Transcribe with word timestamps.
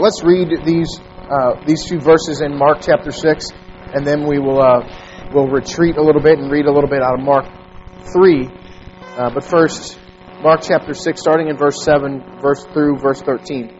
let's 0.00 0.24
read 0.24 0.48
these 0.64 0.98
uh, 1.30 1.62
these 1.66 1.86
few 1.86 2.00
verses 2.00 2.40
in 2.40 2.56
Mark 2.56 2.78
chapter 2.80 3.12
six, 3.12 3.46
and 3.94 4.06
then 4.06 4.26
we 4.26 4.38
will 4.38 4.60
uh, 4.60 4.80
we'll 5.32 5.48
retreat 5.48 5.96
a 5.96 6.02
little 6.02 6.22
bit 6.22 6.38
and 6.38 6.50
read 6.50 6.66
a 6.66 6.72
little 6.72 6.88
bit 6.88 7.02
out 7.02 7.18
of 7.18 7.24
Mark 7.24 7.44
three. 8.12 8.48
Uh, 9.16 9.30
but 9.32 9.44
first, 9.44 9.98
Mark 10.42 10.62
chapter 10.62 10.94
six, 10.94 11.20
starting 11.20 11.48
in 11.48 11.56
verse 11.56 11.84
seven, 11.84 12.24
verse 12.40 12.64
through 12.72 12.98
verse 12.98 13.20
thirteen. 13.20 13.78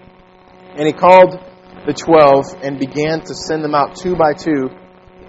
And 0.77 0.87
he 0.87 0.93
called 0.93 1.41
the 1.87 1.95
twelve 1.95 2.46
and 2.62 2.79
began 2.79 3.21
to 3.23 3.34
send 3.34 3.64
them 3.64 3.75
out 3.75 3.96
two 3.96 4.14
by 4.14 4.34
two, 4.34 4.68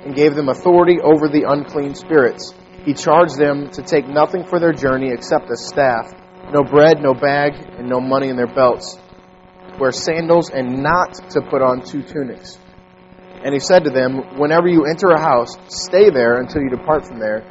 and 0.04 0.14
gave 0.14 0.36
them 0.36 0.50
authority 0.50 1.00
over 1.02 1.28
the 1.30 1.46
unclean 1.48 1.96
spirits. 1.96 2.54
He 2.86 2.94
charged 2.94 3.38
them 3.38 3.70
to 3.72 3.82
take 3.82 4.08
nothing 4.08 4.44
for 4.44 4.60
their 4.60 4.74
journey 4.74 5.12
except 5.12 5.50
a 5.50 5.56
staff, 5.56 6.12
no 6.52 6.64
bread, 6.64 7.02
no 7.02 7.14
bag, 7.14 7.54
and 7.78 7.88
no 7.88 8.02
money 8.02 8.30
in 8.30 8.36
their 8.36 8.52
belts 8.54 8.98
wear 9.82 9.92
sandals, 9.92 10.52
and 10.52 10.84
not 10.84 11.14
to 11.32 11.42
put 11.42 11.64
on 11.64 11.82
two 11.82 12.04
tunics. 12.04 12.60
And 13.44 13.52
he 13.52 13.60
said 13.60 13.84
to 13.86 13.90
them, 13.90 14.38
Whenever 14.38 14.68
you 14.68 14.86
enter 14.86 15.08
a 15.08 15.20
house, 15.20 15.58
stay 15.68 16.12
there 16.12 16.40
until 16.40 16.62
you 16.62 16.70
depart 16.70 17.08
from 17.08 17.20
there. 17.20 17.42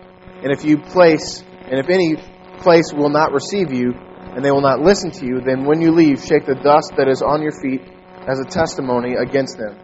And 0.43 0.53
if 0.53 0.65
you 0.65 0.79
place, 0.79 1.43
and 1.67 1.81
if 1.81 1.91
any 1.91 2.15
place 2.63 2.93
will 2.95 3.11
not 3.11 3.33
receive 3.33 3.73
you, 3.73 3.93
and 3.93 4.45
they 4.45 4.53
will 4.53 4.63
not 4.63 4.79
listen 4.81 5.11
to 5.11 5.27
you, 5.27 5.41
then 5.45 5.65
when 5.65 5.83
you 5.83 5.91
leave, 5.91 6.23
shake 6.23 6.47
the 6.47 6.55
dust 6.55 6.93
that 6.97 7.09
is 7.09 7.21
on 7.21 7.43
your 7.43 7.53
feet 7.61 7.83
as 8.29 8.39
a 8.39 8.45
testimony 8.45 9.15
against 9.15 9.59
them. 9.59 9.77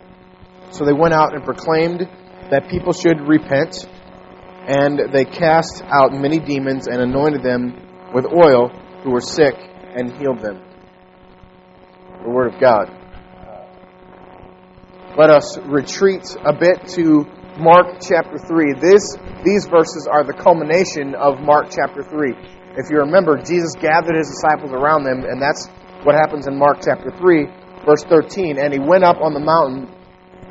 So 0.70 0.84
they 0.84 0.92
went 0.92 1.14
out 1.14 1.34
and 1.34 1.42
proclaimed 1.42 2.06
that 2.50 2.70
people 2.70 2.92
should 2.92 3.20
repent, 3.26 3.88
and 4.68 5.12
they 5.12 5.24
cast 5.24 5.82
out 5.82 6.12
many 6.12 6.38
demons 6.38 6.86
and 6.86 7.02
anointed 7.02 7.42
them 7.42 7.74
with 8.14 8.24
oil 8.24 8.68
who 9.02 9.10
were 9.10 9.20
sick 9.20 9.56
and 9.96 10.16
healed 10.16 10.40
them 10.40 10.65
the 12.22 12.30
Word 12.30 12.54
of 12.54 12.60
God. 12.60 12.90
Let 15.16 15.30
us 15.30 15.56
retreat 15.58 16.36
a 16.44 16.52
bit 16.52 16.88
to 16.96 17.24
Mark 17.58 18.04
chapter 18.04 18.36
3. 18.36 18.74
This, 18.80 19.16
these 19.44 19.66
verses 19.66 20.06
are 20.10 20.24
the 20.24 20.36
culmination 20.36 21.14
of 21.14 21.40
Mark 21.40 21.72
chapter 21.72 22.02
3. 22.02 22.36
If 22.76 22.90
you 22.90 22.98
remember, 22.98 23.40
Jesus 23.40 23.72
gathered 23.80 24.16
his 24.16 24.28
disciples 24.28 24.72
around 24.72 25.04
them, 25.04 25.24
and 25.24 25.40
that's 25.40 25.66
what 26.04 26.14
happens 26.14 26.46
in 26.46 26.58
Mark 26.58 26.84
chapter 26.84 27.10
3, 27.16 27.46
verse 27.86 28.04
13. 28.04 28.58
And 28.60 28.74
he 28.74 28.78
went 28.78 29.04
up 29.04 29.16
on 29.22 29.32
the 29.32 29.40
mountain 29.40 29.88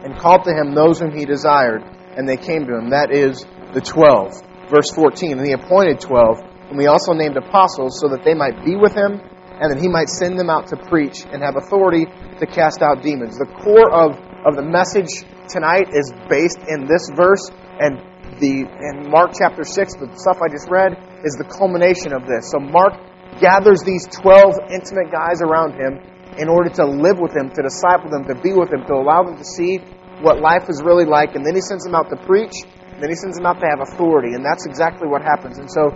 and 0.01 0.17
called 0.17 0.45
to 0.45 0.51
him 0.51 0.73
those 0.73 0.99
whom 0.99 1.13
he 1.13 1.25
desired, 1.25 1.83
and 2.17 2.27
they 2.27 2.37
came 2.37 2.65
to 2.65 2.73
him. 2.73 2.89
That 2.89 3.13
is 3.13 3.45
the 3.73 3.81
twelve. 3.81 4.33
Verse 4.73 4.89
14. 4.95 5.37
And 5.37 5.45
he 5.45 5.53
appointed 5.53 5.99
twelve, 5.99 6.41
whom 6.69 6.79
he 6.79 6.87
also 6.87 7.13
named 7.13 7.37
apostles, 7.37 8.01
so 8.01 8.09
that 8.09 8.25
they 8.25 8.33
might 8.33 8.65
be 8.65 8.75
with 8.75 8.95
him 8.97 9.21
and 9.59 9.71
that 9.71 9.79
he 9.79 9.87
might 9.87 10.09
send 10.09 10.37
them 10.37 10.49
out 10.49 10.67
to 10.67 10.77
preach 10.77 11.23
and 11.31 11.41
have 11.41 11.55
authority 11.55 12.05
to 12.39 12.45
cast 12.45 12.81
out 12.81 13.01
demons. 13.01 13.37
The 13.37 13.47
core 13.47 13.91
of, 13.91 14.19
of 14.43 14.55
the 14.55 14.65
message 14.65 15.23
tonight 15.47 15.89
is 15.93 16.11
based 16.27 16.59
in 16.67 16.87
this 16.87 17.07
verse, 17.15 17.43
and 17.79 17.99
the 18.39 18.67
in 18.67 19.09
Mark 19.09 19.31
chapter 19.37 19.63
6, 19.63 19.95
the 19.95 20.11
stuff 20.19 20.43
I 20.43 20.51
just 20.51 20.67
read, 20.67 20.99
is 21.23 21.39
the 21.39 21.47
culmination 21.47 22.11
of 22.11 22.27
this. 22.27 22.51
So 22.51 22.59
Mark 22.59 22.99
gathers 23.39 23.83
these 23.83 24.07
12 24.11 24.71
intimate 24.71 25.11
guys 25.11 25.39
around 25.39 25.79
him 25.79 25.99
in 26.37 26.51
order 26.51 26.69
to 26.69 26.85
live 26.85 27.19
with 27.19 27.31
them, 27.31 27.47
to 27.55 27.61
disciple 27.63 28.11
them, 28.11 28.27
to 28.27 28.35
be 28.35 28.51
with 28.51 28.69
them, 28.69 28.83
to 28.87 28.93
allow 28.93 29.23
them 29.23 29.37
to 29.39 29.47
see 29.55 29.79
what 30.19 30.39
life 30.39 30.67
is 30.67 30.83
really 30.83 31.05
like, 31.05 31.35
and 31.35 31.45
then 31.45 31.55
he 31.55 31.61
sends 31.61 31.83
them 31.83 31.95
out 31.95 32.09
to 32.09 32.17
preach, 32.27 32.63
and 32.63 32.99
then 33.03 33.09
he 33.09 33.15
sends 33.15 33.35
them 33.35 33.45
out 33.45 33.59
to 33.59 33.67
have 33.67 33.79
authority, 33.79 34.35
and 34.35 34.43
that's 34.43 34.65
exactly 34.65 35.07
what 35.07 35.21
happens. 35.21 35.57
And 35.59 35.71
so 35.71 35.91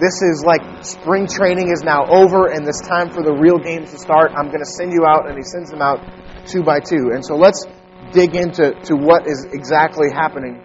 this 0.00 0.20
is 0.20 0.44
like 0.44 0.84
spring 0.84 1.26
training 1.26 1.72
is 1.72 1.82
now 1.82 2.04
over 2.04 2.52
and 2.52 2.68
it's 2.68 2.80
time 2.86 3.08
for 3.10 3.22
the 3.22 3.32
real 3.32 3.58
games 3.58 3.92
to 3.92 3.98
start. 3.98 4.32
I'm 4.36 4.48
going 4.48 4.60
to 4.60 4.72
send 4.76 4.92
you 4.92 5.04
out. 5.08 5.28
And 5.28 5.36
he 5.36 5.42
sends 5.42 5.70
them 5.70 5.80
out 5.80 6.04
two 6.46 6.62
by 6.62 6.80
two. 6.80 7.12
And 7.14 7.24
so 7.24 7.36
let's 7.36 7.64
dig 8.12 8.36
into 8.36 8.72
to 8.72 8.94
what 8.94 9.26
is 9.26 9.46
exactly 9.52 10.12
happening. 10.12 10.62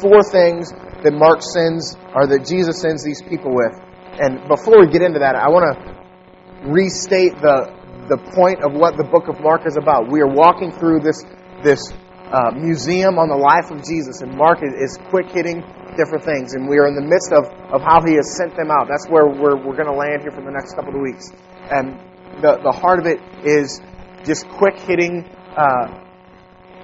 Four 0.00 0.22
things 0.22 0.70
that 1.02 1.12
Mark 1.12 1.42
sends 1.42 1.96
or 2.14 2.26
that 2.26 2.46
Jesus 2.46 2.80
sends 2.80 3.02
these 3.02 3.22
people 3.22 3.54
with. 3.54 3.74
And 4.18 4.46
before 4.48 4.80
we 4.80 4.86
get 4.86 5.02
into 5.02 5.18
that, 5.18 5.34
I 5.34 5.50
want 5.50 5.66
to 5.66 6.70
restate 6.70 7.34
the 7.42 7.74
the 8.08 8.18
point 8.38 8.62
of 8.62 8.72
what 8.72 8.96
the 8.96 9.02
book 9.02 9.26
of 9.26 9.42
Mark 9.42 9.66
is 9.66 9.76
about. 9.76 10.10
We 10.10 10.20
are 10.20 10.30
walking 10.30 10.70
through 10.70 11.00
this 11.00 11.24
this 11.62 11.82
uh, 12.32 12.50
museum 12.54 13.18
on 13.18 13.28
the 13.28 13.36
life 13.38 13.70
of 13.70 13.84
Jesus, 13.86 14.20
and 14.20 14.34
Mark 14.34 14.58
is, 14.62 14.98
quick 15.10 15.30
hitting 15.30 15.62
different 15.96 16.24
things. 16.24 16.54
And 16.54 16.68
we 16.68 16.78
are 16.78 16.86
in 16.86 16.94
the 16.94 17.06
midst 17.06 17.32
of, 17.32 17.46
of 17.70 17.80
how 17.82 18.02
He 18.04 18.14
has 18.14 18.36
sent 18.36 18.56
them 18.56 18.70
out. 18.70 18.88
That's 18.88 19.06
where 19.08 19.26
we're, 19.26 19.56
we're 19.56 19.78
going 19.78 19.90
to 19.90 19.96
land 19.96 20.22
here 20.22 20.32
for 20.32 20.42
the 20.42 20.50
next 20.50 20.74
couple 20.74 20.94
of 20.94 21.00
weeks. 21.00 21.30
And 21.70 21.98
the, 22.42 22.58
the 22.62 22.72
heart 22.72 22.98
of 22.98 23.06
it 23.06 23.22
is 23.46 23.80
just 24.24 24.48
quick 24.48 24.78
hitting 24.78 25.24
uh, 25.56 26.02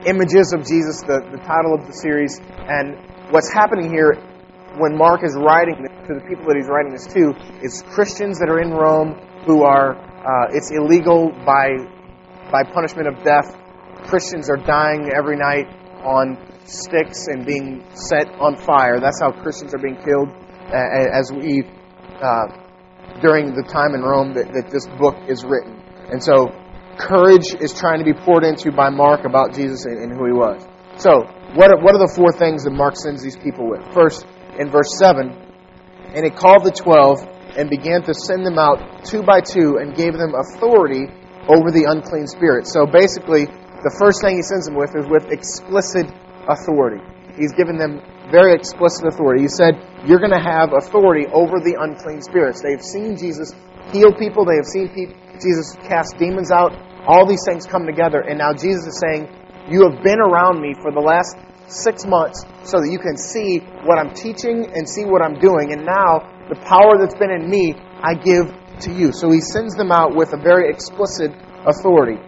images 0.07 0.53
of 0.53 0.67
Jesus, 0.67 1.03
the, 1.03 1.21
the 1.31 1.43
title 1.45 1.75
of 1.75 1.87
the 1.87 1.93
series. 1.93 2.39
And 2.39 2.97
what's 3.31 3.53
happening 3.53 3.91
here 3.91 4.15
when 4.79 4.97
Mark 4.97 5.23
is 5.25 5.37
writing 5.37 5.77
to 5.77 6.15
the 6.15 6.25
people 6.27 6.47
that 6.47 6.57
he's 6.57 6.69
writing 6.69 6.93
this 6.93 7.07
to 7.13 7.35
is 7.63 7.83
Christians 7.93 8.39
that 8.39 8.49
are 8.49 8.61
in 8.61 8.71
Rome 8.71 9.19
who 9.45 9.63
are, 9.63 9.97
uh, 9.97 10.55
it's 10.55 10.71
illegal 10.71 11.31
by, 11.45 11.77
by 12.51 12.63
punishment 12.65 13.09
of 13.09 13.23
death. 13.23 13.59
Christians 14.05 14.51
are 14.51 14.57
dying 14.57 15.11
every 15.15 15.37
night 15.37 15.67
on 16.05 16.37
sticks 16.65 17.27
and 17.29 17.47
being 17.47 17.85
set 17.95 18.29
on 18.41 18.57
fire. 18.57 19.01
That's 19.01 19.21
how 19.21 19.31
Christians 19.31 19.75
are 19.75 19.83
being 19.83 19.97
killed 19.97 20.29
as 20.73 21.31
we 21.33 21.63
uh, 22.23 22.47
during 23.21 23.55
the 23.55 23.63
time 23.63 23.95
in 23.95 24.03
Rome 24.03 24.35
that, 24.35 24.53
that 24.53 24.71
this 24.71 24.87
book 24.99 25.17
is 25.29 25.45
written. 25.45 25.83
And 26.11 26.23
so 26.23 26.51
courage 26.99 27.55
is 27.61 27.73
trying 27.75 27.99
to 27.99 28.05
be 28.05 28.15
poured 28.15 28.45
into 28.45 28.73
by 28.73 28.91
Mark 28.91 29.25
about 29.25 29.55
Jesus 29.55 29.85
and, 29.85 29.99
and 29.99 30.13
who 30.13 30.27
he 30.27 30.33
was. 30.33 30.63
So, 30.97 31.25
what 31.55 31.73
are, 31.73 31.81
what 31.81 31.95
are 31.95 32.03
the 32.05 32.13
four 32.15 32.33
things 32.33 32.65
that 32.65 32.73
Mark 32.73 32.97
sends 32.97 33.23
these 33.23 33.37
people 33.37 33.69
with? 33.69 33.81
First, 33.93 34.27
in 34.59 34.71
verse 34.71 34.93
7, 34.99 35.33
and 36.15 36.25
he 36.25 36.31
called 36.31 36.65
the 36.65 36.73
twelve 36.73 37.25
and 37.57 37.69
began 37.69 38.03
to 38.05 38.15
send 38.15 38.45
them 38.45 38.59
out 38.59 39.05
two 39.05 39.23
by 39.23 39.41
two 39.41 39.81
and 39.81 39.97
gave 39.97 40.13
them 40.13 40.33
authority 40.37 41.09
over 41.49 41.73
the 41.73 41.89
unclean 41.89 42.27
spirit. 42.27 42.67
So 42.69 42.87
basically, 42.87 43.49
the 43.83 43.95
first 43.99 44.23
thing 44.23 44.37
he 44.37 44.43
sends 44.43 44.67
them 44.67 44.75
with 44.79 44.95
is 44.95 45.07
with 45.07 45.31
explicit 45.31 46.07
authority. 46.47 47.03
He's 47.37 47.53
given 47.53 47.77
them 47.77 48.01
very 48.31 48.55
explicit 48.55 49.07
authority. 49.07 49.43
He 49.43 49.53
said, 49.53 49.77
You're 50.07 50.21
going 50.21 50.35
to 50.35 50.43
have 50.43 50.73
authority 50.73 51.27
over 51.33 51.59
the 51.59 51.77
unclean 51.81 52.23
spirits. 52.23 52.63
They've 52.63 52.83
seen 52.83 53.17
Jesus 53.17 53.53
heal 53.91 54.13
people, 54.15 54.45
they 54.45 54.57
have 54.57 54.69
seen 54.69 54.89
Jesus 55.43 55.75
cast 55.89 56.17
demons 56.19 56.51
out. 56.51 56.73
All 57.07 57.27
these 57.27 57.43
things 57.45 57.67
come 57.67 57.85
together. 57.85 58.21
And 58.21 58.39
now 58.39 58.53
Jesus 58.53 58.87
is 58.87 59.03
saying, 59.03 59.29
You 59.69 59.91
have 59.91 60.03
been 60.03 60.21
around 60.21 60.61
me 60.61 60.75
for 60.81 60.93
the 60.93 61.03
last 61.03 61.37
six 61.67 62.07
months 62.07 62.45
so 62.65 62.79
that 62.79 62.91
you 62.91 62.99
can 62.99 63.17
see 63.17 63.59
what 63.85 63.99
I'm 63.99 64.15
teaching 64.15 64.71
and 64.75 64.89
see 64.89 65.05
what 65.05 65.23
I'm 65.23 65.41
doing. 65.41 65.73
And 65.73 65.85
now 65.85 66.23
the 66.49 66.57
power 66.63 67.01
that's 67.01 67.17
been 67.17 67.31
in 67.31 67.49
me, 67.49 67.75
I 68.03 68.15
give 68.15 68.53
to 68.87 68.93
you. 68.93 69.13
So 69.13 69.31
he 69.31 69.41
sends 69.41 69.75
them 69.75 69.91
out 69.91 70.15
with 70.15 70.33
a 70.33 70.37
very 70.37 70.71
explicit 70.71 71.33
authority. 71.67 72.21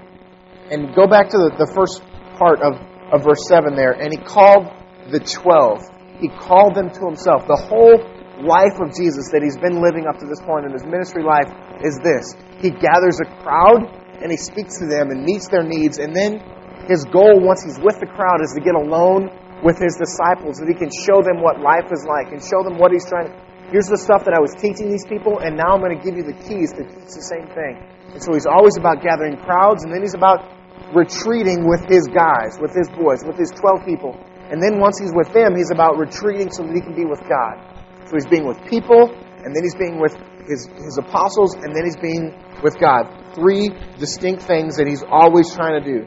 And 0.71 0.95
go 0.95 1.07
back 1.07 1.29
to 1.31 1.39
the, 1.39 1.51
the 1.59 1.71
first 1.75 2.03
part 2.39 2.61
of 2.61 2.81
of 3.13 3.23
verse 3.23 3.47
7 3.47 3.75
there. 3.77 3.93
And 3.93 4.11
he 4.11 4.19
called 4.19 4.67
the 5.11 5.21
12. 5.21 6.21
He 6.21 6.29
called 6.29 6.75
them 6.75 6.91
to 6.91 7.01
himself. 7.07 7.47
The 7.47 7.59
whole 7.59 8.01
life 8.43 8.75
of 8.83 8.91
Jesus 8.91 9.31
that 9.31 9.47
he's 9.47 9.59
been 9.59 9.79
living 9.79 10.11
up 10.11 10.19
to 10.19 10.27
this 10.27 10.43
point 10.43 10.67
in 10.67 10.73
his 10.73 10.83
ministry 10.83 11.23
life 11.23 11.47
is 11.85 12.01
this. 12.03 12.35
He 12.59 12.75
gathers 12.75 13.23
a 13.23 13.29
crowd 13.45 13.87
and 14.19 14.31
he 14.31 14.39
speaks 14.39 14.79
to 14.83 14.87
them 14.91 15.15
and 15.15 15.23
meets 15.23 15.47
their 15.47 15.63
needs. 15.63 15.99
And 15.99 16.11
then 16.11 16.43
his 16.91 17.05
goal, 17.07 17.39
once 17.39 17.63
he's 17.63 17.79
with 17.79 18.01
the 18.03 18.11
crowd, 18.11 18.43
is 18.43 18.51
to 18.59 18.63
get 18.63 18.75
alone 18.75 19.31
with 19.63 19.79
his 19.79 19.97
disciples 19.97 20.59
that 20.61 20.69
he 20.69 20.77
can 20.77 20.91
show 20.91 21.23
them 21.23 21.41
what 21.41 21.63
life 21.63 21.89
is 21.95 22.05
like 22.05 22.35
and 22.35 22.43
show 22.43 22.67
them 22.67 22.77
what 22.77 22.93
he's 22.93 23.07
trying 23.07 23.31
to. 23.31 23.35
Here's 23.75 23.91
the 23.91 23.99
stuff 23.99 24.23
that 24.31 24.39
I 24.39 24.39
was 24.39 24.55
teaching 24.55 24.87
these 24.87 25.03
people, 25.03 25.43
and 25.43 25.59
now 25.59 25.75
I'm 25.75 25.83
going 25.83 25.99
to 25.99 25.99
give 25.99 26.15
you 26.15 26.23
the 26.23 26.39
keys 26.47 26.71
to 26.79 26.87
teach 26.87 27.11
the 27.11 27.27
same 27.27 27.51
thing. 27.59 27.75
And 28.15 28.23
so 28.23 28.31
he's 28.31 28.47
always 28.47 28.79
about 28.79 29.03
gathering 29.03 29.35
crowds, 29.35 29.83
and 29.83 29.91
then 29.91 29.99
he's 29.99 30.15
about 30.15 30.47
retreating 30.95 31.67
with 31.67 31.83
his 31.91 32.07
guys, 32.07 32.55
with 32.63 32.71
his 32.71 32.87
boys, 32.95 33.27
with 33.27 33.35
his 33.35 33.51
12 33.51 33.83
people. 33.83 34.15
And 34.47 34.63
then 34.63 34.79
once 34.79 35.03
he's 35.03 35.11
with 35.11 35.35
them, 35.35 35.59
he's 35.59 35.75
about 35.75 35.99
retreating 35.99 36.55
so 36.55 36.63
that 36.63 36.71
he 36.71 36.87
can 36.87 36.95
be 36.95 37.03
with 37.03 37.19
God. 37.27 37.59
So 38.07 38.15
he's 38.15 38.31
being 38.31 38.47
with 38.47 38.63
people, 38.71 39.11
and 39.43 39.51
then 39.51 39.67
he's 39.67 39.75
being 39.75 39.99
with 39.99 40.15
his, 40.47 40.71
his 40.79 40.95
apostles, 41.03 41.59
and 41.59 41.75
then 41.75 41.83
he's 41.83 41.99
being 41.99 42.31
with 42.63 42.79
God. 42.79 43.11
Three 43.35 43.75
distinct 43.99 44.47
things 44.47 44.79
that 44.79 44.87
he's 44.87 45.03
always 45.03 45.51
trying 45.51 45.83
to 45.83 45.85
do. 45.99 46.07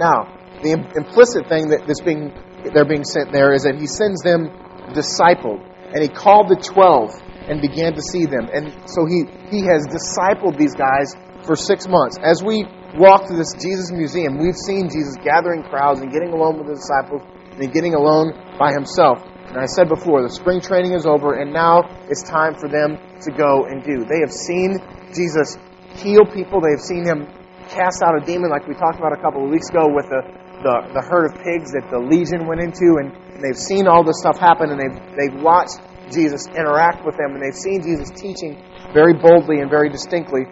Now, 0.00 0.24
the 0.64 0.72
implicit 0.72 1.52
thing 1.52 1.68
that 1.68 1.84
this 1.84 2.00
being, 2.00 2.32
they're 2.72 2.88
being 2.88 3.04
sent 3.04 3.28
there 3.28 3.52
is 3.52 3.68
that 3.68 3.76
he 3.76 3.84
sends 3.84 4.24
them 4.24 4.48
discipled. 4.96 5.68
And 5.94 6.02
he 6.02 6.08
called 6.08 6.48
the 6.48 6.56
12 6.56 7.10
and 7.48 7.60
began 7.60 7.94
to 7.94 8.02
see 8.02 8.26
them. 8.26 8.48
And 8.52 8.72
so 8.88 9.06
he, 9.06 9.24
he 9.48 9.64
has 9.64 9.88
discipled 9.88 10.58
these 10.58 10.74
guys 10.74 11.16
for 11.44 11.56
six 11.56 11.88
months. 11.88 12.18
As 12.20 12.42
we 12.44 12.66
walk 12.96 13.26
through 13.26 13.38
this 13.38 13.54
Jesus 13.56 13.90
museum, 13.92 14.38
we've 14.38 14.56
seen 14.56 14.88
Jesus 14.92 15.16
gathering 15.24 15.62
crowds 15.62 16.00
and 16.00 16.12
getting 16.12 16.32
alone 16.32 16.58
with 16.58 16.68
the 16.68 16.76
disciples 16.76 17.22
and 17.56 17.72
getting 17.72 17.94
alone 17.94 18.36
by 18.58 18.72
himself. 18.72 19.24
And 19.48 19.56
I 19.56 19.64
said 19.64 19.88
before, 19.88 20.22
the 20.22 20.30
spring 20.30 20.60
training 20.60 20.92
is 20.92 21.06
over, 21.06 21.40
and 21.40 21.52
now 21.52 21.88
it's 22.08 22.22
time 22.22 22.54
for 22.54 22.68
them 22.68 23.00
to 23.24 23.30
go 23.32 23.64
and 23.64 23.82
do. 23.82 24.04
They 24.04 24.20
have 24.20 24.32
seen 24.32 24.76
Jesus 25.16 25.56
heal 25.96 26.28
people, 26.28 26.60
they 26.60 26.76
have 26.76 26.84
seen 26.84 27.04
him 27.04 27.26
cast 27.72 28.04
out 28.04 28.16
a 28.16 28.24
demon 28.24 28.50
like 28.50 28.68
we 28.68 28.74
talked 28.74 28.98
about 28.98 29.12
a 29.12 29.20
couple 29.20 29.44
of 29.44 29.50
weeks 29.50 29.68
ago 29.68 29.88
with 29.88 30.04
the, 30.08 30.20
the, 30.62 30.90
the 30.94 31.02
herd 31.02 31.30
of 31.30 31.38
pigs 31.42 31.72
that 31.72 31.86
the 31.90 31.98
legion 31.98 32.46
went 32.46 32.60
into, 32.60 32.98
and, 32.98 33.14
they've 33.38 33.58
seen 33.58 33.86
all 33.86 34.02
this 34.02 34.18
stuff 34.18 34.38
happen, 34.38 34.70
and 34.70 34.78
they've, 34.78 34.98
they've 35.14 35.38
watched 35.42 35.78
Jesus 36.10 36.46
interact 36.48 37.04
with 37.06 37.16
them, 37.16 37.34
and 37.34 37.42
they've 37.42 37.54
seen 37.54 37.82
Jesus 37.82 38.10
teaching 38.10 38.58
very 38.92 39.14
boldly 39.14 39.60
and 39.60 39.70
very 39.70 39.90
distinctly. 39.90 40.42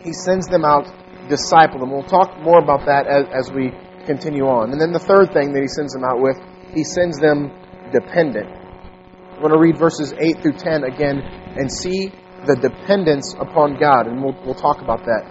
He 0.00 0.12
sends 0.12 0.46
them 0.46 0.64
out, 0.64 0.88
disciple 1.28 1.80
them. 1.80 1.90
We'll 1.90 2.08
talk 2.08 2.38
more 2.40 2.58
about 2.58 2.86
that 2.86 3.06
as, 3.06 3.48
as 3.48 3.52
we 3.52 3.72
continue 4.06 4.46
on. 4.46 4.72
And 4.72 4.80
then 4.80 4.92
the 4.92 5.02
third 5.02 5.32
thing 5.32 5.52
that 5.52 5.60
he 5.60 5.68
sends 5.68 5.92
them 5.92 6.04
out 6.04 6.22
with, 6.22 6.38
he 6.72 6.84
sends 6.84 7.18
them 7.18 7.50
dependent. 7.92 8.48
I 8.48 9.40
want 9.40 9.52
to 9.52 9.60
read 9.60 9.76
verses 9.76 10.14
8 10.16 10.40
through 10.40 10.56
10 10.56 10.84
again 10.84 11.20
and 11.20 11.70
see 11.70 12.12
the 12.46 12.56
dependence 12.56 13.34
upon 13.38 13.76
God, 13.78 14.06
and 14.06 14.22
we'll, 14.22 14.36
we'll 14.44 14.54
talk 14.54 14.80
about 14.80 15.04
that. 15.04 15.28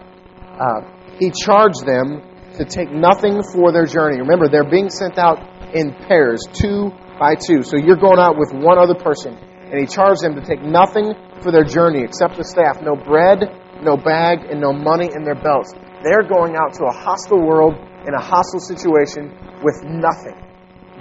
Uh, 0.60 0.82
he 1.18 1.32
charged 1.32 1.86
them 1.86 2.22
to 2.58 2.66
take 2.66 2.92
nothing 2.92 3.42
for 3.54 3.72
their 3.72 3.86
journey. 3.86 4.20
Remember, 4.20 4.48
they're 4.48 4.70
being 4.70 4.90
sent 4.90 5.18
out 5.18 5.40
in 5.74 5.94
pairs, 6.08 6.46
two 6.54 6.92
by 7.20 7.36
two. 7.36 7.64
So 7.64 7.78
you're 7.78 8.00
going 8.00 8.20
out 8.20 8.38
with 8.38 8.54
one 8.54 8.78
other 8.78 8.96
person. 8.96 9.36
And 9.36 9.80
he 9.80 9.88
charged 9.88 10.22
them 10.22 10.36
to 10.36 10.46
take 10.46 10.62
nothing 10.62 11.14
for 11.42 11.52
their 11.52 11.64
journey 11.64 12.04
except 12.04 12.38
the 12.38 12.44
staff 12.44 12.82
no 12.82 12.96
bread, 12.96 13.44
no 13.82 13.98
bag, 13.98 14.46
and 14.50 14.62
no 14.62 14.72
money 14.72 15.10
in 15.16 15.24
their 15.24 15.36
belts. 15.36 15.74
They're 16.04 16.24
going 16.24 16.56
out 16.56 16.74
to 16.76 16.86
a 16.86 16.94
hostile 16.94 17.42
world 17.42 17.76
in 18.08 18.14
a 18.14 18.22
hostile 18.22 18.60
situation 18.60 19.34
with 19.64 19.82
nothing 19.84 20.38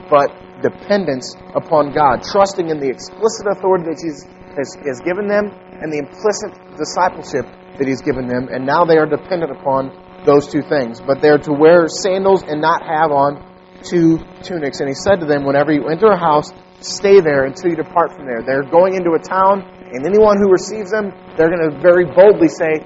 but 0.09 0.33
dependence 0.63 1.37
upon 1.55 1.93
God, 1.93 2.23
trusting 2.23 2.69
in 2.69 2.79
the 2.81 2.89
explicit 2.89 3.47
authority 3.47 3.85
that 3.85 4.01
Jesus 4.01 4.25
has, 4.57 4.69
has 4.87 5.01
given 5.05 5.29
them 5.29 5.53
and 5.81 5.93
the 5.93 6.01
implicit 6.01 6.57
discipleship 6.79 7.45
that 7.79 7.87
He's 7.87 8.01
given 8.01 8.27
them. 8.27 8.49
And 8.49 8.65
now 8.65 8.85
they 8.85 8.97
are 8.97 9.07
dependent 9.07 9.53
upon 9.53 9.93
those 10.25 10.49
two 10.49 10.63
things. 10.63 11.01
But 11.01 11.21
they're 11.21 11.39
to 11.39 11.53
wear 11.53 11.89
sandals 11.89 12.43
and 12.43 12.61
not 12.61 12.83
have 12.83 13.11
on 13.11 13.45
two 13.85 14.19
tunics. 14.43 14.81
And 14.81 14.89
He 14.89 14.95
said 14.95 15.21
to 15.21 15.27
them, 15.27 15.45
Whenever 15.45 15.73
you 15.73 15.89
enter 15.89 16.09
a 16.09 16.19
house, 16.19 16.53
stay 16.81 17.21
there 17.21 17.45
until 17.45 17.71
you 17.71 17.77
depart 17.77 18.13
from 18.13 18.27
there. 18.27 18.43
They're 18.45 18.69
going 18.69 18.95
into 18.95 19.13
a 19.13 19.23
town, 19.23 19.63
and 19.93 20.05
anyone 20.07 20.37
who 20.39 20.51
receives 20.51 20.91
them, 20.91 21.13
they're 21.37 21.51
going 21.51 21.71
to 21.71 21.79
very 21.81 22.05
boldly 22.05 22.49
say, 22.49 22.85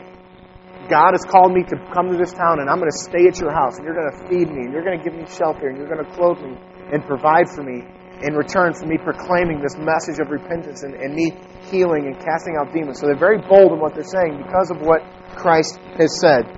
God 0.88 1.12
has 1.12 1.24
called 1.24 1.52
me 1.52 1.62
to 1.68 1.76
come 1.92 2.08
to 2.08 2.16
this 2.16 2.32
town, 2.32 2.60
and 2.60 2.70
I'm 2.70 2.78
going 2.78 2.90
to 2.90 3.02
stay 3.04 3.28
at 3.28 3.38
your 3.38 3.52
house, 3.52 3.76
and 3.76 3.84
you're 3.84 3.96
going 3.96 4.08
to 4.08 4.20
feed 4.28 4.48
me, 4.48 4.64
and 4.64 4.72
you're 4.72 4.84
going 4.84 4.96
to 4.96 5.04
give 5.04 5.12
me 5.12 5.26
shelter, 5.28 5.68
and 5.68 5.76
you're 5.76 5.88
going 5.88 6.00
to 6.02 6.10
clothe 6.16 6.40
me, 6.40 6.56
and 6.92 7.04
provide 7.04 7.48
for 7.52 7.62
me 7.62 7.84
in 8.22 8.34
return 8.34 8.74
for 8.74 8.86
me 8.86 8.98
proclaiming 8.98 9.60
this 9.60 9.76
message 9.78 10.18
of 10.18 10.30
repentance 10.30 10.82
and, 10.82 10.94
and 10.94 11.14
me 11.14 11.30
healing 11.70 12.06
and 12.06 12.16
casting 12.18 12.56
out 12.58 12.72
demons. 12.72 12.98
So 12.98 13.06
they're 13.06 13.18
very 13.18 13.38
bold 13.38 13.72
in 13.72 13.78
what 13.78 13.94
they're 13.94 14.02
saying 14.02 14.42
because 14.42 14.70
of 14.70 14.80
what 14.80 15.02
Christ 15.36 15.78
has 15.98 16.18
said. 16.18 16.50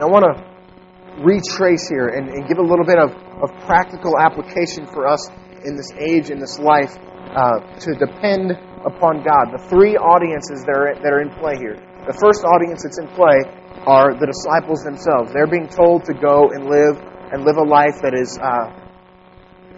And 0.00 0.08
I 0.08 0.12
want 0.16 0.24
to 0.24 1.20
retrace 1.20 1.84
here 1.86 2.08
and, 2.08 2.32
and 2.32 2.48
give 2.48 2.56
a 2.56 2.64
little 2.64 2.88
bit 2.88 2.96
of, 2.96 3.12
of 3.44 3.52
practical 3.68 4.16
application 4.16 4.88
for 4.88 5.04
us 5.06 5.28
in 5.68 5.76
this 5.76 5.92
age, 5.92 6.32
in 6.32 6.40
this 6.40 6.58
life, 6.58 6.96
uh, 7.36 7.60
to 7.84 7.92
depend 8.00 8.56
upon 8.88 9.20
God. 9.20 9.52
The 9.52 9.60
three 9.68 10.00
audiences 10.00 10.64
that 10.64 10.72
are, 10.72 10.96
that 10.96 11.12
are 11.12 11.20
in 11.20 11.28
play 11.36 11.60
here. 11.60 11.76
The 12.08 12.16
first 12.16 12.48
audience 12.48 12.80
that's 12.80 12.96
in 12.96 13.12
play 13.12 13.44
are 13.84 14.16
the 14.16 14.24
disciples 14.24 14.80
themselves. 14.88 15.36
They're 15.36 15.44
being 15.44 15.68
told 15.68 16.08
to 16.08 16.16
go 16.16 16.48
and 16.48 16.64
live 16.64 16.96
and 17.36 17.44
live 17.44 17.60
a 17.60 17.68
life 17.68 18.00
that 18.00 18.16
is 18.16 18.40
uh, 18.40 18.72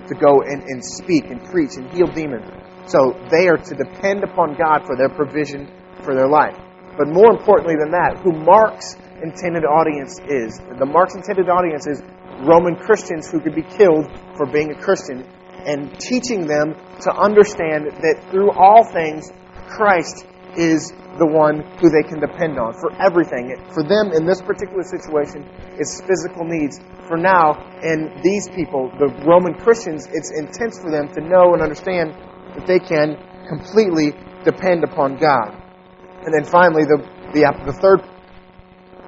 to 0.06 0.14
go 0.14 0.46
and, 0.46 0.62
and 0.70 0.78
speak 1.02 1.34
and 1.34 1.42
preach 1.50 1.74
and 1.74 1.90
heal 1.90 2.06
demons. 2.06 2.46
So 2.86 3.18
they 3.26 3.50
are 3.50 3.58
to 3.58 3.74
depend 3.74 4.22
upon 4.22 4.54
God 4.54 4.86
for 4.86 4.94
their 4.94 5.10
provision 5.10 5.66
for 6.06 6.14
their 6.14 6.30
life. 6.30 6.54
But 6.94 7.10
more 7.10 7.34
importantly 7.34 7.74
than 7.74 7.90
that, 7.90 8.22
who 8.22 8.30
Mark's 8.30 8.94
intended 9.22 9.64
audience 9.64 10.18
is. 10.28 10.58
The 10.78 10.86
Mark's 10.86 11.14
intended 11.14 11.48
audience 11.48 11.86
is 11.86 12.02
Roman 12.42 12.76
Christians 12.76 13.30
who 13.30 13.40
could 13.40 13.54
be 13.54 13.62
killed 13.62 14.10
for 14.36 14.46
being 14.46 14.72
a 14.72 14.78
Christian 14.78 15.24
and 15.64 15.98
teaching 15.98 16.46
them 16.46 16.74
to 17.02 17.10
understand 17.14 17.86
that 18.02 18.26
through 18.30 18.50
all 18.50 18.84
things, 18.84 19.30
Christ 19.68 20.26
is 20.56 20.92
the 21.18 21.26
one 21.26 21.60
who 21.80 21.88
they 21.88 22.02
can 22.02 22.20
depend 22.20 22.58
on 22.58 22.74
for 22.74 22.92
everything. 23.00 23.54
For 23.72 23.84
them, 23.84 24.12
in 24.12 24.26
this 24.26 24.40
particular 24.40 24.82
situation, 24.82 25.48
it's 25.78 26.00
physical 26.02 26.44
needs. 26.44 26.80
For 27.06 27.16
now, 27.16 27.56
in 27.82 28.10
these 28.24 28.48
people, 28.48 28.90
the 28.98 29.08
Roman 29.24 29.54
Christians, 29.54 30.08
it's 30.12 30.32
intense 30.32 30.80
for 30.80 30.90
them 30.90 31.08
to 31.14 31.20
know 31.20 31.52
and 31.54 31.62
understand 31.62 32.16
that 32.56 32.66
they 32.66 32.80
can 32.80 33.16
completely 33.48 34.12
depend 34.44 34.84
upon 34.84 35.16
God. 35.16 35.56
And 36.24 36.32
then 36.32 36.44
finally, 36.44 36.84
the, 36.84 37.02
the, 37.32 37.42
the 37.66 37.76
third, 37.76 38.00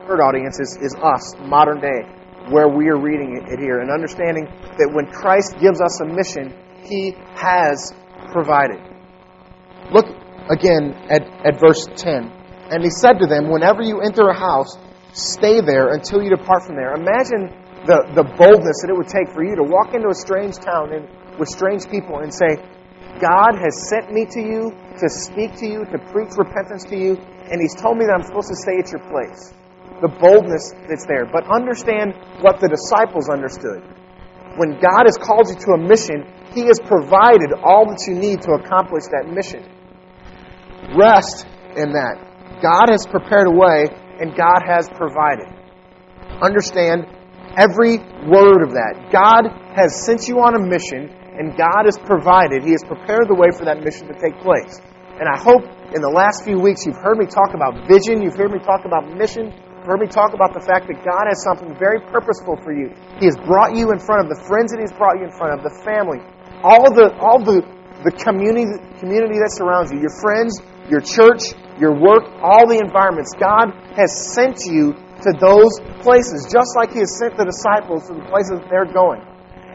third 0.07 0.21
audience 0.21 0.61
is, 0.61 0.77
is 0.81 0.95
us, 1.01 1.35
modern 1.41 1.81
day 1.81 2.05
where 2.51 2.69
we 2.69 2.89
are 2.89 3.01
reading 3.01 3.41
it 3.41 3.59
here 3.59 3.81
and 3.81 3.91
understanding 3.91 4.45
that 4.77 4.91
when 4.93 5.07
Christ 5.09 5.57
gives 5.61 5.81
us 5.81 6.01
a 6.01 6.05
mission, 6.05 6.53
He 6.85 7.17
has 7.37 7.93
provided. 8.33 8.81
Look 9.93 10.07
again 10.51 10.93
at, 11.09 11.25
at 11.45 11.61
verse 11.61 11.89
10. 11.97 12.29
And 12.71 12.85
He 12.85 12.91
said 12.91 13.17
to 13.21 13.27
them, 13.27 13.49
Whenever 13.49 13.83
you 13.83 14.01
enter 14.01 14.29
a 14.29 14.37
house, 14.37 14.77
stay 15.13 15.61
there 15.61 15.95
until 15.95 16.23
you 16.23 16.29
depart 16.29 16.65
from 16.67 16.77
there. 16.77 16.93
Imagine 16.95 17.49
the, 17.89 18.13
the 18.13 18.25
boldness 18.25 18.85
that 18.85 18.89
it 18.93 18.97
would 18.97 19.09
take 19.09 19.33
for 19.33 19.45
you 19.45 19.57
to 19.57 19.65
walk 19.65 19.95
into 19.95 20.09
a 20.09 20.17
strange 20.17 20.57
town 20.57 20.93
and, 20.93 21.09
with 21.39 21.49
strange 21.49 21.89
people 21.89 22.21
and 22.21 22.33
say, 22.33 22.61
God 23.21 23.57
has 23.57 23.89
sent 23.89 24.13
me 24.13 24.27
to 24.37 24.41
you 24.41 24.75
to 25.01 25.09
speak 25.09 25.57
to 25.65 25.67
you, 25.67 25.85
to 25.89 25.99
preach 26.13 26.37
repentance 26.37 26.85
to 26.93 26.97
you, 26.97 27.17
and 27.49 27.57
He's 27.61 27.77
told 27.81 27.97
me 27.97 28.05
that 28.05 28.13
I'm 28.13 28.27
supposed 28.27 28.49
to 28.53 28.57
stay 28.57 28.77
at 28.77 28.93
your 28.93 29.01
place 29.09 29.55
the 30.01 30.09
boldness 30.09 30.73
that's 30.89 31.07
there. 31.07 31.25
But 31.25 31.49
understand 31.49 32.15
what 32.41 32.61
the 32.61 32.69
disciples 32.69 33.29
understood. 33.29 33.81
When 34.57 34.79
God 34.79 35.09
has 35.09 35.19
called 35.19 35.49
you 35.49 35.57
to 35.67 35.71
a 35.75 35.81
mission, 35.81 36.27
He 36.55 36.67
has 36.67 36.79
provided 36.79 37.57
all 37.63 37.89
that 37.91 38.05
you 38.07 38.15
need 38.15 38.43
to 38.43 38.53
accomplish 38.55 39.05
that 39.11 39.27
mission. 39.27 39.67
Rest 40.95 41.47
in 41.75 41.93
that. 41.97 42.21
God 42.63 42.93
has 42.93 43.07
prepared 43.07 43.49
a 43.49 43.55
way, 43.57 43.91
and 44.21 44.37
God 44.37 44.63
has 44.63 44.89
provided. 44.95 45.51
Understand 46.41 47.07
every 47.57 47.99
word 48.29 48.63
of 48.63 48.75
that. 48.79 49.11
God 49.11 49.51
has 49.75 50.05
sent 50.07 50.29
you 50.29 50.39
on 50.39 50.55
a 50.55 50.63
mission, 50.63 51.11
and 51.11 51.57
God 51.57 51.87
has 51.87 51.99
provided. 51.99 52.63
He 52.63 52.71
has 52.71 52.85
prepared 52.87 53.27
the 53.27 53.35
way 53.35 53.51
for 53.51 53.65
that 53.65 53.83
mission 53.83 54.07
to 54.07 54.15
take 54.15 54.39
place. 54.39 54.79
And 55.19 55.27
I 55.31 55.39
hope 55.39 55.63
in 55.95 56.03
the 56.03 56.11
last 56.11 56.43
few 56.43 56.59
weeks 56.59 56.87
you've 56.87 56.99
heard 56.99 57.19
me 57.19 57.27
talk 57.27 57.55
about 57.55 57.87
vision, 57.87 58.23
you've 58.23 58.37
heard 58.37 58.51
me 58.51 58.59
talk 58.59 58.85
about 58.85 59.11
mission, 59.15 59.55
heard 59.85 60.01
me 60.01 60.09
talk 60.09 60.33
about 60.33 60.57
the 60.57 60.65
fact 60.65 60.89
that 60.89 61.05
God 61.05 61.29
has 61.29 61.45
something 61.45 61.77
very 61.77 62.01
purposeful 62.09 62.57
for 62.65 62.73
you. 62.73 62.89
He 63.21 63.29
has 63.29 63.37
brought 63.45 63.77
you 63.77 63.93
in 63.93 64.01
front 64.01 64.25
of 64.25 64.33
the 64.33 64.41
friends 64.49 64.73
that 64.73 64.81
He's 64.81 64.93
brought 64.97 65.21
you 65.21 65.29
in 65.29 65.35
front 65.37 65.57
of, 65.57 65.61
the 65.61 65.73
family, 65.85 66.25
all 66.65 66.89
the 66.89 67.13
all 67.21 67.39
the 67.39 67.61
the 68.05 68.13
community 68.17 68.81
community 69.01 69.37
that 69.41 69.53
surrounds 69.53 69.93
you, 69.93 70.01
your 70.01 70.13
friends, 70.21 70.61
your 70.89 71.01
church, 71.01 71.53
your 71.77 71.93
work, 71.93 72.25
all 72.41 72.65
the 72.69 72.81
environments. 72.81 73.33
God 73.37 73.73
has 73.97 74.13
sent 74.33 74.65
you 74.65 74.97
to 75.25 75.31
those 75.37 75.81
places, 76.01 76.49
just 76.49 76.77
like 76.77 76.93
He 76.93 77.01
has 77.01 77.17
sent 77.17 77.37
the 77.37 77.45
disciples 77.45 78.09
to 78.09 78.17
the 78.17 78.25
places 78.29 78.61
that 78.61 78.69
they're 78.69 78.89
going. 78.89 79.21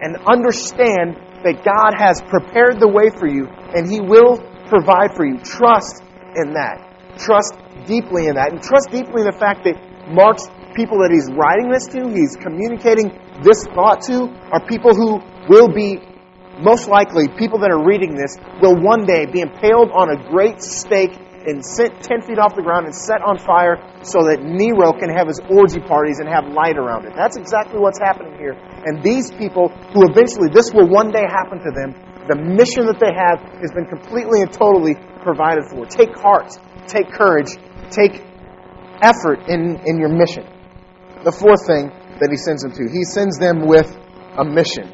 And 0.02 0.16
understand 0.30 1.18
that 1.44 1.64
God 1.66 1.98
has 1.98 2.22
prepared 2.22 2.80
the 2.80 2.88
way 2.88 3.10
for 3.10 3.28
you, 3.28 3.48
and 3.50 3.90
He 3.90 4.00
will 4.00 4.38
provide 4.70 5.16
for 5.16 5.26
you. 5.26 5.38
Trust 5.42 6.04
in 6.36 6.54
that. 6.54 6.86
Trust 7.18 7.58
deeply 7.86 8.28
in 8.28 8.36
that. 8.36 8.54
And 8.54 8.62
trust 8.62 8.90
deeply 8.92 9.26
in 9.26 9.28
the 9.28 9.38
fact 9.38 9.66
that 9.66 9.76
Mark's 10.10 10.50
people 10.76 11.00
that 11.06 11.14
he's 11.14 11.30
writing 11.32 11.70
this 11.70 11.86
to, 11.94 12.10
he's 12.10 12.36
communicating 12.36 13.14
this 13.46 13.64
thought 13.78 14.02
to, 14.10 14.30
are 14.52 14.62
people 14.66 14.94
who 14.94 15.22
will 15.48 15.70
be, 15.70 16.02
most 16.60 16.90
likely, 16.90 17.30
people 17.40 17.60
that 17.60 17.72
are 17.72 17.86
reading 17.86 18.16
this 18.16 18.36
will 18.62 18.76
one 18.76 19.06
day 19.06 19.26
be 19.26 19.42
impaled 19.42 19.94
on 19.94 20.10
a 20.12 20.18
great 20.30 20.62
stake 20.62 21.14
and 21.48 21.64
sent 21.64 22.04
10 22.04 22.22
feet 22.28 22.38
off 22.38 22.56
the 22.56 22.62
ground 22.62 22.86
and 22.86 22.94
set 22.94 23.24
on 23.24 23.40
fire 23.40 23.80
so 24.04 24.28
that 24.28 24.44
Nero 24.44 24.92
can 24.92 25.08
have 25.08 25.28
his 25.28 25.40
orgy 25.48 25.80
parties 25.80 26.20
and 26.20 26.28
have 26.28 26.52
light 26.52 26.76
around 26.76 27.06
it. 27.06 27.14
That's 27.16 27.38
exactly 27.38 27.80
what's 27.80 28.00
happening 28.00 28.36
here. 28.36 28.60
And 28.86 29.02
these 29.02 29.32
people 29.32 29.70
who 29.96 30.04
eventually, 30.04 30.52
this 30.52 30.74
will 30.74 30.88
one 30.88 31.12
day 31.12 31.24
happen 31.24 31.64
to 31.64 31.72
them, 31.72 31.96
the 32.28 32.36
mission 32.36 32.86
that 32.86 33.00
they 33.00 33.16
have 33.16 33.40
has 33.64 33.72
been 33.72 33.88
completely 33.88 34.44
and 34.44 34.52
totally 34.52 34.94
provided 35.24 35.66
for. 35.72 35.86
Take 35.88 36.14
heart, 36.20 36.52
take 36.88 37.10
courage, 37.10 37.56
take 37.90 38.22
effort 39.02 39.48
in, 39.48 39.80
in 39.86 40.00
your 40.00 40.10
mission. 40.10 40.46
The 41.24 41.32
fourth 41.32 41.68
thing 41.68 41.92
that 42.20 42.30
he 42.32 42.38
sends 42.38 42.64
them 42.64 42.72
to, 42.72 42.88
he 42.92 43.04
sends 43.04 43.40
them 43.40 43.68
with 43.68 43.88
a 44.38 44.46
mission. 44.46 44.88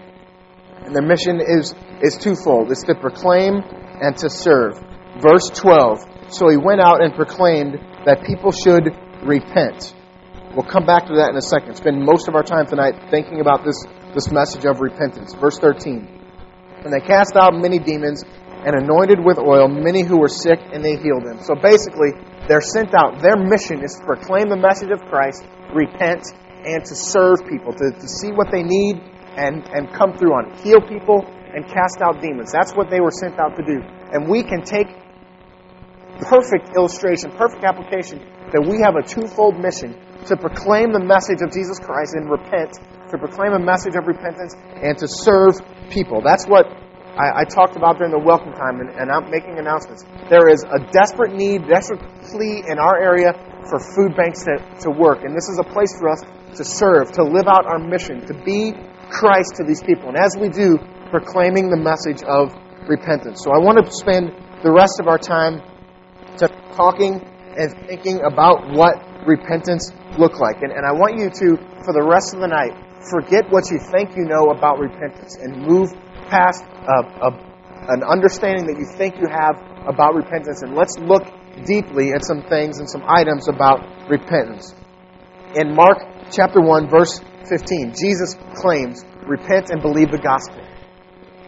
And 0.86 0.96
their 0.96 1.06
mission 1.06 1.42
is, 1.42 1.74
is 2.02 2.18
twofold 2.18 2.72
it's 2.72 2.84
to 2.84 2.96
proclaim 2.96 3.62
and 4.02 4.18
to 4.18 4.30
serve. 4.30 4.78
Verse 5.22 5.50
12 5.54 6.34
So 6.34 6.50
he 6.50 6.58
went 6.58 6.82
out 6.82 7.02
and 7.02 7.14
proclaimed 7.14 7.78
that 8.06 8.26
people 8.26 8.52
should 8.52 8.94
repent. 9.24 9.94
We'll 10.54 10.68
come 10.68 10.86
back 10.86 11.08
to 11.08 11.16
that 11.20 11.32
in 11.32 11.38
a 11.38 11.42
second. 11.42 11.76
Spend 11.76 12.00
most 12.00 12.28
of 12.28 12.36
our 12.36 12.44
time 12.44 12.66
tonight 12.66 13.10
thinking 13.12 13.42
about 13.42 13.66
this, 13.66 13.84
this 14.14 14.32
message 14.32 14.66
of 14.66 14.80
repentance. 14.80 15.34
Verse 15.34 15.60
13 15.60 16.08
And 16.86 16.94
they 16.94 17.06
cast 17.06 17.36
out 17.36 17.54
many 17.54 17.80
demons 17.80 18.24
and 18.66 18.74
anointed 18.74 19.24
with 19.24 19.38
oil 19.38 19.70
many 19.70 20.02
who 20.02 20.18
were 20.18 20.28
sick, 20.28 20.60
and 20.74 20.84
they 20.84 20.98
healed 20.98 21.24
them. 21.24 21.38
So 21.46 21.54
basically, 21.54 22.18
they're 22.50 22.66
sent 22.66 22.98
out. 22.98 23.22
Their 23.22 23.38
mission 23.38 23.86
is 23.86 23.94
to 23.94 24.06
proclaim 24.06 24.50
the 24.50 24.58
message 24.58 24.90
of 24.90 25.06
Christ, 25.06 25.46
repent, 25.70 26.26
and 26.66 26.84
to 26.84 26.96
serve 26.96 27.46
people, 27.46 27.74
to, 27.74 27.92
to 27.94 28.08
see 28.10 28.34
what 28.34 28.50
they 28.52 28.64
need 28.64 28.98
and, 29.38 29.62
and 29.70 29.94
come 29.94 30.18
through 30.18 30.34
on 30.34 30.50
it. 30.50 30.66
Heal 30.66 30.82
people 30.82 31.22
and 31.54 31.64
cast 31.70 32.02
out 32.02 32.22
demons. 32.22 32.52
That's 32.52 32.74
what 32.74 32.90
they 32.90 33.00
were 33.00 33.14
sent 33.14 33.40
out 33.40 33.56
to 33.56 33.64
do. 33.64 33.86
And 34.12 34.28
we 34.28 34.42
can 34.42 34.64
take 34.64 34.90
perfect 36.26 36.76
illustration, 36.76 37.32
perfect 37.38 37.64
application 37.64 38.20
that 38.52 38.66
we 38.66 38.82
have 38.82 38.96
a 38.96 39.04
twofold 39.06 39.60
mission 39.60 39.94
to 40.26 40.36
proclaim 40.36 40.92
the 40.92 41.00
message 41.00 41.42
of 41.46 41.54
Jesus 41.54 41.78
Christ 41.78 42.16
and 42.16 42.30
repent, 42.30 42.74
to 43.12 43.18
proclaim 43.18 43.54
a 43.54 43.60
message 43.60 43.94
of 43.94 44.08
repentance 44.08 44.56
and 44.58 44.98
to 44.98 45.08
serve 45.08 45.54
people. 45.90 46.22
That's 46.26 46.46
what 46.46 46.66
I, 47.16 47.42
I 47.42 47.44
talked 47.48 47.76
about 47.76 47.98
during 47.98 48.12
the 48.12 48.20
welcome 48.20 48.52
time, 48.52 48.84
and, 48.84 48.92
and 48.92 49.08
I'm 49.08 49.32
making 49.32 49.58
announcements. 49.58 50.04
There 50.30 50.52
is 50.52 50.64
a 50.68 50.84
desperate 50.92 51.32
need, 51.32 51.64
desperate 51.68 52.04
plea 52.28 52.64
in 52.68 52.76
our 52.76 53.00
area 53.00 53.32
for 53.72 53.80
food 53.96 54.16
banks 54.20 54.44
to, 54.44 54.60
to 54.84 54.92
work. 54.92 55.24
And 55.24 55.32
this 55.32 55.48
is 55.48 55.56
a 55.58 55.64
place 55.64 55.96
for 55.96 56.12
us 56.12 56.20
to 56.60 56.64
serve, 56.64 57.12
to 57.16 57.24
live 57.24 57.48
out 57.48 57.66
our 57.66 57.80
mission, 57.80 58.20
to 58.28 58.34
be 58.44 58.76
Christ 59.08 59.56
to 59.56 59.64
these 59.64 59.82
people. 59.82 60.10
And 60.12 60.18
as 60.20 60.36
we 60.36 60.50
do, 60.50 60.76
proclaiming 61.10 61.72
the 61.72 61.80
message 61.80 62.20
of 62.28 62.52
repentance. 62.84 63.40
So 63.44 63.56
I 63.56 63.64
want 63.64 63.80
to 63.80 63.88
spend 63.92 64.36
the 64.64 64.72
rest 64.72 65.00
of 65.00 65.08
our 65.08 65.18
time 65.18 65.64
talking 66.76 67.24
and 67.56 67.72
thinking 67.88 68.20
about 68.28 68.68
what 68.76 69.00
repentance 69.26 69.92
look 70.20 70.40
like. 70.40 70.62
And, 70.62 70.72
and 70.72 70.86
I 70.86 70.92
want 70.92 71.16
you 71.16 71.32
to, 71.32 71.48
for 71.88 71.94
the 71.96 72.04
rest 72.04 72.36
of 72.36 72.44
the 72.44 72.52
night, 72.52 72.76
forget 73.08 73.48
what 73.50 73.72
you 73.72 73.80
think 73.80 74.18
you 74.18 74.28
know 74.28 74.52
about 74.52 74.80
repentance 74.80 75.38
and 75.40 75.64
move 75.64 75.96
past 76.30 76.64
a, 76.64 77.28
a, 77.28 77.30
an 77.90 78.04
understanding 78.04 78.68
that 78.68 78.78
you 78.78 78.86
think 78.98 79.16
you 79.18 79.28
have 79.30 79.62
about 79.88 80.16
repentance. 80.16 80.62
And 80.62 80.76
let's 80.76 80.98
look 80.98 81.24
deeply 81.66 82.12
at 82.12 82.26
some 82.26 82.44
things 82.44 82.80
and 82.80 82.90
some 82.90 83.04
items 83.08 83.48
about 83.48 84.10
repentance. 84.10 84.74
In 85.56 85.74
Mark 85.74 86.00
chapter 86.32 86.62
1, 86.62 86.90
verse 86.90 87.22
15, 87.48 87.94
Jesus 87.96 88.36
claims, 88.56 89.04
Repent 89.26 89.72
and 89.72 89.82
believe 89.82 90.12
the 90.12 90.22
gospel. 90.22 90.62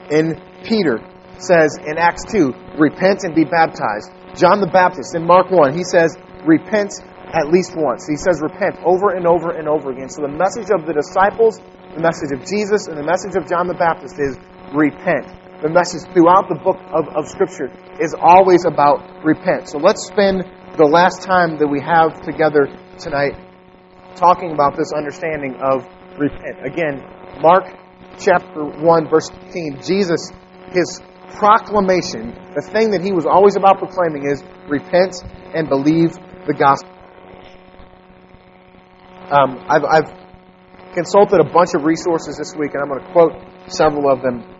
In 0.09 0.41
Peter 0.63 0.97
says 1.37 1.77
in 1.85 1.97
Acts 1.97 2.23
2, 2.31 2.79
Repent 2.79 3.23
and 3.23 3.35
be 3.35 3.43
baptized. 3.43 4.09
John 4.33 4.61
the 4.61 4.71
Baptist 4.71 5.13
in 5.13 5.25
Mark 5.25 5.51
1, 5.51 5.77
he 5.77 5.83
says, 5.83 6.17
Repent 6.45 6.93
at 7.33 7.51
least 7.51 7.75
once. 7.75 8.07
He 8.07 8.15
says 8.15 8.39
repent 8.41 8.79
over 8.85 9.11
and 9.11 9.27
over 9.27 9.51
and 9.51 9.67
over 9.67 9.91
again. 9.91 10.09
So 10.09 10.21
the 10.21 10.31
message 10.31 10.71
of 10.71 10.87
the 10.87 10.93
disciples, 10.95 11.59
the 11.93 11.99
message 11.99 12.31
of 12.31 12.47
Jesus, 12.47 12.87
and 12.87 12.95
the 12.95 13.03
message 13.03 13.35
of 13.35 13.49
John 13.49 13.67
the 13.67 13.75
Baptist 13.75 14.15
is 14.19 14.39
repent. 14.73 15.27
The 15.61 15.69
message 15.69 16.05
throughout 16.13 16.49
the 16.49 16.59
book 16.61 16.77
of, 16.93 17.09
of 17.15 17.27
Scripture 17.27 17.71
is 17.99 18.13
always 18.13 18.65
about 18.65 19.25
repent. 19.25 19.69
So 19.69 19.77
let's 19.79 20.05
spend 20.07 20.43
the 20.77 20.85
last 20.85 21.23
time 21.23 21.57
that 21.57 21.67
we 21.67 21.81
have 21.81 22.21
together 22.21 22.69
tonight 22.99 23.33
talking 24.15 24.51
about 24.51 24.77
this 24.77 24.93
understanding 24.93 25.57
of 25.61 25.85
repent. 26.17 26.61
Again, 26.65 27.01
Mark 27.41 27.65
chapter 28.19 28.65
1, 28.65 29.09
verse 29.09 29.29
15, 29.29 29.81
Jesus, 29.81 30.31
his 30.73 31.01
proclamation, 31.37 32.33
the 32.55 32.61
thing 32.61 32.91
that 32.91 33.01
he 33.01 33.11
was 33.11 33.25
always 33.25 33.55
about 33.55 33.77
proclaiming 33.77 34.29
is 34.29 34.43
repent 34.67 35.21
and 35.53 35.69
believe 35.69 36.13
the 36.45 36.53
gospel. 36.53 36.89
Um, 39.29 39.59
I've, 39.67 39.83
I've 39.83 40.27
consulted 40.93 41.39
a 41.39 41.43
bunch 41.43 41.73
of 41.75 41.83
resources 41.83 42.37
this 42.37 42.55
week, 42.55 42.73
and 42.73 42.81
I'm 42.81 42.89
going 42.89 43.03
to 43.05 43.11
quote 43.11 43.33
several 43.67 44.09
of 44.09 44.21
them. 44.21 44.56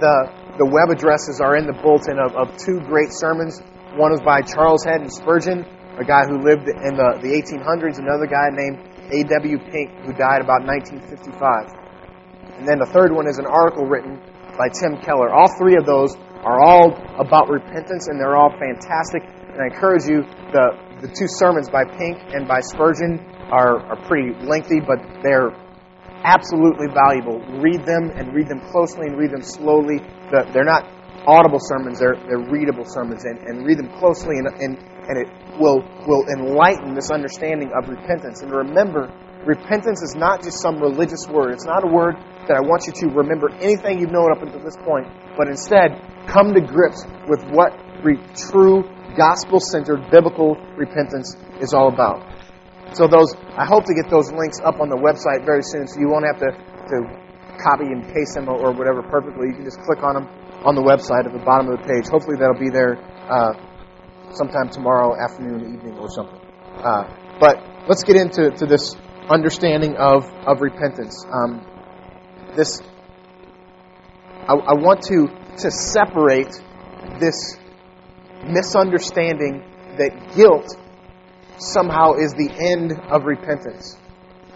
The, 0.00 0.16
the 0.58 0.68
web 0.68 0.88
addresses 0.88 1.40
are 1.40 1.56
in 1.56 1.66
the 1.66 1.76
bulletin 1.76 2.20
of, 2.20 2.32
of 2.36 2.56
two 2.56 2.80
great 2.88 3.12
sermons. 3.12 3.60
One 3.96 4.12
was 4.12 4.24
by 4.24 4.40
Charles 4.40 4.84
Haddon 4.84 5.10
Spurgeon, 5.10 5.64
a 6.00 6.04
guy 6.04 6.24
who 6.24 6.40
lived 6.40 6.64
in 6.68 6.96
the, 6.96 7.20
the 7.20 7.28
1800s, 7.28 8.00
another 8.00 8.24
guy 8.24 8.48
named 8.48 8.80
A.W. 9.12 9.58
Pink, 9.68 9.92
who 10.08 10.16
died 10.16 10.40
about 10.40 10.64
1955. 10.64 12.56
And 12.56 12.64
then 12.64 12.78
the 12.80 12.88
third 12.88 13.12
one 13.12 13.28
is 13.28 13.36
an 13.36 13.46
article 13.46 13.84
written 13.84 14.16
by 14.56 14.68
Tim 14.72 14.96
Keller. 15.00 15.28
All 15.28 15.48
three 15.58 15.76
of 15.76 15.84
those 15.84 16.16
are 16.44 16.60
all 16.60 16.96
about 17.20 17.48
repentance, 17.48 18.08
and 18.08 18.18
they're 18.18 18.36
all 18.36 18.52
fantastic. 18.56 19.22
And 19.24 19.60
I 19.60 19.68
encourage 19.68 20.08
you, 20.08 20.24
the, 20.52 20.76
the 21.00 21.08
two 21.08 21.28
sermons 21.28 21.68
by 21.68 21.84
Pink 21.84 22.18
and 22.32 22.48
by 22.48 22.60
Spurgeon 22.60 23.20
are, 23.52 23.80
are 23.92 24.00
pretty 24.08 24.32
lengthy, 24.40 24.80
but 24.80 24.98
they're 25.22 25.52
absolutely 26.24 26.86
valuable. 26.88 27.38
Read 27.60 27.84
them 27.84 28.10
and 28.14 28.34
read 28.34 28.48
them 28.48 28.60
closely 28.70 29.06
and 29.06 29.18
read 29.18 29.30
them 29.30 29.42
slowly. 29.42 29.98
They're 30.30 30.64
not 30.64 30.88
audible 31.26 31.58
sermons, 31.60 31.98
they're, 31.98 32.18
they're 32.26 32.50
readable 32.50 32.84
sermons, 32.86 33.24
and, 33.24 33.38
and 33.46 33.64
read 33.64 33.78
them 33.78 33.88
closely, 33.98 34.38
and, 34.38 34.48
and, 34.58 34.78
and 35.06 35.18
it 35.18 35.28
will, 35.58 35.82
will 36.06 36.26
enlighten 36.34 36.94
this 36.94 37.10
understanding 37.10 37.70
of 37.78 37.88
repentance. 37.88 38.42
And 38.42 38.50
remember, 38.50 39.12
repentance 39.46 40.02
is 40.02 40.14
not 40.16 40.42
just 40.42 40.60
some 40.60 40.80
religious 40.80 41.26
word. 41.28 41.52
It's 41.52 41.66
not 41.66 41.84
a 41.84 41.86
word 41.86 42.16
that 42.48 42.56
I 42.56 42.60
want 42.60 42.86
you 42.86 42.92
to 43.06 43.14
remember 43.14 43.50
anything 43.60 44.00
you've 44.00 44.10
known 44.10 44.32
up 44.32 44.42
until 44.42 44.60
this 44.60 44.76
point, 44.84 45.06
but 45.36 45.46
instead 45.46 46.00
come 46.26 46.54
to 46.54 46.60
grips 46.60 47.04
with 47.28 47.42
what 47.50 47.70
re- 48.02 48.18
true 48.50 48.82
gospel 49.16 49.60
centered 49.60 50.10
biblical 50.10 50.56
repentance 50.76 51.36
is 51.60 51.72
all 51.72 51.88
about. 51.92 52.31
So 52.94 53.08
those, 53.08 53.34
I 53.56 53.64
hope 53.64 53.84
to 53.86 53.94
get 53.94 54.10
those 54.10 54.30
links 54.32 54.60
up 54.60 54.80
on 54.80 54.88
the 54.88 54.96
website 54.96 55.44
very 55.44 55.62
soon, 55.62 55.88
so 55.88 55.98
you 55.98 56.08
won't 56.08 56.26
have 56.28 56.38
to, 56.40 56.50
to 56.52 56.96
copy 57.62 57.86
and 57.88 58.04
paste 58.12 58.34
them 58.34 58.48
or 58.48 58.72
whatever 58.72 59.02
perfectly. 59.02 59.48
You 59.48 59.54
can 59.54 59.64
just 59.64 59.80
click 59.80 60.02
on 60.02 60.14
them 60.14 60.26
on 60.64 60.74
the 60.74 60.82
website 60.82 61.26
at 61.26 61.32
the 61.32 61.42
bottom 61.44 61.68
of 61.68 61.80
the 61.80 61.84
page. 61.86 62.08
Hopefully 62.08 62.36
that'll 62.38 62.58
be 62.58 62.70
there 62.70 63.00
uh, 63.28 63.54
sometime 64.34 64.68
tomorrow 64.68 65.16
afternoon, 65.16 65.74
evening, 65.74 65.98
or 65.98 66.10
something. 66.10 66.38
Uh, 66.76 67.08
but 67.40 67.58
let's 67.88 68.04
get 68.04 68.16
into 68.16 68.50
to 68.50 68.66
this 68.66 68.94
understanding 69.28 69.96
of 69.96 70.24
of 70.46 70.60
repentance. 70.60 71.24
Um, 71.30 71.64
this, 72.56 72.80
I, 74.48 74.54
I 74.54 74.74
want 74.74 75.02
to 75.08 75.28
to 75.58 75.70
separate 75.70 76.60
this 77.18 77.56
misunderstanding 78.44 79.62
that 79.98 80.34
guilt 80.34 80.76
somehow 81.62 82.14
is 82.14 82.32
the 82.34 82.50
end 82.50 82.92
of 83.10 83.24
repentance. 83.24 83.96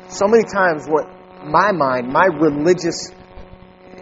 So 0.09 0.27
many 0.27 0.45
times, 0.45 0.87
what 0.87 1.07
my 1.45 1.73
mind, 1.73 2.09
my 2.09 2.27
religious, 2.27 3.11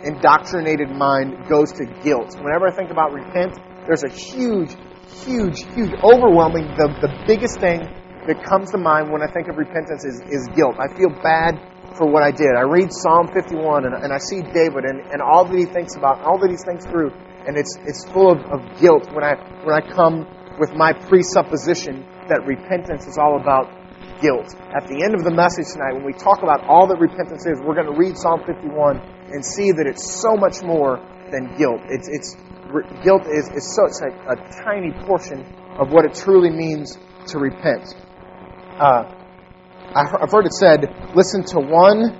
indoctrinated 0.04 0.90
mind, 0.90 1.48
goes 1.48 1.72
to 1.72 1.84
guilt. 2.02 2.36
Whenever 2.40 2.68
I 2.68 2.74
think 2.74 2.90
about 2.90 3.12
repent, 3.12 3.58
there's 3.86 4.04
a 4.04 4.12
huge, 4.12 4.76
huge, 5.24 5.64
huge, 5.74 5.92
overwhelming, 6.02 6.66
the, 6.76 6.88
the 7.00 7.12
biggest 7.26 7.60
thing 7.60 7.84
that 8.26 8.42
comes 8.44 8.70
to 8.72 8.78
mind 8.78 9.12
when 9.12 9.20
I 9.20 9.28
think 9.28 9.48
of 9.48 9.56
repentance 9.56 10.04
is, 10.04 10.20
is 10.28 10.48
guilt. 10.56 10.76
I 10.80 10.88
feel 10.96 11.12
bad 11.22 11.60
for 11.96 12.08
what 12.08 12.22
I 12.22 12.30
did. 12.30 12.56
I 12.56 12.64
read 12.64 12.90
Psalm 12.92 13.28
51 13.28 13.84
and, 13.86 13.94
and 13.94 14.12
I 14.12 14.18
see 14.18 14.40
David 14.40 14.84
and, 14.84 15.00
and 15.12 15.20
all 15.20 15.44
that 15.44 15.56
he 15.56 15.66
thinks 15.66 15.96
about, 15.96 16.20
all 16.24 16.38
that 16.40 16.50
he 16.50 16.56
thinks 16.56 16.86
through, 16.86 17.12
and 17.46 17.56
it's, 17.56 17.76
it's 17.86 18.04
full 18.10 18.32
of, 18.32 18.40
of 18.50 18.60
guilt 18.80 19.12
when 19.12 19.22
I, 19.22 19.36
when 19.64 19.76
I 19.76 19.80
come 19.80 20.26
with 20.58 20.72
my 20.74 20.92
presupposition 20.92 22.04
that 22.28 22.46
repentance 22.46 23.06
is 23.06 23.18
all 23.18 23.40
about 23.40 23.70
guilt. 24.20 24.54
At 24.74 24.86
the 24.88 25.02
end 25.04 25.14
of 25.14 25.24
the 25.24 25.30
message 25.30 25.68
tonight, 25.72 25.94
when 25.94 26.04
we 26.04 26.12
talk 26.12 26.42
about 26.42 26.64
all 26.64 26.86
that 26.88 26.98
repentance 26.98 27.46
is, 27.46 27.60
we're 27.60 27.74
going 27.74 27.90
to 27.90 27.98
read 27.98 28.16
Psalm 28.16 28.40
51 28.46 29.00
and 29.32 29.44
see 29.44 29.72
that 29.72 29.86
it's 29.86 30.20
so 30.20 30.36
much 30.36 30.62
more 30.62 31.00
than 31.32 31.56
guilt. 31.56 31.80
It's, 31.88 32.08
it's 32.08 32.36
guilt 33.02 33.26
is, 33.28 33.48
is 33.52 33.64
such 33.74 34.00
a, 34.00 34.10
a 34.32 34.36
tiny 34.64 34.92
portion 35.04 35.44
of 35.78 35.90
what 35.90 36.04
it 36.04 36.14
truly 36.14 36.50
means 36.50 36.96
to 37.28 37.38
repent. 37.38 37.94
Uh, 38.78 39.10
I've 39.94 40.30
heard 40.30 40.46
it 40.46 40.52
said, 40.52 40.90
listen 41.14 41.44
to 41.54 41.60
one 41.60 42.18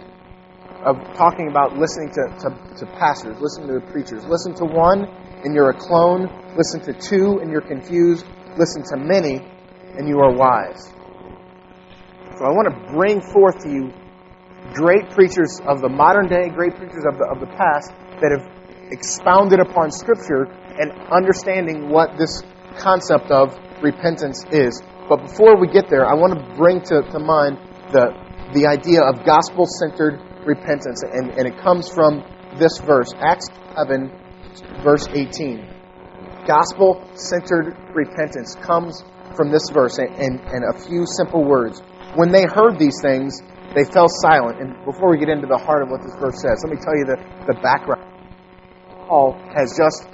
of 0.84 0.96
talking 1.16 1.48
about 1.48 1.76
listening 1.76 2.12
to, 2.12 2.22
to, 2.44 2.48
to 2.78 2.86
pastors, 2.98 3.36
listening 3.40 3.68
to 3.68 3.80
the 3.80 3.92
preachers. 3.92 4.24
Listen 4.26 4.54
to 4.56 4.64
one 4.64 5.08
and 5.42 5.54
you're 5.54 5.70
a 5.70 5.78
clone. 5.78 6.28
Listen 6.56 6.80
to 6.82 6.92
two 6.92 7.40
and 7.40 7.50
you're 7.50 7.64
confused. 7.66 8.26
Listen 8.56 8.84
to 8.92 8.96
many 8.96 9.40
and 9.96 10.08
you 10.08 10.18
are 10.20 10.32
wise. 10.32 10.92
So 12.38 12.44
I 12.44 12.50
want 12.50 12.66
to 12.66 12.92
bring 12.92 13.20
forth 13.20 13.62
to 13.62 13.70
you 13.70 13.92
great 14.72 15.10
preachers 15.10 15.60
of 15.66 15.80
the 15.80 15.88
modern 15.88 16.28
day, 16.28 16.48
great 16.48 16.74
preachers 16.74 17.04
of 17.06 17.18
the, 17.18 17.26
of 17.30 17.40
the 17.40 17.46
past 17.46 17.92
that 18.20 18.34
have 18.34 18.44
expounded 18.90 19.60
upon 19.60 19.90
Scripture 19.90 20.50
and 20.78 20.90
understanding 21.12 21.88
what 21.88 22.18
this 22.18 22.42
concept 22.78 23.30
of 23.30 23.54
repentance 23.82 24.44
is. 24.50 24.82
But 25.08 25.22
before 25.22 25.60
we 25.60 25.68
get 25.68 25.88
there, 25.88 26.06
I 26.06 26.14
want 26.14 26.34
to 26.34 26.56
bring 26.56 26.80
to, 26.90 27.02
to 27.02 27.18
mind 27.18 27.58
the, 27.92 28.10
the 28.54 28.66
idea 28.66 29.02
of 29.02 29.24
gospel 29.24 29.66
centered 29.66 30.18
repentance. 30.46 31.02
And, 31.02 31.30
and 31.38 31.46
it 31.46 31.58
comes 31.58 31.88
from 31.88 32.24
this 32.58 32.78
verse, 32.78 33.12
Acts 33.20 33.48
11, 33.76 34.10
verse 34.82 35.06
18. 35.12 35.68
Gospel 36.46 37.04
centered 37.14 37.76
repentance 37.94 38.54
comes 38.56 39.04
from 39.36 39.50
this 39.50 39.68
verse 39.72 39.98
and, 39.98 40.40
and 40.40 40.62
a 40.64 40.78
few 40.86 41.04
simple 41.16 41.44
words. 41.44 41.80
When 42.14 42.30
they 42.30 42.46
heard 42.46 42.78
these 42.78 42.98
things, 43.02 43.42
they 43.74 43.84
fell 43.84 44.08
silent. 44.08 44.60
And 44.60 44.78
before 44.84 45.10
we 45.10 45.18
get 45.18 45.28
into 45.28 45.46
the 45.46 45.58
heart 45.58 45.82
of 45.82 45.90
what 45.90 46.02
this 46.02 46.14
verse 46.18 46.40
says, 46.40 46.62
let 46.62 46.70
me 46.70 46.78
tell 46.78 46.94
you 46.94 47.04
the, 47.04 47.18
the 47.50 47.58
background. 47.60 48.06
Paul 49.06 49.36
has 49.54 49.74
just 49.76 50.06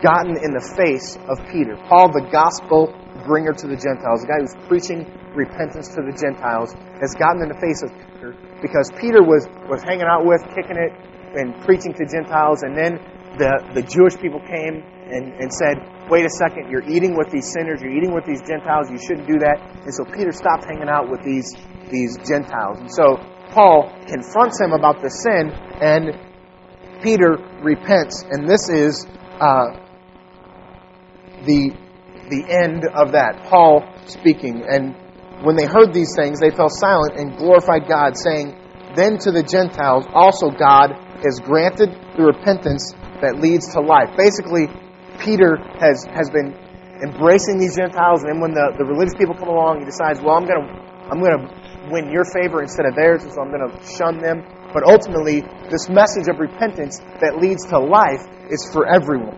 gotten 0.00 0.38
in 0.38 0.54
the 0.54 0.62
face 0.78 1.18
of 1.26 1.42
Peter. 1.50 1.74
Paul, 1.90 2.14
the 2.14 2.26
gospel 2.30 2.94
bringer 3.26 3.52
to 3.52 3.66
the 3.66 3.76
Gentiles, 3.76 4.22
the 4.22 4.30
guy 4.30 4.38
who's 4.38 4.54
preaching 4.70 5.04
repentance 5.34 5.90
to 5.98 6.00
the 6.06 6.14
Gentiles, 6.14 6.72
has 7.02 7.14
gotten 7.18 7.42
in 7.42 7.50
the 7.50 7.58
face 7.58 7.82
of 7.82 7.90
Peter 7.90 8.34
because 8.62 8.90
Peter 8.98 9.22
was, 9.22 9.46
was 9.66 9.82
hanging 9.82 10.06
out 10.06 10.24
with, 10.24 10.42
kicking 10.54 10.78
it, 10.78 10.94
and 11.34 11.54
preaching 11.66 11.92
to 11.92 12.06
Gentiles, 12.06 12.62
and 12.62 12.74
then 12.78 12.98
the, 13.36 13.52
the 13.74 13.82
Jewish 13.82 14.16
people 14.16 14.40
came 14.40 14.82
and, 15.10 15.32
and 15.40 15.52
said, 15.52 15.76
wait 16.10 16.24
a 16.24 16.30
second, 16.30 16.70
you're 16.70 16.86
eating 16.88 17.16
with 17.16 17.30
these 17.30 17.50
sinners, 17.52 17.80
you're 17.82 17.94
eating 17.94 18.14
with 18.14 18.24
these 18.24 18.40
Gentiles, 18.42 18.88
you 18.90 18.98
shouldn't 18.98 19.26
do 19.26 19.38
that. 19.38 19.60
And 19.84 19.92
so 19.94 20.04
Peter 20.04 20.32
stopped 20.32 20.64
hanging 20.64 20.88
out 20.88 21.10
with 21.10 21.22
these, 21.22 21.54
these 21.90 22.16
Gentiles. 22.26 22.78
And 22.80 22.90
so 22.92 23.16
Paul 23.50 23.92
confronts 24.06 24.60
him 24.60 24.72
about 24.72 25.02
the 25.02 25.10
sin, 25.10 25.52
and 25.80 26.16
Peter 27.02 27.36
repents. 27.62 28.24
And 28.30 28.48
this 28.48 28.68
is 28.68 29.06
uh, 29.40 29.78
the, 31.44 31.72
the 32.28 32.44
end 32.48 32.84
of 32.94 33.12
that. 33.12 33.46
Paul 33.48 33.84
speaking. 34.06 34.64
And 34.68 34.94
when 35.44 35.56
they 35.56 35.66
heard 35.66 35.92
these 35.92 36.14
things, 36.16 36.40
they 36.40 36.50
fell 36.50 36.68
silent 36.68 37.16
and 37.16 37.36
glorified 37.36 37.88
God, 37.88 38.16
saying, 38.16 38.56
Then 38.96 39.18
to 39.18 39.30
the 39.30 39.42
Gentiles 39.42 40.04
also 40.12 40.50
God 40.50 40.92
has 41.24 41.40
granted 41.40 41.90
the 42.16 42.24
repentance 42.24 42.92
that 43.20 43.38
leads 43.38 43.72
to 43.74 43.80
life. 43.80 44.10
Basically, 44.16 44.68
Peter 45.18 45.56
has, 45.78 46.04
has 46.10 46.30
been 46.30 46.54
embracing 47.02 47.58
these 47.58 47.76
Gentiles, 47.76 48.22
and 48.22 48.32
then 48.32 48.40
when 48.40 48.52
the, 48.54 48.74
the 48.78 48.84
religious 48.84 49.14
people 49.14 49.34
come 49.34 49.48
along, 49.48 49.80
he 49.80 49.84
decides, 49.84 50.20
well, 50.20 50.34
I'm 50.34 50.46
going 50.46 50.62
to 50.62 50.88
I'm 51.08 51.20
going 51.20 51.38
to 51.38 51.88
win 51.90 52.10
your 52.12 52.24
favor 52.24 52.60
instead 52.62 52.84
of 52.84 52.94
theirs, 52.94 53.22
so 53.22 53.40
I'm 53.40 53.50
going 53.50 53.64
to 53.64 53.72
shun 53.96 54.18
them. 54.20 54.44
But 54.74 54.84
ultimately, 54.84 55.40
this 55.70 55.88
message 55.88 56.28
of 56.28 56.38
repentance 56.38 57.00
that 57.20 57.38
leads 57.40 57.64
to 57.66 57.78
life 57.78 58.20
is 58.50 58.68
for 58.70 58.86
everyone. 58.86 59.36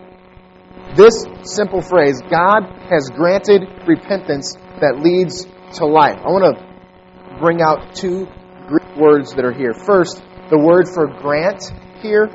This 0.97 1.15
simple 1.45 1.81
phrase, 1.81 2.21
God 2.29 2.67
has 2.91 3.09
granted 3.15 3.63
repentance 3.87 4.57
that 4.83 4.99
leads 4.99 5.47
to 5.79 5.87
life. 5.87 6.19
I 6.19 6.29
want 6.31 6.59
to 6.59 7.39
bring 7.39 7.63
out 7.63 7.95
two 7.95 8.27
Greek 8.67 8.97
words 8.97 9.33
that 9.35 9.45
are 9.45 9.53
here. 9.53 9.73
First, 9.73 10.21
the 10.51 10.59
word 10.59 10.89
for 10.89 11.07
grant 11.07 11.63
here, 12.03 12.27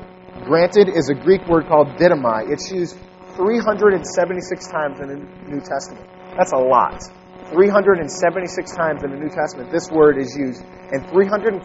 granted, 0.45 0.87
is 0.87 1.09
a 1.09 1.13
Greek 1.13 1.45
word 1.47 1.67
called 1.67 1.89
didomai. 1.99 2.49
It's 2.49 2.71
used 2.71 2.97
376 3.36 4.68
times 4.68 5.00
in 5.00 5.08
the 5.08 5.20
New 5.51 5.62
Testament. 5.62 6.08
That's 6.38 6.51
a 6.51 6.58
lot. 6.58 7.04
376 7.51 8.75
times 8.75 9.04
in 9.04 9.12
the 9.12 9.18
New 9.18 9.30
Testament, 9.30 9.72
this 9.72 9.92
word 9.92 10.18
is 10.18 10.36
used. 10.36 10.63
And 10.92 11.06
346 11.10 11.62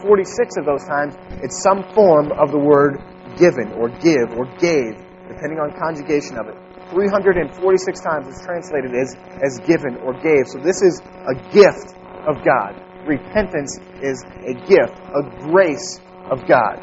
of 0.58 0.64
those 0.66 0.84
times, 0.84 1.16
it's 1.42 1.62
some 1.62 1.84
form 1.94 2.32
of 2.32 2.50
the 2.50 2.58
word 2.58 3.00
given 3.38 3.72
or 3.78 3.88
give 3.88 4.34
or 4.36 4.44
gave, 4.60 4.98
depending 5.30 5.58
on 5.62 5.72
conjugation 5.78 6.36
of 6.36 6.48
it. 6.48 6.56
346 6.90 7.54
times 8.00 8.26
it's 8.28 8.42
translated 8.44 8.90
as, 8.92 9.14
as 9.40 9.58
given 9.64 9.96
or 10.02 10.12
gave. 10.20 10.50
So 10.50 10.58
this 10.58 10.82
is 10.82 11.00
a 11.00 11.34
gift 11.54 11.94
of 12.26 12.44
God. 12.44 12.76
Repentance 13.06 13.78
is 14.02 14.22
a 14.44 14.54
gift, 14.66 14.98
a 15.14 15.22
grace 15.48 16.00
of 16.30 16.46
God. 16.46 16.82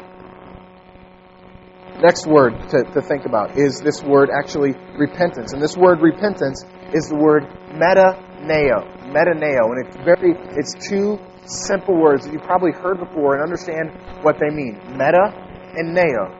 Next 2.02 2.26
word 2.26 2.54
to, 2.70 2.84
to 2.94 3.02
think 3.02 3.26
about 3.26 3.58
is 3.58 3.80
this 3.80 4.02
word 4.02 4.30
actually 4.30 4.74
repentance. 4.96 5.52
And 5.52 5.60
this 5.60 5.76
word 5.76 6.00
repentance 6.00 6.64
is 6.94 7.08
the 7.08 7.16
word 7.16 7.42
metaneo. 7.74 8.86
Metaneo. 9.10 9.74
And 9.74 9.86
it's 9.86 9.96
very 10.06 10.38
it's 10.54 10.74
two 10.88 11.18
simple 11.44 11.98
words 11.98 12.24
that 12.24 12.32
you've 12.32 12.46
probably 12.46 12.72
heard 12.72 13.00
before 13.00 13.34
and 13.34 13.42
understand 13.42 13.90
what 14.22 14.38
they 14.38 14.54
mean. 14.54 14.78
Meta 14.94 15.34
and 15.74 15.94
neo. 15.94 16.38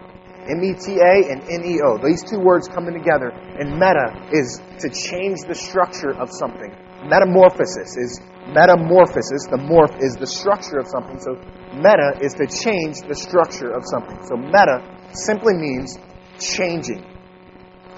M-E-T-A 0.48 1.28
and 1.28 1.42
N-E-O. 1.42 1.98
These 2.06 2.24
two 2.24 2.38
words 2.38 2.68
coming 2.68 2.94
together. 2.94 3.28
And 3.28 3.74
meta 3.74 4.14
is 4.32 4.62
to 4.80 4.88
change 4.88 5.42
the 5.46 5.54
structure 5.54 6.14
of 6.14 6.30
something. 6.30 6.70
Metamorphosis 7.04 7.96
is 7.98 8.20
metamorphosis. 8.48 9.44
The 9.50 9.58
morph 9.58 10.00
is 10.00 10.14
the 10.14 10.26
structure 10.26 10.78
of 10.78 10.86
something. 10.88 11.20
So 11.20 11.34
meta 11.74 12.16
is 12.22 12.32
to 12.34 12.46
change 12.46 13.02
the 13.02 13.14
structure 13.14 13.70
of 13.70 13.82
something. 13.84 14.18
So 14.24 14.36
meta 14.36 14.80
simply 15.12 15.54
means 15.54 15.98
changing. 16.40 17.04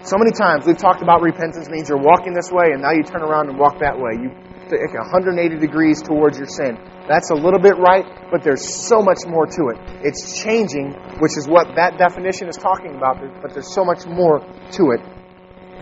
So 0.03 0.17
many 0.17 0.33
times 0.33 0.65
we've 0.65 0.79
talked 0.79 1.03
about 1.03 1.21
repentance 1.21 1.69
means 1.69 1.89
you're 1.89 2.01
walking 2.01 2.33
this 2.33 2.51
way 2.51 2.73
and 2.73 2.81
now 2.81 2.93
you 2.93 3.03
turn 3.03 3.23
around 3.23 3.51
and 3.51 3.59
walk 3.59 3.81
that 3.81 3.99
way. 3.99 4.17
You 4.17 4.31
take 4.71 4.95
180 4.95 5.59
degrees 5.59 6.01
towards 6.01 6.39
your 6.39 6.49
sin. 6.49 6.79
That's 7.09 7.31
a 7.31 7.35
little 7.35 7.59
bit 7.59 7.77
right, 7.77 8.07
but 8.31 8.43
there's 8.43 8.65
so 8.65 9.03
much 9.03 9.27
more 9.27 9.45
to 9.45 9.63
it. 9.75 9.79
It's 10.07 10.41
changing, 10.43 10.95
which 11.19 11.37
is 11.37 11.47
what 11.49 11.75
that 11.77 11.99
definition 11.99 12.49
is 12.49 12.57
talking 12.57 12.97
about, 12.97 13.21
but 13.43 13.53
there's 13.53 13.75
so 13.75 13.85
much 13.85 14.07
more 14.07 14.41
to 14.41 14.83
it. 14.95 15.01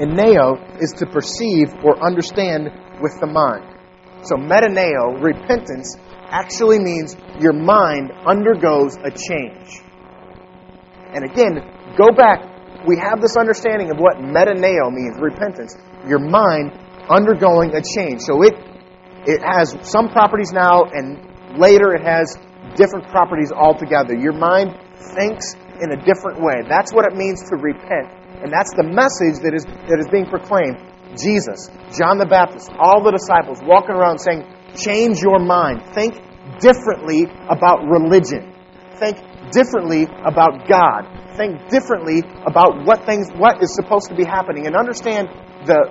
And 0.00 0.16
neo 0.16 0.56
is 0.80 0.92
to 0.98 1.06
perceive 1.06 1.68
or 1.84 2.02
understand 2.02 2.70
with 3.00 3.20
the 3.20 3.26
mind. 3.26 3.76
So 4.22 4.36
metaneo, 4.36 5.22
repentance, 5.22 5.96
actually 6.28 6.78
means 6.78 7.16
your 7.38 7.52
mind 7.52 8.10
undergoes 8.26 8.96
a 8.96 9.10
change. 9.10 9.82
And 11.14 11.24
again, 11.24 11.60
go 11.96 12.12
back. 12.12 12.44
We 12.86 12.98
have 12.98 13.20
this 13.20 13.36
understanding 13.36 13.90
of 13.90 13.98
what 13.98 14.16
metaneo 14.18 14.92
means, 14.92 15.16
repentance. 15.18 15.74
Your 16.06 16.20
mind 16.20 16.72
undergoing 17.08 17.74
a 17.74 17.82
change. 17.82 18.20
So 18.22 18.42
it 18.42 18.54
it 19.26 19.42
has 19.42 19.76
some 19.82 20.08
properties 20.08 20.52
now, 20.52 20.84
and 20.84 21.20
later 21.58 21.92
it 21.92 22.04
has 22.04 22.36
different 22.76 23.08
properties 23.08 23.52
altogether. 23.52 24.14
Your 24.16 24.32
mind 24.32 24.72
thinks 25.16 25.54
in 25.80 25.92
a 25.92 25.98
different 26.00 26.40
way. 26.40 26.62
That's 26.68 26.92
what 26.92 27.04
it 27.04 27.16
means 27.16 27.42
to 27.50 27.56
repent. 27.56 28.08
And 28.42 28.52
that's 28.52 28.72
the 28.74 28.86
message 28.86 29.42
that 29.42 29.54
is, 29.54 29.64
that 29.64 29.98
is 29.98 30.08
being 30.08 30.26
proclaimed. 30.26 30.78
Jesus, 31.18 31.68
John 31.98 32.18
the 32.18 32.26
Baptist, 32.26 32.70
all 32.78 33.02
the 33.02 33.10
disciples 33.10 33.58
walking 33.62 33.96
around 33.96 34.18
saying, 34.18 34.46
change 34.76 35.20
your 35.20 35.38
mind. 35.38 35.82
Think 35.94 36.14
differently 36.60 37.26
about 37.48 37.84
religion. 37.88 38.54
Think 38.98 39.18
differently 39.50 40.04
about 40.24 40.68
God. 40.68 41.06
Think 41.36 41.68
differently 41.68 42.22
about 42.46 42.84
what 42.84 43.06
things, 43.06 43.30
what 43.36 43.62
is 43.62 43.74
supposed 43.74 44.08
to 44.10 44.16
be 44.16 44.24
happening, 44.24 44.66
and 44.66 44.76
understand 44.76 45.28
the 45.66 45.90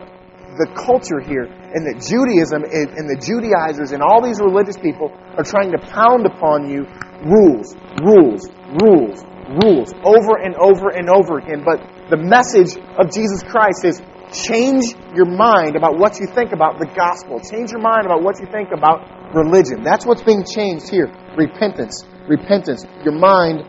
the 0.58 0.68
culture 0.74 1.22
here 1.22 1.46
and 1.46 1.86
that 1.86 2.02
Judaism 2.02 2.66
and 2.66 3.06
the 3.06 3.20
Judaizers 3.22 3.94
and 3.94 4.02
all 4.02 4.26
these 4.26 4.42
religious 4.42 4.76
people 4.76 5.14
are 5.38 5.46
trying 5.46 5.70
to 5.72 5.78
pound 5.78 6.26
upon 6.26 6.66
you 6.66 6.90
rules, 7.22 7.78
rules, 8.02 8.50
rules, 8.82 9.22
rules 9.62 9.94
over 10.02 10.42
and 10.42 10.58
over 10.58 10.90
and 10.90 11.14
over 11.14 11.38
again. 11.38 11.62
But 11.62 11.80
the 12.10 12.18
message 12.18 12.74
of 12.98 13.14
Jesus 13.14 13.46
Christ 13.46 13.86
is 13.86 14.02
change 14.34 14.98
your 15.16 15.30
mind 15.30 15.78
about 15.78 15.98
what 15.98 16.20
you 16.20 16.28
think 16.28 16.52
about 16.52 16.80
the 16.80 16.90
gospel. 16.90 17.40
Change 17.40 17.72
your 17.72 17.82
mind 17.82 18.06
about 18.06 18.24
what 18.24 18.42
you 18.42 18.48
think 18.50 18.74
about 18.74 19.06
religion. 19.34 19.84
That's 19.84 20.06
what's 20.06 20.24
being 20.24 20.44
changed 20.44 20.90
here. 20.90 21.08
Repentance. 21.38 22.04
Repentance. 22.28 22.86
Your 23.04 23.16
mind 23.16 23.64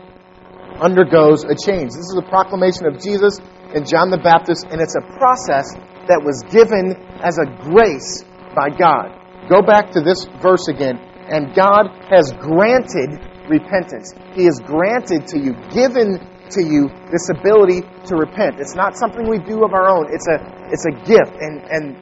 undergoes 0.81 1.43
a 1.43 1.55
change. 1.55 1.91
This 1.91 2.11
is 2.11 2.17
a 2.17 2.27
proclamation 2.29 2.85
of 2.85 3.01
Jesus 3.01 3.39
and 3.73 3.87
John 3.87 4.09
the 4.09 4.17
Baptist, 4.17 4.65
and 4.71 4.81
it's 4.81 4.95
a 4.95 5.05
process 5.17 5.75
that 6.09 6.21
was 6.25 6.41
given 6.49 6.97
as 7.21 7.37
a 7.37 7.45
grace 7.69 8.25
by 8.55 8.69
God. 8.69 9.13
Go 9.47 9.61
back 9.61 9.91
to 9.91 10.01
this 10.01 10.25
verse 10.41 10.67
again. 10.67 10.97
And 11.29 11.53
God 11.53 11.93
has 12.09 12.33
granted 12.41 13.21
repentance. 13.47 14.13
He 14.33 14.45
has 14.45 14.59
granted 14.65 15.27
to 15.27 15.37
you, 15.37 15.53
given 15.69 16.17
to 16.57 16.61
you 16.65 16.89
this 17.11 17.29
ability 17.29 17.85
to 18.09 18.15
repent. 18.15 18.59
It's 18.59 18.73
not 18.73 18.97
something 18.97 19.29
we 19.29 19.37
do 19.37 19.63
of 19.63 19.73
our 19.73 19.87
own. 19.87 20.09
It's 20.09 20.27
a 20.27 20.41
it's 20.73 20.85
a 20.85 20.93
gift. 21.05 21.37
And 21.37 21.61
and 21.69 21.97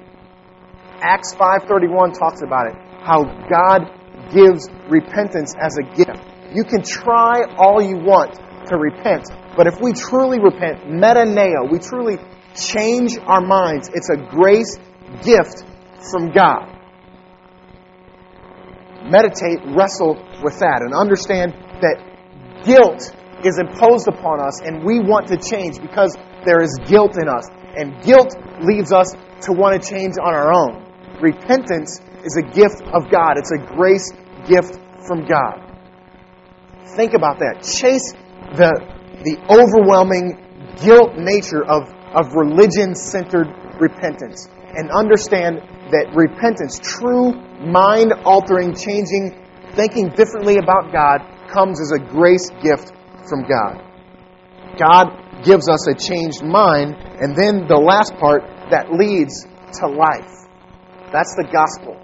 Acts 1.02 1.36
5:31 1.36 2.17
talks 2.17 2.41
about 2.41 2.67
it. 2.67 2.76
How 3.04 3.24
God 3.52 3.91
gives 4.32 4.70
repentance 4.89 5.56
as 5.60 5.78
a 5.78 5.84
gift. 5.96 6.24
You 6.53 6.63
can 6.63 6.81
try 6.81 7.43
all 7.57 7.81
you 7.81 7.97
want 7.97 8.36
to 8.67 8.77
repent, 8.77 9.29
but 9.55 9.67
if 9.67 9.79
we 9.81 9.93
truly 9.93 10.39
repent, 10.39 10.83
metaneo, 10.86 11.69
we 11.71 11.79
truly 11.79 12.17
change 12.55 13.17
our 13.17 13.41
minds. 13.41 13.89
It's 13.93 14.10
a 14.10 14.17
grace 14.17 14.77
gift 15.23 15.63
from 16.12 16.31
God. 16.31 16.73
Meditate, 19.05 19.60
wrestle 19.75 20.15
with 20.43 20.60
that, 20.60 20.81
and 20.83 20.93
understand 20.93 21.53
that 21.81 21.97
guilt 22.65 23.13
is 23.45 23.60
imposed 23.60 24.07
upon 24.07 24.41
us, 24.41 24.62
and 24.62 24.83
we 24.83 24.99
want 24.99 25.27
to 25.27 25.38
change 25.38 25.79
because 25.79 26.15
there 26.45 26.62
is 26.62 26.77
guilt 26.88 27.17
in 27.21 27.27
us. 27.29 27.47
And 27.77 28.01
guilt 28.03 28.36
leads 28.60 28.91
us 28.91 29.13
to 29.43 29.53
want 29.53 29.81
to 29.81 29.89
change 29.89 30.15
on 30.21 30.33
our 30.33 30.51
own. 30.51 30.83
Repentance 31.21 32.01
is 32.23 32.38
a 32.38 32.41
gift 32.41 32.81
of 32.93 33.10
God, 33.12 33.38
it's 33.38 33.51
a 33.51 33.60
grace 33.75 34.12
gift 34.47 34.79
from 35.07 35.25
God. 35.25 35.66
Think 36.95 37.13
about 37.13 37.39
that. 37.39 37.63
Chase 37.63 38.13
the, 38.56 38.71
the 39.23 39.38
overwhelming 39.50 40.38
guilt 40.78 41.17
nature 41.17 41.65
of 41.65 41.93
of 42.13 42.34
religion 42.34 42.95
centered 42.95 43.47
repentance 43.80 44.47
and 44.76 44.91
understand 44.91 45.60
that 45.91 46.12
repentance, 46.15 46.80
true 46.80 47.34
mind 47.62 48.13
altering, 48.23 48.76
changing, 48.76 49.36
thinking 49.76 50.10
differently 50.10 50.58
about 50.58 50.91
God, 50.91 51.19
comes 51.50 51.80
as 51.82 51.91
a 51.91 52.00
grace 52.00 52.50
gift 52.62 52.91
from 53.28 53.43
God. 53.47 53.84
God 54.78 55.43
gives 55.43 55.69
us 55.69 55.88
a 55.88 55.95
changed 55.95 56.43
mind, 56.43 56.95
and 57.19 57.36
then 57.36 57.67
the 57.67 57.80
last 57.80 58.13
part 58.19 58.43
that 58.69 58.91
leads 58.91 59.45
to 59.80 59.88
life. 59.88 60.32
That's 61.12 61.34
the 61.36 61.47
gospel. 61.52 61.95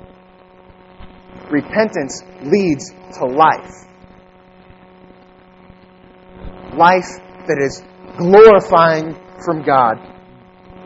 Repentance 1.52 2.24
leads 2.42 2.90
to 3.20 3.26
life. 3.26 3.72
Life 6.78 7.22
that 7.48 7.60
is 7.62 7.84
glorifying 8.18 9.16
from 9.46 9.64
God. 9.64 10.00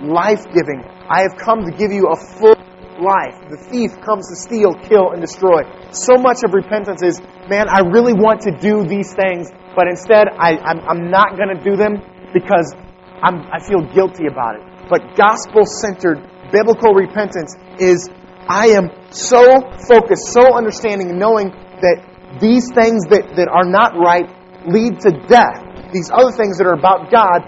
Life 0.02 0.44
giving. 0.54 0.84
I 1.10 1.22
have 1.22 1.38
come 1.38 1.66
to 1.66 1.72
give 1.72 1.92
you 1.92 2.12
a 2.12 2.16
full 2.16 2.58
life. 3.00 3.38
The 3.50 3.58
thief 3.70 3.96
comes 4.02 4.28
to 4.30 4.36
steal, 4.36 4.74
kill, 4.74 5.12
and 5.14 5.22
destroy. 5.22 5.64
So 5.92 6.18
much 6.18 6.44
of 6.44 6.54
repentance 6.54 7.02
is, 7.04 7.22
man, 7.50 7.70
I 7.70 7.88
really 7.88 8.14
want 8.14 8.42
to 8.50 8.52
do 8.52 8.84
these 8.84 9.14
things, 9.14 9.50
but 9.76 9.88
instead 9.88 10.28
I, 10.28 10.58
I'm, 10.60 10.80
I'm 10.84 11.04
not 11.10 11.38
going 11.38 11.56
to 11.56 11.62
do 11.64 11.78
them 11.78 12.02
because 12.34 12.74
I'm, 13.22 13.48
I 13.50 13.60
feel 13.64 13.82
guilty 13.94 14.28
about 14.28 14.60
it. 14.60 14.64
But 14.90 15.16
gospel 15.16 15.66
centered 15.66 16.20
biblical 16.52 16.94
repentance 16.94 17.56
is 17.80 18.10
I 18.48 18.76
am 18.80 18.90
so 19.12 19.44
focused, 19.88 20.32
so 20.32 20.56
understanding, 20.56 21.12
and 21.12 21.20
knowing 21.20 21.52
that 21.82 22.40
these 22.40 22.72
things 22.72 23.04
that, 23.12 23.36
that 23.36 23.48
are 23.48 23.66
not 23.66 23.96
right 23.96 24.28
lead 24.68 25.00
to 25.02 25.12
death. 25.28 25.67
These 25.92 26.12
other 26.12 26.32
things 26.32 26.58
that 26.58 26.68
are 26.68 26.74
about 26.74 27.12
God, 27.12 27.48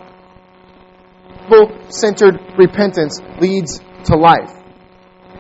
full 1.50 1.92
centered 1.92 2.40
repentance 2.58 3.20
leads 3.40 3.80
to 4.06 4.16
life. 4.16 4.54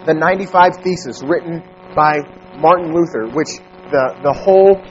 The 0.06 0.14
95 0.14 0.78
Thesis, 0.84 1.24
written 1.24 1.64
by 1.96 2.20
Martin 2.58 2.94
Luther, 2.94 3.28
which 3.28 3.60
the, 3.92 4.16
the 4.24 4.34
whole 4.34 4.82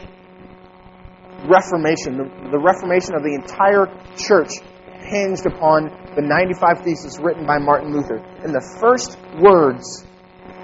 Reformation, 1.47 2.19
the, 2.19 2.51
the 2.51 2.59
Reformation 2.59 3.15
of 3.15 3.23
the 3.23 3.35
entire 3.35 3.87
church 4.17 4.59
hinged 5.07 5.47
upon 5.47 5.91
the 6.17 6.23
95 6.23 6.85
Thesis 6.85 7.19
written 7.21 7.47
by 7.47 7.59
Martin 7.59 7.93
Luther. 7.93 8.19
And 8.43 8.53
the 8.53 8.65
first 8.81 9.17
words 9.41 10.05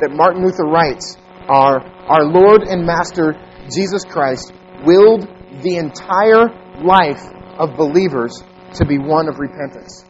that 0.00 0.10
Martin 0.10 0.44
Luther 0.44 0.64
writes 0.64 1.16
are 1.48 1.80
Our 2.08 2.24
Lord 2.24 2.62
and 2.62 2.84
Master 2.84 3.34
Jesus 3.70 4.04
Christ 4.04 4.52
willed 4.84 5.28
the 5.62 5.76
entire 5.76 6.50
life 6.82 7.22
of 7.58 7.76
believers 7.76 8.42
to 8.74 8.86
be 8.86 8.98
one 8.98 9.28
of 9.28 9.38
repentance. 9.38 10.04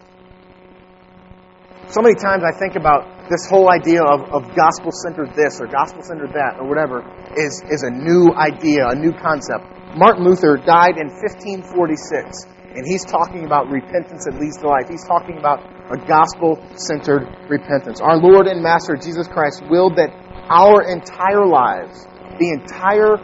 So 1.88 2.00
many 2.00 2.16
times 2.16 2.42
I 2.42 2.56
think 2.58 2.76
about 2.76 3.28
this 3.28 3.46
whole 3.48 3.70
idea 3.70 4.02
of, 4.02 4.24
of 4.32 4.56
gospel 4.56 4.90
centered 4.90 5.36
this 5.36 5.60
or 5.60 5.66
gospel 5.66 6.02
centered 6.02 6.32
that 6.32 6.56
or 6.58 6.68
whatever 6.68 7.04
is, 7.36 7.62
is 7.70 7.84
a 7.84 7.92
new 7.92 8.32
idea, 8.32 8.88
a 8.88 8.96
new 8.96 9.12
concept. 9.12 9.68
Martin 9.96 10.24
Luther 10.24 10.56
died 10.56 10.96
in 10.96 11.12
1546, 11.12 12.50
and 12.74 12.82
he's 12.88 13.04
talking 13.04 13.44
about 13.44 13.68
repentance 13.70 14.24
that 14.24 14.40
leads 14.40 14.58
to 14.58 14.66
life. 14.66 14.88
He's 14.88 15.06
talking 15.06 15.38
about 15.38 15.62
a 15.92 15.96
gospel 16.08 16.58
centered 16.74 17.28
repentance. 17.48 18.00
Our 18.00 18.16
Lord 18.16 18.46
and 18.46 18.62
Master 18.62 18.96
Jesus 18.96 19.28
Christ 19.28 19.62
willed 19.68 19.96
that 19.96 20.10
our 20.48 20.82
entire 20.82 21.46
lives, 21.46 22.06
the 22.40 22.50
entire 22.50 23.20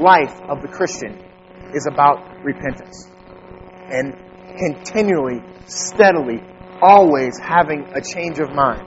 life 0.00 0.34
of 0.48 0.62
the 0.62 0.68
Christian, 0.68 1.18
is 1.74 1.86
about 1.90 2.22
repentance. 2.42 3.10
And 3.90 4.14
continually, 4.58 5.42
steadily, 5.66 6.40
always 6.80 7.38
having 7.38 7.86
a 7.94 8.00
change 8.00 8.38
of 8.38 8.50
mind. 8.50 8.86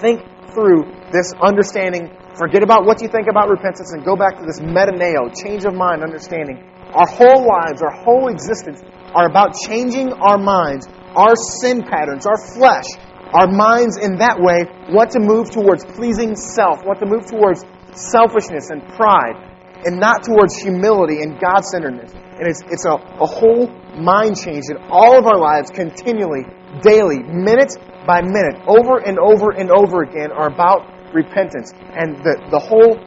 Think 0.00 0.22
through 0.54 0.84
this 1.12 1.32
understanding. 1.40 2.10
Forget 2.36 2.62
about 2.62 2.84
what 2.84 3.02
you 3.02 3.08
think 3.08 3.28
about 3.28 3.48
repentance 3.48 3.92
and 3.92 4.04
go 4.04 4.16
back 4.16 4.38
to 4.38 4.44
this 4.44 4.60
metaneo, 4.60 5.32
change 5.34 5.64
of 5.64 5.74
mind, 5.74 6.02
understanding. 6.02 6.62
Our 6.94 7.06
whole 7.06 7.46
lives, 7.46 7.82
our 7.82 7.92
whole 8.04 8.28
existence 8.28 8.80
are 9.14 9.28
about 9.28 9.54
changing 9.66 10.12
our 10.12 10.38
minds 10.38 10.86
our 11.16 11.36
sin 11.36 11.82
patterns, 11.82 12.26
our 12.26 12.38
flesh, 12.38 12.88
our 13.32 13.48
minds 13.48 13.96
in 13.96 14.16
that 14.18 14.36
way 14.40 14.68
want 14.92 15.10
to 15.12 15.20
move 15.20 15.50
towards 15.50 15.84
pleasing 15.84 16.36
self, 16.36 16.84
want 16.84 17.00
to 17.00 17.06
move 17.06 17.26
towards 17.26 17.64
selfishness 17.92 18.70
and 18.70 18.82
pride, 18.96 19.36
and 19.84 19.98
not 19.98 20.24
towards 20.24 20.56
humility 20.56 21.22
and 21.22 21.40
God 21.40 21.64
centeredness. 21.64 22.12
And 22.12 22.48
it's, 22.48 22.62
it's 22.70 22.86
a, 22.86 22.94
a 22.94 23.26
whole 23.26 23.68
mind 23.98 24.36
change 24.38 24.64
in 24.70 24.76
all 24.90 25.18
of 25.18 25.26
our 25.26 25.38
lives, 25.38 25.70
continually, 25.70 26.42
daily, 26.82 27.22
minute 27.22 27.74
by 28.06 28.22
minute, 28.22 28.56
over 28.66 28.98
and 28.98 29.18
over 29.18 29.50
and 29.50 29.70
over 29.70 30.02
again, 30.02 30.32
are 30.32 30.48
about 30.48 31.14
repentance. 31.14 31.72
And 31.72 32.16
the, 32.24 32.38
the 32.50 32.58
whole 32.58 32.98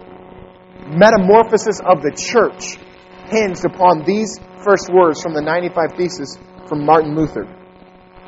metamorphosis 0.87 1.79
of 1.81 2.01
the 2.01 2.13
church 2.15 2.77
hinged 3.29 3.65
upon 3.65 4.03
these 4.05 4.39
first 4.63 4.89
words 4.91 5.21
from 5.21 5.33
the 5.33 5.41
95 5.41 5.97
Thesis 5.97 6.37
from 6.67 6.85
Martin 6.85 7.15
Luther. 7.15 7.45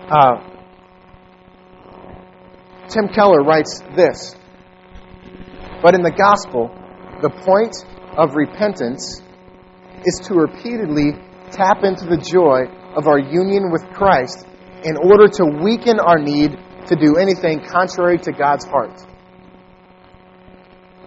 Uh, 0.09 0.57
Tim 2.89 3.09
Keller 3.09 3.43
writes 3.43 3.81
this 3.95 4.35
But 5.81 5.93
in 5.93 6.01
the 6.01 6.11
gospel, 6.11 6.71
the 7.21 7.29
point 7.29 7.75
of 8.17 8.35
repentance 8.35 9.21
is 10.03 10.19
to 10.27 10.33
repeatedly 10.33 11.13
tap 11.51 11.83
into 11.83 12.05
the 12.05 12.17
joy 12.17 12.65
of 12.97 13.07
our 13.07 13.19
union 13.19 13.71
with 13.71 13.85
Christ 13.93 14.45
in 14.83 14.97
order 14.97 15.27
to 15.27 15.45
weaken 15.63 15.99
our 15.99 16.17
need 16.17 16.57
to 16.87 16.95
do 16.95 17.17
anything 17.17 17.61
contrary 17.61 18.17
to 18.19 18.31
God's 18.31 18.65
heart. 18.65 19.05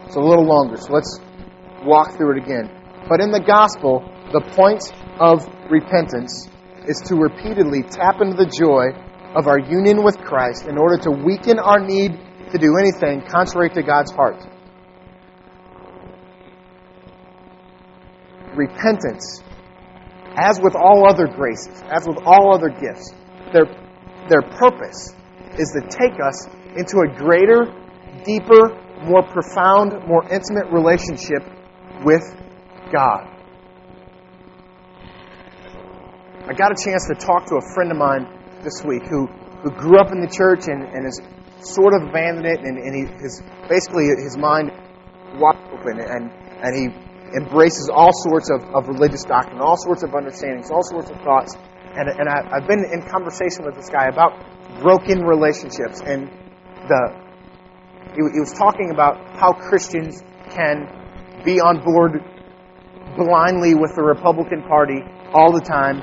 It's 0.07 0.17
a 0.17 0.21
little 0.21 0.47
longer, 0.47 0.77
so 0.77 0.93
let's 0.93 1.19
walk 1.85 2.17
through 2.17 2.37
it 2.37 2.43
again. 2.45 2.71
But 3.09 3.21
in 3.21 3.31
the 3.31 3.41
gospel, 3.41 4.07
the 4.33 4.43
point 4.55 4.83
of 5.19 5.47
repentance 5.71 6.49
is 6.87 7.03
to 7.07 7.17
repeatedly 7.17 7.83
tap 7.83 8.21
into 8.21 8.37
the 8.37 8.47
joy 8.47 8.95
of 9.35 9.47
our 9.47 9.59
union 9.59 10.03
with 10.03 10.19
Christ 10.19 10.67
in 10.67 10.79
order 10.79 10.97
to 10.99 11.11
weaken 11.11 11.59
our 11.59 11.81
need 11.81 12.19
to 12.53 12.59
do 12.59 12.77
anything 12.79 13.23
contrary 13.27 13.71
to 13.71 13.83
God's 13.83 14.13
heart. 14.13 14.43
Repentance, 18.61 19.43
as 20.37 20.61
with 20.61 20.77
all 20.77 21.09
other 21.09 21.27
graces, 21.27 21.83
as 21.91 22.07
with 22.07 22.19
all 22.27 22.55
other 22.55 22.69
gifts, 22.69 23.15
their, 23.55 23.65
their 24.29 24.43
purpose 24.43 25.15
is 25.59 25.73
to 25.73 25.81
take 25.89 26.21
us 26.21 26.47
into 26.77 27.01
a 27.01 27.09
greater, 27.17 27.73
deeper, 28.25 28.77
more 29.03 29.23
profound, 29.23 29.95
more 30.07 30.23
intimate 30.31 30.71
relationship 30.71 31.41
with 32.05 32.21
God. 32.93 33.25
I 36.47 36.53
got 36.53 36.71
a 36.71 36.77
chance 36.77 37.09
to 37.09 37.15
talk 37.15 37.47
to 37.47 37.57
a 37.57 37.75
friend 37.75 37.91
of 37.91 37.97
mine 37.97 38.29
this 38.63 38.85
week 38.85 39.05
who, 39.09 39.27
who 39.63 39.71
grew 39.71 39.99
up 39.99 40.13
in 40.13 40.21
the 40.21 40.29
church 40.29 40.69
and, 40.69 40.83
and 40.83 41.07
has 41.07 41.19
sort 41.65 41.95
of 41.95 42.09
abandoned 42.09 42.47
it, 42.47 42.61
and, 42.61 42.77
and 42.77 42.93
he, 42.93 43.03
his, 43.23 43.41
basically 43.71 44.05
his 44.21 44.37
mind 44.37 44.71
wide 45.41 45.57
open, 45.73 46.01
and, 46.01 46.31
and 46.61 46.73
he 46.77 47.10
embraces 47.35 47.91
all 47.93 48.13
sorts 48.13 48.51
of, 48.51 48.63
of 48.75 48.89
religious 48.89 49.25
doctrine, 49.25 49.61
all 49.61 49.77
sorts 49.77 50.03
of 50.03 50.15
understandings, 50.15 50.71
all 50.71 50.83
sorts 50.83 51.11
of 51.11 51.17
thoughts. 51.23 51.55
And, 51.95 52.09
and 52.09 52.29
I, 52.29 52.47
I've 52.57 52.69
been 52.69 52.85
in 52.85 53.03
conversation 53.03 53.65
with 53.65 53.75
this 53.75 53.89
guy 53.89 54.07
about 54.07 54.39
broken 54.81 55.23
relationships, 55.23 56.01
and 56.05 56.29
the 56.89 57.31
he, 58.15 58.23
he 58.35 58.41
was 58.41 58.53
talking 58.53 58.91
about 58.91 59.19
how 59.39 59.53
Christians 59.53 60.23
can 60.51 60.89
be 61.45 61.61
on 61.61 61.83
board 61.83 62.23
blindly 63.17 63.75
with 63.75 63.95
the 63.95 64.03
Republican 64.03 64.63
Party 64.63 65.03
all 65.33 65.53
the 65.53 65.61
time 65.61 66.03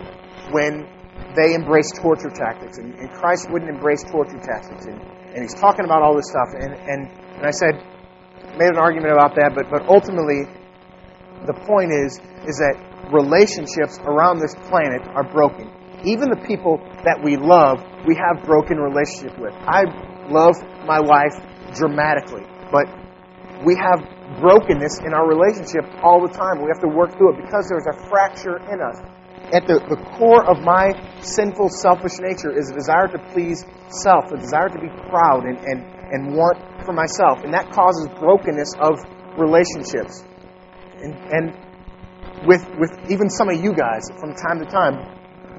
when 0.51 0.87
they 1.35 1.53
embrace 1.53 1.91
torture 1.91 2.29
tactics, 2.29 2.77
and, 2.77 2.95
and 2.95 3.11
Christ 3.11 3.49
wouldn't 3.51 3.69
embrace 3.69 4.03
torture 4.03 4.39
tactics. 4.39 4.85
And, 4.85 5.01
and 5.35 5.43
he's 5.43 5.53
talking 5.53 5.85
about 5.85 6.01
all 6.01 6.15
this 6.15 6.29
stuff, 6.29 6.49
and, 6.53 6.73
and, 6.73 7.11
and 7.37 7.45
I 7.45 7.51
said, 7.51 7.75
made 8.57 8.73
an 8.73 8.81
argument 8.81 9.13
about 9.13 9.35
that, 9.35 9.53
but, 9.53 9.69
but 9.69 9.85
ultimately, 9.87 10.49
the 11.45 11.54
point 11.67 11.91
is, 11.91 12.17
is 12.47 12.58
that 12.58 12.76
relationships 13.12 14.00
around 14.04 14.39
this 14.39 14.56
planet 14.67 15.06
are 15.13 15.23
broken. 15.23 15.69
Even 16.04 16.30
the 16.30 16.41
people 16.47 16.78
that 17.06 17.19
we 17.21 17.38
love, 17.38 17.84
we 18.06 18.15
have 18.15 18.45
broken 18.45 18.78
relationship 18.78 19.38
with. 19.39 19.54
I 19.65 19.86
love 20.30 20.56
my 20.86 21.00
wife 21.00 21.36
dramatically, 21.76 22.45
but 22.71 22.86
we 23.65 23.76
have 23.76 24.02
brokenness 24.39 25.02
in 25.02 25.13
our 25.13 25.26
relationship 25.26 25.84
all 26.04 26.21
the 26.21 26.32
time. 26.32 26.62
We 26.62 26.69
have 26.69 26.82
to 26.86 26.91
work 26.91 27.17
through 27.17 27.34
it 27.34 27.45
because 27.45 27.65
there's 27.69 27.89
a 27.89 27.97
fracture 28.10 28.62
in 28.69 28.82
us 28.82 28.97
at 29.54 29.63
the, 29.63 29.80
the 29.88 29.95
core 30.19 30.43
of 30.43 30.60
my 30.60 30.91
sinful, 31.21 31.69
selfish 31.69 32.19
nature 32.19 32.52
is 32.52 32.69
a 32.69 32.76
desire 32.76 33.08
to 33.08 33.19
please 33.32 33.63
self, 34.04 34.32
a 34.32 34.38
desire 34.38 34.67
to 34.67 34.80
be 34.80 34.91
proud 35.08 35.47
and, 35.47 35.58
and, 35.63 35.80
and 36.12 36.36
want 36.36 36.60
for 36.84 36.91
myself. 36.91 37.43
And 37.43 37.54
that 37.54 37.71
causes 37.71 38.08
brokenness 38.19 38.76
of 38.80 39.00
relationships. 39.39 40.23
And, 41.01 41.13
and 41.31 41.45
with, 42.47 42.63
with 42.77 42.91
even 43.10 43.29
some 43.29 43.49
of 43.49 43.62
you 43.63 43.73
guys, 43.73 44.10
from 44.19 44.33
time 44.33 44.60
to 44.60 44.67
time, 44.69 45.01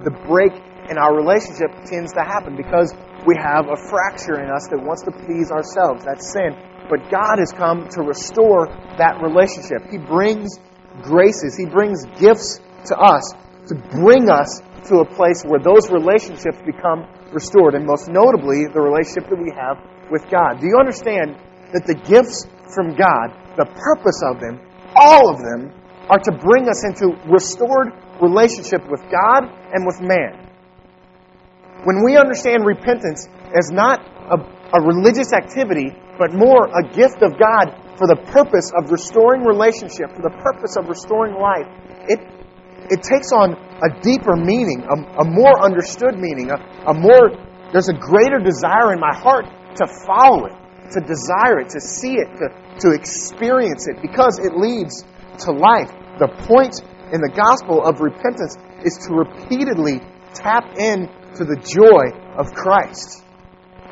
the 0.05 0.11
break 0.27 0.53
in 0.91 0.97
our 0.97 1.15
relationship 1.15 1.71
tends 1.85 2.13
to 2.15 2.23
happen 2.23 2.57
because 2.57 2.95
we 3.27 3.37
have 3.37 3.67
a 3.67 3.77
fracture 3.77 4.41
in 4.41 4.51
us 4.51 4.69
that 4.71 4.79
wants 4.81 5.03
to 5.05 5.13
please 5.13 5.51
ourselves. 5.51 6.05
That's 6.05 6.33
sin. 6.33 6.57
But 6.89 7.11
God 7.11 7.39
has 7.39 7.53
come 7.53 7.89
to 7.93 8.01
restore 8.03 8.69
that 8.97 9.21
relationship. 9.21 9.91
He 9.91 9.99
brings 9.99 10.57
graces, 11.03 11.57
He 11.57 11.67
brings 11.67 12.05
gifts 12.19 12.61
to 12.87 12.97
us 12.97 13.35
to 13.69 13.75
bring 13.93 14.31
us 14.31 14.63
to 14.89 15.05
a 15.05 15.05
place 15.05 15.45
where 15.45 15.61
those 15.61 15.91
relationships 15.91 16.57
become 16.65 17.05
restored, 17.33 17.75
and 17.75 17.85
most 17.85 18.09
notably, 18.09 18.65
the 18.73 18.81
relationship 18.81 19.29
that 19.29 19.37
we 19.37 19.53
have 19.53 19.77
with 20.11 20.25
God. 20.31 20.61
Do 20.61 20.67
you 20.67 20.81
understand 20.81 21.37
that 21.77 21.85
the 21.85 21.95
gifts 21.95 22.49
from 22.73 22.97
God, 22.97 23.37
the 23.61 23.69
purpose 23.69 24.25
of 24.25 24.41
them, 24.41 24.57
all 24.99 25.31
of 25.31 25.39
them, 25.39 25.73
are 26.11 26.19
to 26.19 26.33
bring 26.33 26.69
us 26.69 26.85
into 26.85 27.15
restored 27.29 27.93
relationship 28.21 28.83
with 28.91 29.01
God 29.13 29.45
and 29.73 29.87
with 29.87 30.01
man. 30.01 30.49
When 31.85 32.03
we 32.05 32.17
understand 32.17 32.67
repentance 32.67 33.29
as 33.55 33.71
not 33.71 34.03
a, 34.03 34.37
a 34.75 34.81
religious 34.83 35.33
activity, 35.33 35.95
but 36.19 36.35
more 36.35 36.67
a 36.67 36.83
gift 36.91 37.23
of 37.23 37.39
God 37.39 37.71
for 37.97 38.11
the 38.11 38.19
purpose 38.35 38.73
of 38.75 38.91
restoring 38.91 39.45
relationship, 39.45 40.11
for 40.17 40.23
the 40.23 40.35
purpose 40.43 40.75
of 40.77 40.89
restoring 40.89 41.39
life, 41.39 41.69
it, 42.11 42.19
it 42.91 43.03
takes 43.03 43.31
on 43.31 43.55
a 43.55 43.91
deeper 44.03 44.35
meaning, 44.35 44.83
a, 44.83 45.23
a 45.23 45.25
more 45.25 45.63
understood 45.63 46.19
meaning, 46.19 46.51
a, 46.51 46.59
a 46.91 46.95
more, 46.95 47.31
there's 47.71 47.89
a 47.89 47.95
greater 47.95 48.43
desire 48.43 48.93
in 48.93 48.99
my 48.99 49.15
heart 49.15 49.47
to 49.77 49.87
follow 49.87 50.47
it, 50.47 50.57
to 50.91 51.01
desire 51.07 51.61
it, 51.63 51.69
to 51.71 51.81
see 51.81 52.19
it, 52.19 52.27
to, 52.43 52.51
to 52.81 52.93
experience 52.93 53.87
it, 53.89 54.01
because 54.03 54.39
it 54.39 54.57
leads 54.57 55.05
to 55.45 55.53
life. 55.53 55.91
The 56.19 56.29
point 56.47 56.81
in 57.13 57.21
the 57.21 57.31
gospel 57.31 57.83
of 57.85 58.01
repentance 58.01 58.57
is 58.85 58.99
to 59.07 59.15
repeatedly 59.15 60.01
tap 60.35 60.77
in 60.79 61.09
to 61.37 61.45
the 61.45 61.57
joy 61.57 62.11
of 62.37 62.53
Christ. 62.53 63.23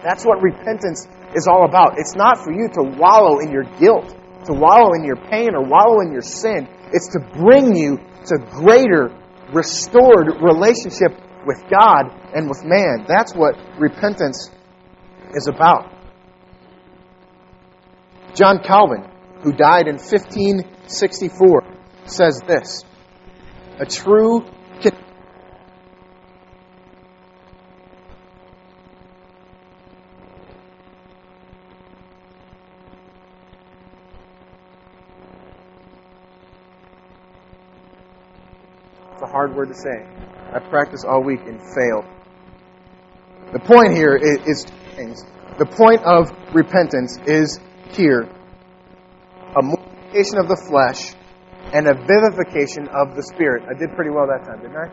That's 0.03 0.25
what 0.25 0.43
repentance 0.43 1.07
is 1.35 1.47
all 1.49 1.65
about. 1.65 1.99
It's 1.99 2.15
not 2.15 2.39
for 2.39 2.53
you 2.53 2.69
to 2.75 2.83
wallow 2.99 3.41
in 3.41 3.51
your 3.51 3.65
guilt, 3.79 4.15
to 4.47 4.53
wallow 4.53 4.95
in 4.95 5.05
your 5.05 5.17
pain, 5.17 5.55
or 5.55 5.65
wallow 5.65 6.01
in 6.01 6.13
your 6.13 6.23
sin. 6.23 6.69
It's 6.93 7.09
to 7.15 7.21
bring 7.39 7.75
you 7.75 7.99
to 8.27 8.39
greater, 8.51 9.11
restored 9.53 10.43
relationship 10.43 11.19
with 11.47 11.63
God 11.71 12.11
and 12.35 12.49
with 12.49 12.63
man. 12.65 13.07
That's 13.09 13.35
what 13.35 13.55
repentance 13.79 14.51
is 15.35 15.49
about. 15.49 15.96
John 18.37 18.63
Calvin, 18.63 19.03
who 19.43 19.53
died 19.53 19.89
in 19.89 19.95
1564, 19.95 21.65
says 22.05 22.43
this 22.47 22.85
A 23.81 23.87
true 23.87 24.45
It's 39.15 39.23
a 39.23 39.27
hard 39.27 39.57
word 39.57 39.69
to 39.69 39.75
say. 39.75 40.07
I 40.53 40.59
practiced 40.59 41.07
all 41.07 41.23
week 41.23 41.41
and 41.47 41.59
failed. 41.75 42.05
The 43.55 43.61
point 43.61 43.95
here 43.95 44.15
is, 44.15 44.47
is. 44.47 45.25
The 45.59 45.65
point 45.65 46.03
of 46.05 46.31
repentance 46.55 47.17
is 47.27 47.59
here 47.93 48.29
a 49.57 49.63
mortification 49.63 50.39
of 50.39 50.49
the 50.49 50.61
flesh 50.69 51.15
and 51.73 51.89
a 51.89 51.95
vivification 51.95 52.89
of 52.89 53.17
the 53.17 53.23
spirit. 53.23 53.65
I 53.65 53.79
did 53.79 53.95
pretty 53.97 54.11
well 54.11 54.27
that 54.27 54.45
time, 54.45 54.61
didn't 54.61 54.77
I? 54.77 54.89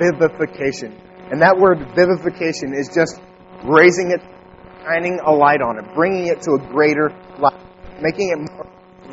Vivification. 0.00 0.96
And 1.30 1.42
that 1.42 1.56
word 1.58 1.78
vivification 1.94 2.72
is 2.72 2.88
just 2.88 3.20
raising 3.64 4.10
it, 4.10 4.20
shining 4.82 5.20
a 5.24 5.30
light 5.30 5.60
on 5.60 5.78
it, 5.78 5.84
bringing 5.94 6.26
it 6.28 6.40
to 6.42 6.56
a 6.56 6.58
greater 6.72 7.12
light, 7.38 7.60
making 8.00 8.30
it 8.30 8.38
more 8.38 8.66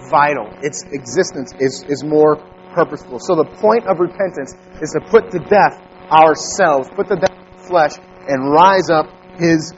vital. 0.10 0.48
Its 0.64 0.84
existence 0.92 1.52
is, 1.60 1.84
is 1.90 2.04
more 2.04 2.38
purposeful. 2.74 3.20
So 3.20 3.36
the 3.36 3.46
point 3.60 3.86
of 3.88 4.00
repentance 4.00 4.56
is 4.82 4.92
to 4.96 5.02
put 5.10 5.32
to 5.32 5.40
death 5.40 5.82
ourselves, 6.10 6.88
put 6.96 7.08
to 7.10 7.16
death 7.16 7.68
flesh, 7.68 7.94
and 8.28 8.52
rise 8.52 8.90
up 8.90 9.08
his 9.38 9.74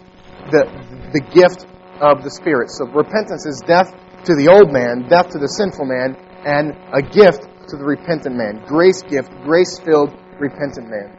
the 0.52 0.63
the 1.13 1.20
gift 1.20 1.65
of 2.01 2.23
the 2.23 2.31
Spirit. 2.31 2.71
So 2.71 2.86
repentance 2.86 3.45
is 3.45 3.62
death 3.65 3.91
to 4.25 4.36
the 4.36 4.47
old 4.49 4.71
man, 4.71 5.07
death 5.07 5.29
to 5.31 5.39
the 5.39 5.47
sinful 5.47 5.86
man, 5.86 6.15
and 6.45 6.75
a 6.93 7.01
gift 7.01 7.43
to 7.69 7.77
the 7.77 7.83
repentant 7.83 8.36
man. 8.36 8.63
Grace 8.65 9.01
gift, 9.03 9.31
grace 9.43 9.79
filled 9.79 10.13
repentant 10.39 10.89
man. 10.89 11.17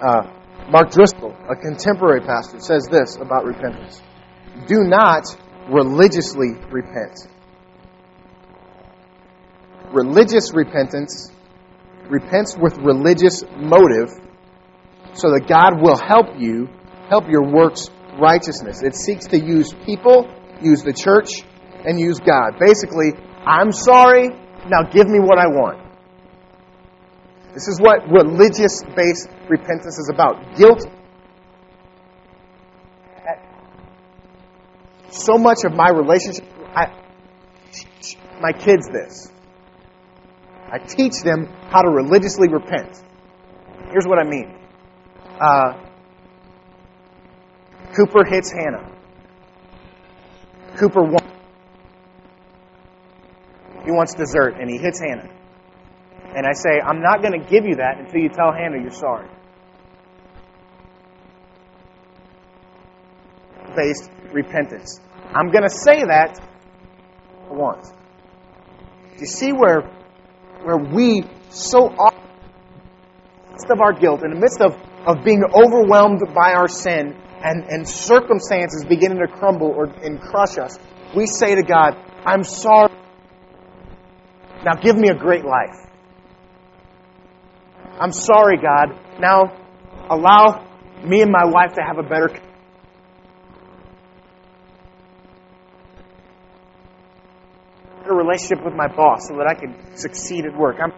Uh, 0.00 0.30
Mark 0.70 0.90
Driscoll, 0.90 1.34
a 1.48 1.56
contemporary 1.56 2.20
pastor, 2.20 2.60
says 2.60 2.86
this 2.90 3.16
about 3.16 3.44
repentance 3.44 4.02
Do 4.66 4.84
not 4.84 5.24
religiously 5.68 6.54
repent 6.70 7.28
religious 9.92 10.52
repentance 10.52 11.30
repents 12.08 12.56
with 12.56 12.76
religious 12.78 13.42
motive 13.56 14.08
so 15.14 15.30
that 15.30 15.46
God 15.48 15.80
will 15.82 15.96
help 15.96 16.38
you, 16.38 16.68
help 17.08 17.28
your 17.28 17.44
works 17.44 17.88
righteousness. 18.18 18.82
It 18.82 18.94
seeks 18.94 19.26
to 19.28 19.38
use 19.38 19.72
people, 19.86 20.28
use 20.60 20.82
the 20.82 20.92
church, 20.92 21.42
and 21.84 21.98
use 21.98 22.18
God. 22.18 22.58
Basically, 22.58 23.12
I'm 23.46 23.72
sorry, 23.72 24.28
now 24.68 24.82
give 24.90 25.08
me 25.08 25.20
what 25.20 25.38
I 25.38 25.46
want. 25.46 25.78
This 27.54 27.68
is 27.68 27.80
what 27.80 28.08
religious 28.10 28.82
based 28.94 29.28
repentance 29.48 29.98
is 29.98 30.10
about. 30.12 30.56
Guilt. 30.56 30.86
So 35.10 35.38
much 35.38 35.64
of 35.64 35.72
my 35.72 35.88
relationship, 35.90 36.44
I, 36.74 36.92
my 38.40 38.52
kids 38.52 38.86
this. 38.92 39.30
I 40.70 40.78
teach 40.78 41.22
them 41.24 41.46
how 41.70 41.82
to 41.82 41.88
religiously 41.88 42.48
repent. 42.48 43.00
Here's 43.90 44.06
what 44.06 44.18
I 44.18 44.24
mean. 44.24 44.54
Uh, 45.40 45.87
Cooper 47.94 48.24
hits 48.24 48.52
Hannah. 48.52 48.90
Cooper 50.76 51.02
wants, 51.02 51.26
he 53.84 53.90
wants 53.90 54.14
dessert 54.14 54.56
and 54.60 54.70
he 54.70 54.78
hits 54.78 55.00
Hannah. 55.00 55.28
And 56.36 56.46
I 56.46 56.52
say, 56.52 56.80
I'm 56.80 57.00
not 57.00 57.22
going 57.22 57.40
to 57.40 57.46
give 57.48 57.64
you 57.64 57.76
that 57.76 57.98
until 57.98 58.20
you 58.20 58.28
tell 58.28 58.52
Hannah 58.52 58.80
you're 58.80 58.90
sorry. 58.90 59.28
Based 63.74 64.10
repentance. 64.32 65.00
I'm 65.34 65.50
going 65.50 65.64
to 65.64 65.70
say 65.70 66.04
that 66.04 66.38
once. 67.50 67.90
Do 69.14 69.20
you 69.20 69.26
see 69.26 69.52
where 69.52 69.82
where 70.62 70.76
we 70.76 71.24
so 71.50 71.86
often, 71.86 72.20
in 72.20 73.46
the 73.46 73.52
midst 73.52 73.70
of 73.70 73.80
our 73.80 73.92
guilt, 73.92 74.22
in 74.24 74.30
the 74.30 74.40
midst 74.40 74.60
of, 74.60 74.74
of 75.06 75.24
being 75.24 75.42
overwhelmed 75.54 76.20
by 76.34 76.52
our 76.52 76.68
sin, 76.68 77.16
and, 77.42 77.64
and 77.64 77.88
circumstances 77.88 78.84
beginning 78.88 79.18
to 79.18 79.28
crumble 79.28 79.68
or 79.68 79.84
and 79.84 80.20
crush 80.20 80.58
us, 80.58 80.78
we 81.14 81.26
say 81.26 81.54
to 81.54 81.62
God, 81.62 81.96
I'm 82.24 82.44
sorry. 82.44 82.92
Now 84.64 84.74
give 84.74 84.96
me 84.96 85.08
a 85.08 85.14
great 85.14 85.44
life. 85.44 85.76
I'm 88.00 88.12
sorry, 88.12 88.58
God. 88.58 88.98
Now 89.20 89.56
allow 90.10 90.66
me 91.04 91.22
and 91.22 91.30
my 91.30 91.44
wife 91.44 91.74
to 91.74 91.82
have 91.82 91.98
a 91.98 92.02
better 92.02 92.28
relationship 98.06 98.64
with 98.64 98.74
my 98.74 98.88
boss 98.88 99.28
so 99.28 99.36
that 99.36 99.46
I 99.46 99.54
can 99.54 99.96
succeed 99.96 100.46
at 100.46 100.56
work. 100.56 100.76
I'm 100.82 100.92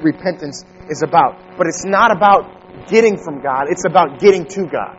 repentance 0.00 0.64
is 0.88 1.02
about. 1.02 1.38
But 1.56 1.66
it's 1.66 1.84
not 1.84 2.10
about 2.10 2.88
getting 2.88 3.16
from 3.16 3.42
God, 3.42 3.66
it's 3.68 3.84
about 3.84 4.18
getting 4.18 4.46
to 4.46 4.66
God. 4.66 4.98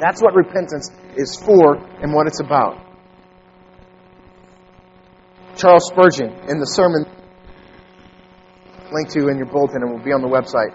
That's 0.00 0.22
what 0.22 0.34
repentance 0.34 0.90
is 1.16 1.36
for 1.36 1.76
and 1.76 2.12
what 2.12 2.26
it's 2.26 2.40
about. 2.40 2.78
Charles 5.56 5.86
Spurgeon, 5.86 6.32
in 6.48 6.58
the 6.58 6.66
sermon 6.66 7.04
linked 8.90 9.12
to 9.12 9.28
in 9.28 9.36
your 9.36 9.46
bulletin 9.46 9.82
and 9.82 9.90
will 9.92 10.04
be 10.04 10.12
on 10.12 10.22
the 10.22 10.28
website, 10.28 10.72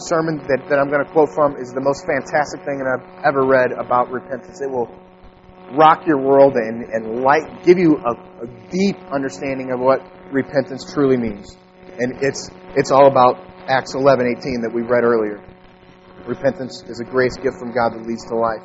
sermon 0.00 0.38
that, 0.48 0.64
that 0.68 0.78
I'm 0.78 0.88
going 0.88 1.04
to 1.04 1.10
quote 1.10 1.28
from 1.34 1.56
is 1.56 1.72
the 1.72 1.80
most 1.80 2.06
fantastic 2.06 2.64
thing 2.64 2.78
that 2.78 2.88
I've 2.88 3.24
ever 3.24 3.44
read 3.44 3.72
about 3.72 4.10
repentance. 4.10 4.60
It 4.60 4.70
will 4.70 4.88
rock 5.76 6.06
your 6.06 6.18
world 6.18 6.54
and, 6.54 6.84
and 6.84 7.22
light, 7.22 7.64
give 7.64 7.78
you 7.78 7.96
a, 7.96 8.12
a 8.44 8.46
deep 8.70 8.96
understanding 9.10 9.72
of 9.72 9.80
what 9.80 10.00
repentance 10.32 10.92
truly 10.92 11.16
means. 11.16 11.56
And 11.98 12.22
it's, 12.22 12.50
it's 12.76 12.90
all 12.90 13.06
about 13.06 13.36
Acts 13.68 13.94
11, 13.94 14.26
18 14.38 14.62
that 14.62 14.72
we 14.72 14.82
read 14.82 15.04
earlier. 15.04 15.42
Repentance 16.26 16.82
is 16.88 17.00
a 17.00 17.04
grace 17.04 17.36
gift 17.36 17.58
from 17.58 17.72
God 17.74 17.92
that 17.94 18.06
leads 18.06 18.24
to 18.26 18.36
life. 18.36 18.62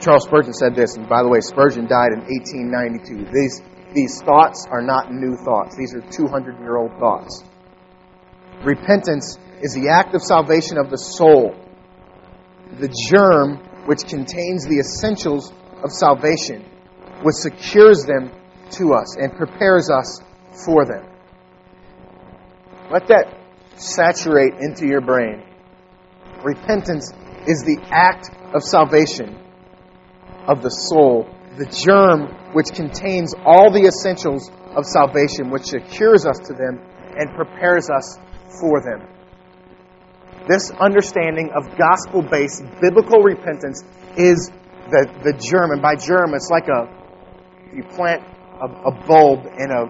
Charles 0.00 0.24
Spurgeon 0.24 0.52
said 0.52 0.74
this, 0.74 0.96
and 0.96 1.08
by 1.08 1.22
the 1.22 1.28
way, 1.28 1.40
Spurgeon 1.40 1.86
died 1.86 2.12
in 2.12 2.20
1892. 2.20 3.32
These, 3.32 3.62
these 3.94 4.22
thoughts 4.22 4.66
are 4.70 4.82
not 4.82 5.10
new 5.10 5.36
thoughts. 5.44 5.76
These 5.76 5.94
are 5.94 6.00
200 6.00 6.58
year 6.60 6.76
old 6.76 6.92
thoughts. 6.98 7.42
Repentance 8.64 9.38
is 9.62 9.74
the 9.74 9.88
act 9.88 10.14
of 10.14 10.22
salvation 10.22 10.78
of 10.78 10.90
the 10.90 10.98
soul, 10.98 11.54
the 12.78 12.88
germ 13.10 13.60
which 13.86 14.04
contains 14.06 14.66
the 14.66 14.78
essentials 14.78 15.52
of 15.82 15.90
salvation, 15.90 16.64
which 17.22 17.36
secures 17.36 18.04
them 18.04 18.30
to 18.72 18.92
us 18.94 19.16
and 19.16 19.32
prepares 19.36 19.90
us 19.90 20.20
for 20.64 20.84
them. 20.84 21.04
Let 22.90 23.08
that 23.08 23.38
saturate 23.76 24.54
into 24.60 24.86
your 24.86 25.00
brain. 25.00 25.42
Repentance 26.44 27.12
is 27.46 27.62
the 27.62 27.78
act 27.90 28.30
of 28.54 28.62
salvation 28.62 29.38
of 30.46 30.62
the 30.62 30.70
soul, 30.70 31.28
the 31.58 31.66
germ 31.66 32.54
which 32.54 32.72
contains 32.72 33.34
all 33.44 33.70
the 33.72 33.86
essentials 33.86 34.50
of 34.76 34.84
salvation, 34.84 35.50
which 35.50 35.64
secures 35.64 36.26
us 36.26 36.38
to 36.46 36.54
them 36.54 36.80
and 37.16 37.34
prepares 37.34 37.88
us 37.90 38.18
for 38.60 38.80
them. 38.82 39.08
This 40.48 40.70
understanding 40.70 41.50
of 41.54 41.76
gospel 41.76 42.22
based 42.22 42.62
biblical 42.80 43.22
repentance 43.22 43.82
is 44.16 44.50
the, 44.90 45.06
the 45.24 45.34
germ. 45.34 45.72
And 45.72 45.82
by 45.82 45.96
germ, 45.96 46.34
it's 46.34 46.50
like 46.50 46.68
a, 46.68 46.86
you 47.74 47.82
plant 47.82 48.22
a, 48.62 48.66
a 48.88 49.06
bulb 49.06 49.46
in 49.58 49.70
a, 49.70 49.82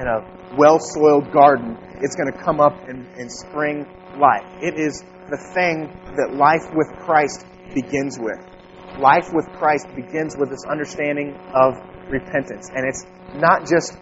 in 0.00 0.06
a 0.06 0.56
well 0.56 0.78
soiled 0.80 1.30
garden, 1.32 1.76
it's 2.00 2.16
going 2.16 2.32
to 2.32 2.38
come 2.38 2.60
up 2.60 2.88
and, 2.88 3.06
and 3.18 3.30
spring 3.30 3.86
life. 4.18 4.44
It 4.62 4.78
is 4.78 5.04
the 5.30 5.36
thing 5.36 5.92
that 6.16 6.34
life 6.34 6.64
with 6.72 6.88
Christ 7.04 7.44
begins 7.74 8.18
with. 8.18 8.38
Life 8.98 9.28
with 9.32 9.46
Christ 9.58 9.86
begins 9.94 10.36
with 10.38 10.50
this 10.50 10.64
understanding 10.68 11.36
of 11.54 11.74
repentance. 12.08 12.70
And 12.74 12.86
it's 12.88 13.04
not 13.34 13.68
just, 13.68 13.92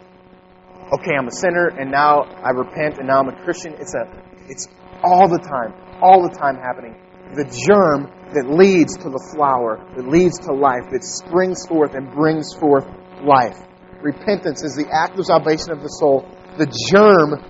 okay, 0.92 1.16
I'm 1.18 1.26
a 1.26 1.32
sinner 1.32 1.68
and 1.68 1.90
now 1.90 2.22
I 2.22 2.50
repent 2.50 2.98
and 2.98 3.08
now 3.08 3.20
I'm 3.20 3.28
a 3.28 3.44
Christian. 3.44 3.74
It's 3.78 3.94
a, 3.94 4.06
it's 4.48 4.68
all 5.02 5.28
the 5.28 5.38
time, 5.38 5.74
all 6.02 6.22
the 6.22 6.34
time 6.34 6.56
happening. 6.56 6.94
The 7.34 7.44
germ 7.44 8.10
that 8.34 8.46
leads 8.50 8.96
to 8.98 9.10
the 9.10 9.22
flower, 9.34 9.82
that 9.96 10.06
leads 10.06 10.38
to 10.46 10.52
life, 10.52 10.86
that 10.92 11.02
springs 11.02 11.66
forth 11.66 11.94
and 11.94 12.10
brings 12.10 12.54
forth 12.54 12.86
life. 13.22 13.58
Repentance 14.02 14.62
is 14.62 14.76
the 14.76 14.86
act 14.92 15.18
of 15.18 15.26
salvation 15.26 15.72
of 15.72 15.82
the 15.82 15.88
soul, 15.88 16.28
the 16.58 16.68
germ 16.92 17.42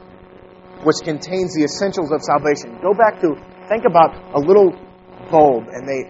which 0.85 1.03
contains 1.03 1.55
the 1.55 1.65
essentials 1.65 2.13
of 2.13 2.23
salvation. 2.23 2.79
Go 2.81 2.95
back 2.95 3.21
to, 3.21 3.35
think 3.69 3.85
about 3.85 4.15
a 4.35 4.41
little 4.41 4.73
bulb, 5.31 5.69
and 5.73 5.89
they, 5.89 6.09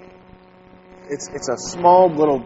it's, 1.09 1.29
it's 1.33 1.49
a 1.49 1.59
small 1.73 2.13
little 2.13 2.45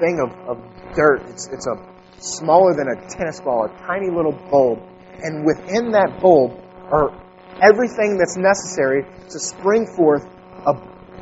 thing 0.00 0.18
of, 0.20 0.30
of 0.48 0.56
dirt. 0.94 1.22
It's, 1.28 1.48
it's 1.48 1.66
a 1.66 1.76
smaller 2.18 2.74
than 2.74 2.88
a 2.88 2.96
tennis 3.08 3.40
ball, 3.40 3.66
a 3.66 3.72
tiny 3.86 4.10
little 4.10 4.34
bulb. 4.50 4.80
And 5.22 5.46
within 5.46 5.92
that 5.92 6.18
bulb 6.20 6.58
are 6.90 7.14
everything 7.60 8.16
that's 8.16 8.36
necessary 8.36 9.04
to 9.30 9.38
spring 9.38 9.86
forth 9.96 10.24
a 10.66 10.74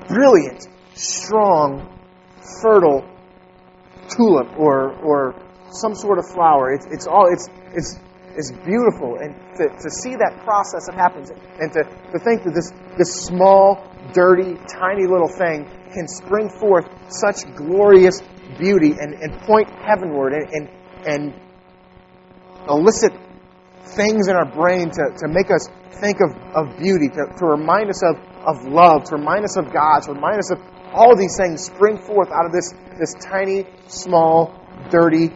brilliant, 0.07 0.69
strong, 0.95 1.88
fertile 2.62 3.05
tulip 4.09 4.49
or, 4.59 4.93
or 5.01 5.35
some 5.73 5.95
sort 5.95 6.19
of 6.19 6.27
flower. 6.27 6.73
It's, 6.73 6.87
it's 6.87 7.07
all, 7.07 7.33
it's, 7.33 7.49
it's, 7.75 7.99
it's 8.37 8.53
beautiful. 8.64 9.19
And 9.21 9.35
to, 9.57 9.69
to 9.69 9.90
see 9.90 10.16
that 10.16 10.43
process 10.45 10.87
that 10.87 10.95
happens 10.95 11.31
and 11.31 11.73
to, 11.73 11.83
to 11.85 12.19
think 12.19 12.45
that 12.45 12.55
this, 12.55 12.73
this 12.99 13.25
small, 13.25 13.87
dirty, 14.12 14.57
tiny 14.69 15.07
little 15.07 15.29
thing 15.29 15.69
can 15.93 16.07
spring 16.07 16.49
forth 16.49 16.87
such 17.09 17.43
glorious 17.55 18.21
beauty 18.59 18.95
and, 18.99 19.14
and 19.14 19.40
point 19.43 19.69
heavenward 19.71 20.33
and, 20.33 20.49
and, 20.53 20.69
and 21.07 21.35
elicit 22.69 23.12
things 23.85 24.29
in 24.29 24.37
our 24.37 24.47
brain 24.47 24.90
to, 24.90 25.05
to 25.19 25.29
make 25.29 25.51
us 25.51 25.69
think 26.01 26.19
of, 26.21 26.37
of 26.55 26.79
beauty, 26.79 27.09
to, 27.09 27.27
to 27.38 27.47
remind 27.47 27.90
us 27.90 28.03
of, 28.03 28.16
of 28.47 28.64
love, 28.66 29.05
to 29.05 29.16
remind 29.16 29.45
us 29.45 29.57
of 29.57 29.73
God, 29.73 30.01
to 30.05 30.12
remind 30.12 30.38
us 30.38 30.51
of 30.51 30.59
all 30.93 31.16
these 31.16 31.37
things 31.37 31.64
spring 31.64 31.99
forth 31.99 32.29
out 32.31 32.47
of 32.47 32.53
this, 32.53 32.73
this 32.99 33.14
tiny, 33.14 33.66
small, 33.87 34.55
dirty, 34.90 35.31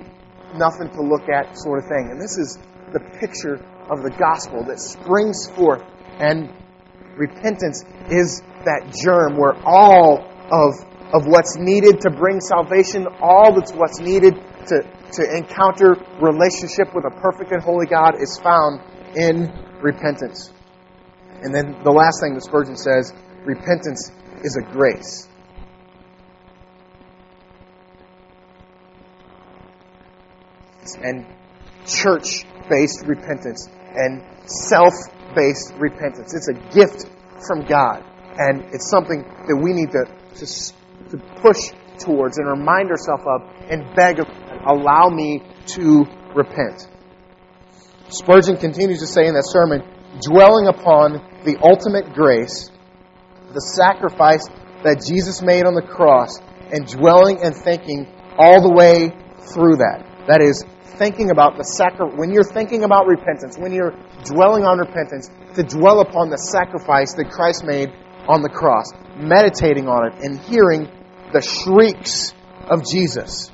nothing 0.54 0.88
to 0.90 1.02
look 1.02 1.28
at 1.28 1.56
sort 1.58 1.82
of 1.82 1.88
thing. 1.88 2.08
And 2.10 2.20
this 2.20 2.38
is 2.38 2.58
the 2.92 3.00
picture 3.20 3.60
of 3.90 4.02
the 4.02 4.10
gospel 4.18 4.64
that 4.64 4.80
springs 4.80 5.48
forth. 5.50 5.82
And 6.18 6.50
repentance 7.16 7.84
is 8.10 8.42
that 8.64 8.94
germ 9.04 9.36
where 9.36 9.54
all 9.64 10.24
of, 10.50 10.74
of 11.12 11.26
what's 11.26 11.56
needed 11.56 12.00
to 12.02 12.10
bring 12.10 12.40
salvation, 12.40 13.06
all 13.20 13.54
that's 13.54 13.72
what's 13.72 14.00
needed 14.00 14.34
to, 14.68 14.82
to 15.14 15.36
encounter 15.36 15.94
relationship 16.20 16.94
with 16.94 17.04
a 17.04 17.10
perfect 17.20 17.52
and 17.52 17.62
holy 17.62 17.86
God 17.86 18.20
is 18.20 18.38
found 18.42 18.80
in 19.16 19.52
repentance. 19.80 20.50
And 21.42 21.54
then 21.54 21.76
the 21.84 21.90
last 21.90 22.20
thing 22.20 22.34
that 22.34 22.42
Spurgeon 22.42 22.76
says 22.76 23.12
repentance 23.44 24.10
is 24.42 24.56
a 24.56 24.62
grace. 24.72 25.28
And 31.02 31.26
church 31.86 32.44
based 32.68 33.06
repentance 33.06 33.68
and 33.94 34.22
self 34.46 34.94
based 35.34 35.74
repentance. 35.78 36.34
It's 36.34 36.48
a 36.48 36.54
gift 36.74 37.06
from 37.46 37.64
God. 37.66 38.04
And 38.36 38.64
it's 38.72 38.90
something 38.90 39.22
that 39.22 39.56
we 39.56 39.72
need 39.72 39.92
to, 39.92 40.04
to, 40.36 40.46
to 41.10 41.18
push 41.40 41.72
towards 41.98 42.38
and 42.38 42.48
remind 42.48 42.90
ourselves 42.90 43.22
of 43.26 43.42
and 43.70 43.94
beg, 43.94 44.18
allow 44.66 45.08
me 45.08 45.42
to 45.78 46.04
repent. 46.34 46.88
Spurgeon 48.08 48.56
continues 48.56 49.00
to 49.00 49.06
say 49.06 49.26
in 49.26 49.34
that 49.34 49.46
sermon, 49.46 49.82
dwelling 50.20 50.66
upon 50.66 51.22
the 51.44 51.56
ultimate 51.62 52.12
grace, 52.14 52.70
the 53.52 53.60
sacrifice 53.60 54.46
that 54.84 55.02
Jesus 55.06 55.42
made 55.42 55.64
on 55.64 55.74
the 55.74 55.82
cross, 55.82 56.38
and 56.72 56.86
dwelling 56.86 57.42
and 57.42 57.54
thinking 57.54 58.06
all 58.38 58.62
the 58.62 58.72
way 58.72 59.10
through 59.52 59.76
that. 59.76 60.04
That 60.26 60.40
is, 60.40 60.64
thinking 60.96 61.30
about 61.30 61.56
the 61.56 61.64
sacrifice, 61.64 62.16
when 62.16 62.32
you're 62.32 62.44
thinking 62.44 62.84
about 62.84 63.06
repentance, 63.06 63.58
when 63.58 63.72
you're 63.72 63.94
dwelling 64.24 64.64
on 64.64 64.78
repentance, 64.78 65.28
to 65.54 65.62
dwell 65.62 66.00
upon 66.00 66.30
the 66.30 66.38
sacrifice 66.38 67.14
that 67.14 67.30
Christ 67.30 67.64
made 67.64 67.90
on 68.28 68.42
the 68.42 68.48
cross, 68.48 68.86
meditating 69.16 69.88
on 69.88 70.06
it 70.06 70.14
and 70.22 70.38
hearing 70.38 70.88
the 71.32 71.42
shrieks 71.42 72.32
of 72.70 72.84
Jesus. 72.86 73.50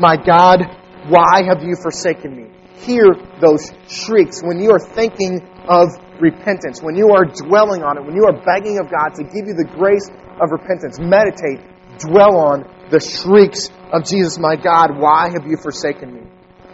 My 0.00 0.16
God, 0.16 0.62
why 1.08 1.42
have 1.46 1.62
you 1.62 1.74
forsaken 1.80 2.36
me? 2.36 2.46
Hear 2.76 3.16
those 3.40 3.72
shrieks 3.88 4.40
when 4.42 4.60
you 4.60 4.70
are 4.70 4.78
thinking 4.78 5.40
of 5.68 5.88
repentance, 6.20 6.80
when 6.82 6.96
you 6.96 7.10
are 7.10 7.24
dwelling 7.24 7.82
on 7.82 7.98
it, 7.98 8.04
when 8.04 8.14
you 8.14 8.24
are 8.24 8.32
begging 8.44 8.78
of 8.78 8.90
God 8.90 9.14
to 9.16 9.24
give 9.24 9.46
you 9.46 9.54
the 9.54 9.66
grace 9.66 10.08
of 10.40 10.50
repentance. 10.50 10.98
Meditate, 10.98 11.60
dwell 11.98 12.36
on 12.36 12.64
the 12.90 13.00
shrieks 13.00 13.70
of 13.92 14.04
Jesus. 14.04 14.38
My 14.38 14.56
God, 14.56 14.98
why 14.98 15.30
have 15.32 15.46
you 15.46 15.56
forsaken 15.56 16.14
me? 16.14 16.22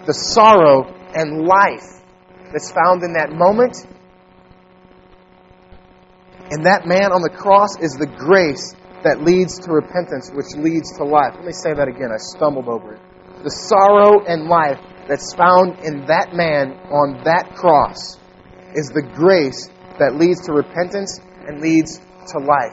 The 0.06 0.14
sorrow 0.14 0.84
and 1.14 1.46
life 1.46 2.02
that's 2.52 2.70
found 2.70 3.02
in 3.02 3.14
that 3.14 3.32
moment. 3.32 3.76
And 6.50 6.66
that 6.66 6.86
man 6.86 7.12
on 7.12 7.22
the 7.22 7.30
cross 7.30 7.80
is 7.80 7.94
the 7.94 8.06
grace 8.06 8.74
that 9.02 9.22
leads 9.22 9.58
to 9.60 9.72
repentance, 9.72 10.30
which 10.32 10.54
leads 10.56 10.96
to 10.98 11.04
life. 11.04 11.32
Let 11.36 11.44
me 11.44 11.52
say 11.52 11.72
that 11.72 11.88
again. 11.88 12.10
I 12.12 12.18
stumbled 12.18 12.68
over 12.68 12.94
it. 12.94 13.00
The 13.44 13.50
sorrow 13.50 14.24
and 14.24 14.48
life 14.48 14.80
that's 15.06 15.34
found 15.34 15.78
in 15.84 16.06
that 16.06 16.32
man 16.32 16.80
on 16.88 17.22
that 17.24 17.54
cross 17.54 18.16
is 18.74 18.88
the 18.88 19.02
grace 19.02 19.68
that 19.98 20.16
leads 20.16 20.46
to 20.46 20.52
repentance 20.54 21.20
and 21.46 21.60
leads 21.60 22.00
to 22.32 22.38
life. 22.38 22.72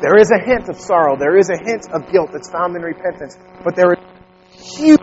There 0.00 0.16
is 0.16 0.30
a 0.30 0.38
hint 0.38 0.68
of 0.68 0.78
sorrow, 0.78 1.16
there 1.18 1.36
is 1.36 1.50
a 1.50 1.58
hint 1.58 1.90
of 1.90 2.12
guilt 2.12 2.30
that's 2.32 2.48
found 2.48 2.76
in 2.76 2.82
repentance, 2.82 3.36
but 3.64 3.74
there 3.74 3.94
is 3.94 3.98
huge. 4.52 5.00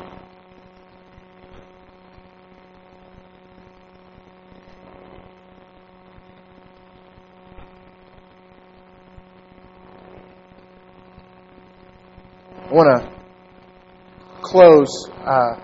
I 12.69 12.73
want 12.73 13.03
to 13.03 13.21
close 14.51 15.07
uh, 15.23 15.55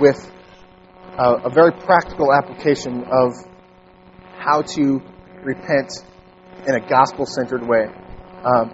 with 0.00 0.16
a, 1.18 1.44
a 1.44 1.50
very 1.50 1.70
practical 1.70 2.32
application 2.32 3.04
of 3.04 3.32
how 4.38 4.62
to 4.62 5.02
repent 5.44 5.92
in 6.66 6.74
a 6.74 6.88
gospel 6.88 7.26
centered 7.26 7.62
way. 7.68 7.88
Um, 8.42 8.72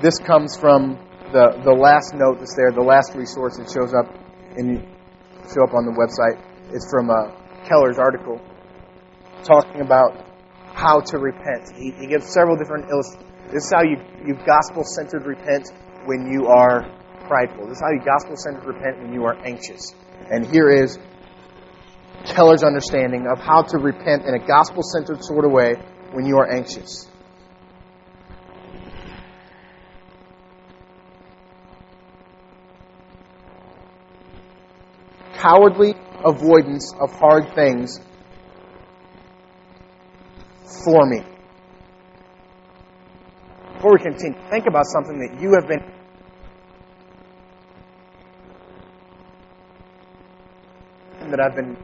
this 0.00 0.18
comes 0.18 0.56
from 0.56 0.96
the, 1.32 1.60
the 1.64 1.72
last 1.72 2.14
note 2.14 2.38
that's 2.38 2.54
there, 2.54 2.70
the 2.70 2.86
last 2.86 3.16
resource 3.16 3.56
that 3.58 3.68
shows 3.68 3.92
up 3.92 4.06
in 4.56 4.86
show 5.50 5.64
up 5.64 5.74
on 5.74 5.84
the 5.84 5.92
website. 5.92 6.38
It's 6.72 6.86
from 6.90 7.10
uh, 7.10 7.34
Keller's 7.66 7.98
article 7.98 8.40
talking 9.42 9.80
about 9.80 10.24
how 10.72 11.00
to 11.00 11.18
repent. 11.18 11.74
He, 11.76 11.90
he 11.90 12.06
gives 12.06 12.32
several 12.32 12.56
different 12.56 12.86
illustrations. 12.88 13.30
This 13.52 13.64
is 13.64 13.72
how 13.74 13.82
you, 13.82 13.98
you 14.24 14.34
gospel 14.46 14.84
centered 14.84 15.26
repent 15.26 15.68
when 16.06 16.30
you 16.32 16.46
are 16.46 16.86
prideful. 17.26 17.66
This 17.66 17.78
is 17.78 17.82
how 17.82 17.90
you 17.90 18.00
gospel 18.04 18.36
centered 18.36 18.64
repent 18.64 19.00
when 19.00 19.12
you 19.12 19.24
are 19.24 19.36
anxious. 19.44 19.94
And 20.30 20.46
here 20.46 20.68
is 20.70 20.98
Keller's 22.26 22.62
understanding 22.62 23.26
of 23.26 23.38
how 23.38 23.62
to 23.62 23.78
repent 23.78 24.24
in 24.24 24.34
a 24.34 24.46
gospel 24.46 24.82
centered 24.82 25.22
sort 25.24 25.44
of 25.44 25.50
way 25.50 25.74
when 26.12 26.26
you 26.26 26.38
are 26.38 26.50
anxious. 26.50 27.06
Cowardly 35.34 35.94
avoidance 36.24 36.94
of 36.98 37.12
hard 37.12 37.54
things 37.54 38.00
for 40.84 41.04
me. 41.06 41.22
Before 43.74 43.92
we 43.92 43.98
continue, 43.98 44.38
think 44.48 44.66
about 44.66 44.86
something 44.86 45.18
that 45.18 45.42
you 45.42 45.52
have 45.52 45.68
been 45.68 45.84
that 51.34 51.40
I've 51.40 51.56
been 51.56 51.76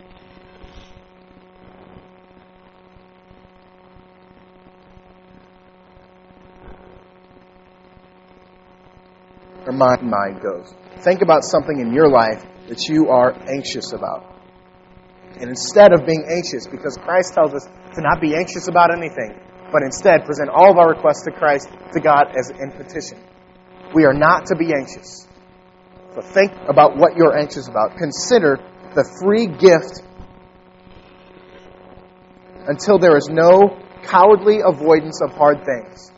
or 9.66 9.72
my 9.72 10.00
mind 10.00 10.40
goes. 10.40 10.72
Think 11.02 11.22
about 11.22 11.42
something 11.42 11.80
in 11.80 11.92
your 11.92 12.08
life 12.08 12.46
that 12.68 12.88
you 12.88 13.08
are 13.08 13.32
anxious 13.48 13.92
about. 13.92 14.36
And 15.40 15.48
instead 15.48 15.92
of 15.92 16.06
being 16.06 16.24
anxious, 16.30 16.68
because 16.68 16.96
Christ 16.96 17.34
tells 17.34 17.52
us 17.52 17.66
to 17.94 18.00
not 18.00 18.20
be 18.20 18.36
anxious 18.36 18.68
about 18.68 18.94
anything, 18.96 19.34
but 19.72 19.82
instead 19.82 20.26
present 20.26 20.48
all 20.48 20.70
of 20.70 20.78
our 20.78 20.90
requests 20.90 21.24
to 21.24 21.32
Christ, 21.32 21.68
to 21.92 22.00
God, 22.00 22.26
as 22.38 22.50
in 22.50 22.70
petition. 22.70 23.18
We 23.94 24.04
are 24.04 24.14
not 24.14 24.46
to 24.46 24.56
be 24.56 24.72
anxious. 24.72 25.26
So 26.14 26.20
think 26.20 26.52
about 26.68 26.96
what 26.96 27.16
you're 27.16 27.36
anxious 27.36 27.66
about. 27.66 27.96
Consider 27.96 28.58
the 28.94 29.04
free 29.22 29.46
gift 29.46 30.02
until 32.66 32.98
there 32.98 33.16
is 33.16 33.28
no 33.30 33.78
cowardly 34.02 34.60
avoidance 34.64 35.20
of 35.22 35.32
hard 35.32 35.64
things. 35.64 36.10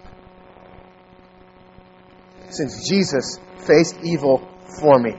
Since 2.50 2.88
Jesus 2.88 3.38
faced 3.66 3.96
evil 4.02 4.48
for 4.80 4.98
me. 4.98 5.12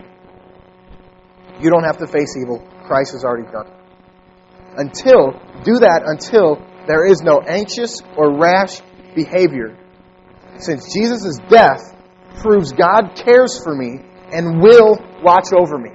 You 1.60 1.70
don't 1.70 1.84
have 1.84 1.98
to 1.98 2.08
face 2.08 2.36
evil. 2.42 2.60
Christ 2.86 3.14
has 3.14 3.24
already 3.24 3.50
done 3.52 3.68
it. 3.68 3.74
Until, 4.78 5.32
do 5.64 5.80
that 5.80 6.02
until 6.06 6.66
there 6.88 7.06
is 7.06 7.22
no 7.22 7.40
anxious 7.40 8.02
or 8.18 8.38
rash 8.38 8.82
behavior. 9.16 9.78
Since 10.58 10.94
Jesus' 10.94 11.38
death 11.50 11.82
proves 12.42 12.74
God 12.74 13.16
cares 13.16 13.62
for 13.64 13.76
me 13.76 14.00
and 14.32 14.62
will 14.62 14.98
watch 15.22 15.54
over 15.54 15.78
me. 15.78 15.92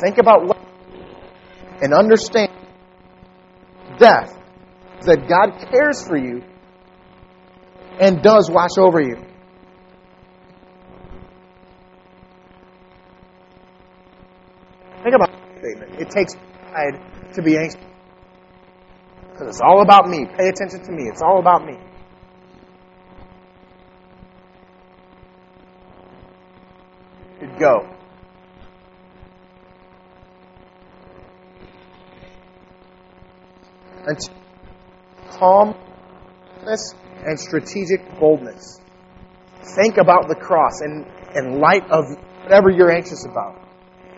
Think 0.00 0.18
about 0.18 0.46
what 0.46 0.58
and 1.80 1.94
understand 1.94 2.50
death 3.98 4.32
that 5.02 5.28
God 5.28 5.70
cares 5.70 6.06
for 6.06 6.16
you 6.16 6.42
and 8.00 8.22
does 8.22 8.50
watch 8.50 8.72
over 8.78 9.00
you. 9.00 9.16
Think 15.02 15.14
about 15.14 15.30
that 15.30 15.58
statement. 15.58 16.00
It 16.00 16.10
takes 16.10 16.34
pride 16.34 17.34
to 17.34 17.42
be 17.42 17.56
anxious. 17.56 17.80
Because 19.30 19.48
it's 19.48 19.60
all 19.62 19.82
about 19.82 20.08
me. 20.08 20.26
Pay 20.36 20.48
attention 20.48 20.84
to 20.84 20.92
me. 20.92 21.04
It's 21.12 21.22
all 21.22 21.38
about 21.38 21.64
me. 21.64 21.76
You'd 27.40 27.58
go. 27.58 27.95
And 34.06 34.18
calmness 35.30 36.94
and 37.24 37.38
strategic 37.38 38.18
boldness. 38.18 38.80
Think 39.74 39.96
about 39.96 40.28
the 40.28 40.36
cross 40.36 40.80
in, 40.80 41.04
in 41.34 41.60
light 41.60 41.90
of 41.90 42.04
whatever 42.42 42.70
you're 42.70 42.90
anxious 42.90 43.24
about. 43.24 43.60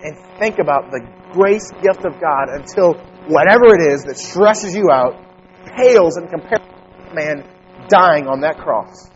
And 0.02 0.16
think 0.38 0.58
about 0.58 0.90
the 0.90 1.00
grace 1.32 1.70
gift 1.82 2.04
of 2.04 2.20
God 2.20 2.48
until 2.50 2.94
whatever 3.26 3.74
it 3.74 3.92
is 3.92 4.04
that 4.04 4.16
stresses 4.16 4.74
you 4.74 4.90
out 4.90 5.24
pales 5.76 6.16
in 6.16 6.28
comparison 6.28 6.68
to 7.08 7.14
man 7.14 7.44
dying 7.88 8.26
on 8.26 8.40
that 8.42 8.58
cross. 8.58 9.08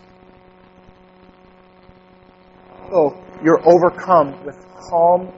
So 2.90 3.22
you're 3.44 3.60
overcome 3.64 4.44
with 4.44 4.56
calm 4.90 5.32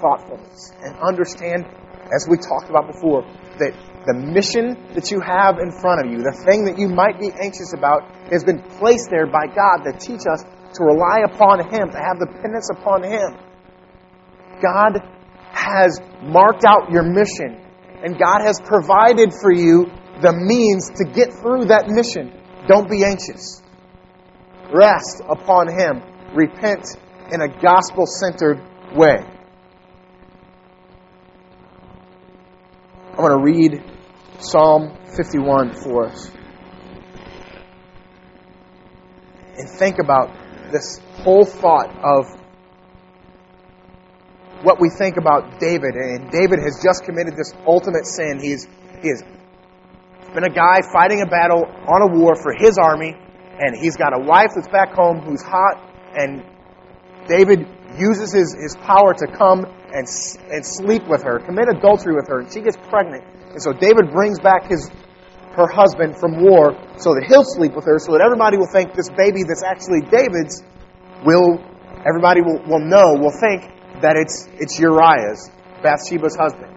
thoughtfulness 0.00 0.72
and 0.82 0.96
understand, 0.98 1.66
as 2.14 2.26
we 2.28 2.36
talked 2.36 2.70
about 2.70 2.86
before, 2.86 3.22
that 3.58 3.72
the 4.08 4.16
mission 4.16 4.72
that 4.96 5.12
you 5.12 5.20
have 5.20 5.60
in 5.60 5.68
front 5.68 6.00
of 6.00 6.08
you, 6.08 6.24
the 6.24 6.32
thing 6.32 6.64
that 6.64 6.80
you 6.80 6.88
might 6.88 7.20
be 7.20 7.28
anxious 7.28 7.76
about, 7.76 8.08
has 8.32 8.42
been 8.42 8.64
placed 8.80 9.12
there 9.12 9.28
by 9.28 9.44
God 9.44 9.84
to 9.84 9.92
teach 9.92 10.24
us 10.24 10.40
to 10.40 10.80
rely 10.80 11.28
upon 11.28 11.60
Him, 11.68 11.92
to 11.92 12.00
have 12.00 12.16
dependence 12.16 12.72
upon 12.72 13.04
Him. 13.04 13.36
God 14.64 15.04
has 15.52 16.00
marked 16.24 16.64
out 16.64 16.88
your 16.88 17.04
mission, 17.04 17.60
and 18.00 18.16
God 18.16 18.40
has 18.40 18.56
provided 18.64 19.36
for 19.36 19.52
you 19.52 19.92
the 20.24 20.32
means 20.32 20.88
to 20.96 21.04
get 21.04 21.28
through 21.44 21.66
that 21.68 21.92
mission. 21.92 22.32
Don't 22.66 22.88
be 22.88 23.04
anxious. 23.04 23.60
Rest 24.72 25.20
upon 25.28 25.68
Him. 25.68 26.00
Repent 26.32 26.96
in 27.30 27.42
a 27.42 27.48
gospel 27.60 28.06
centered 28.06 28.56
way. 28.96 29.20
I'm 33.12 33.24
going 33.24 33.36
to 33.36 33.44
read 33.44 33.97
Psalm 34.40 34.96
51 35.16 35.74
for 35.74 36.06
us. 36.06 36.30
And 39.56 39.68
think 39.68 39.98
about 39.98 40.30
this 40.70 41.00
whole 41.24 41.44
thought 41.44 41.90
of 42.04 42.26
what 44.62 44.80
we 44.80 44.90
think 44.90 45.16
about 45.16 45.58
David. 45.58 45.94
And 45.94 46.30
David 46.30 46.60
has 46.60 46.80
just 46.82 47.04
committed 47.04 47.36
this 47.36 47.52
ultimate 47.66 48.06
sin. 48.06 48.38
He's, 48.40 48.66
he 49.02 49.08
has 49.08 49.22
been 50.34 50.44
a 50.44 50.54
guy 50.54 50.80
fighting 50.92 51.20
a 51.20 51.26
battle 51.26 51.64
on 51.64 52.02
a 52.02 52.06
war 52.06 52.36
for 52.36 52.54
his 52.56 52.78
army, 52.78 53.14
and 53.58 53.76
he's 53.76 53.96
got 53.96 54.12
a 54.14 54.22
wife 54.22 54.50
that's 54.54 54.68
back 54.68 54.94
home 54.94 55.18
who's 55.18 55.42
hot, 55.42 55.82
and 56.16 56.44
David 57.26 57.66
uses 57.98 58.32
his, 58.32 58.54
his 58.54 58.76
power 58.76 59.14
to 59.14 59.26
come 59.26 59.64
and, 59.92 60.06
and 60.52 60.64
sleep 60.64 61.08
with 61.08 61.22
her, 61.24 61.40
commit 61.40 61.68
adultery 61.68 62.14
with 62.14 62.28
her, 62.28 62.40
and 62.40 62.52
she 62.52 62.60
gets 62.60 62.76
pregnant. 62.88 63.24
And 63.52 63.62
so 63.62 63.72
David 63.72 64.10
brings 64.10 64.38
back 64.40 64.68
his 64.68 64.90
her 65.58 65.66
husband 65.66 66.14
from 66.20 66.38
war 66.38 66.78
so 67.02 67.18
that 67.18 67.26
he'll 67.26 67.44
sleep 67.44 67.74
with 67.74 67.84
her, 67.84 67.98
so 67.98 68.12
that 68.14 68.22
everybody 68.22 68.56
will 68.56 68.70
think 68.70 68.94
this 68.94 69.10
baby 69.10 69.42
that's 69.42 69.66
actually 69.66 70.06
David's 70.06 70.62
will 71.26 71.58
everybody 72.06 72.40
will, 72.40 72.62
will 72.62 72.84
know, 72.84 73.18
will 73.18 73.34
think 73.34 73.66
that 74.00 74.14
it's 74.14 74.46
it's 74.62 74.78
Uriah's, 74.78 75.50
Bathsheba's 75.82 76.38
husband. 76.38 76.70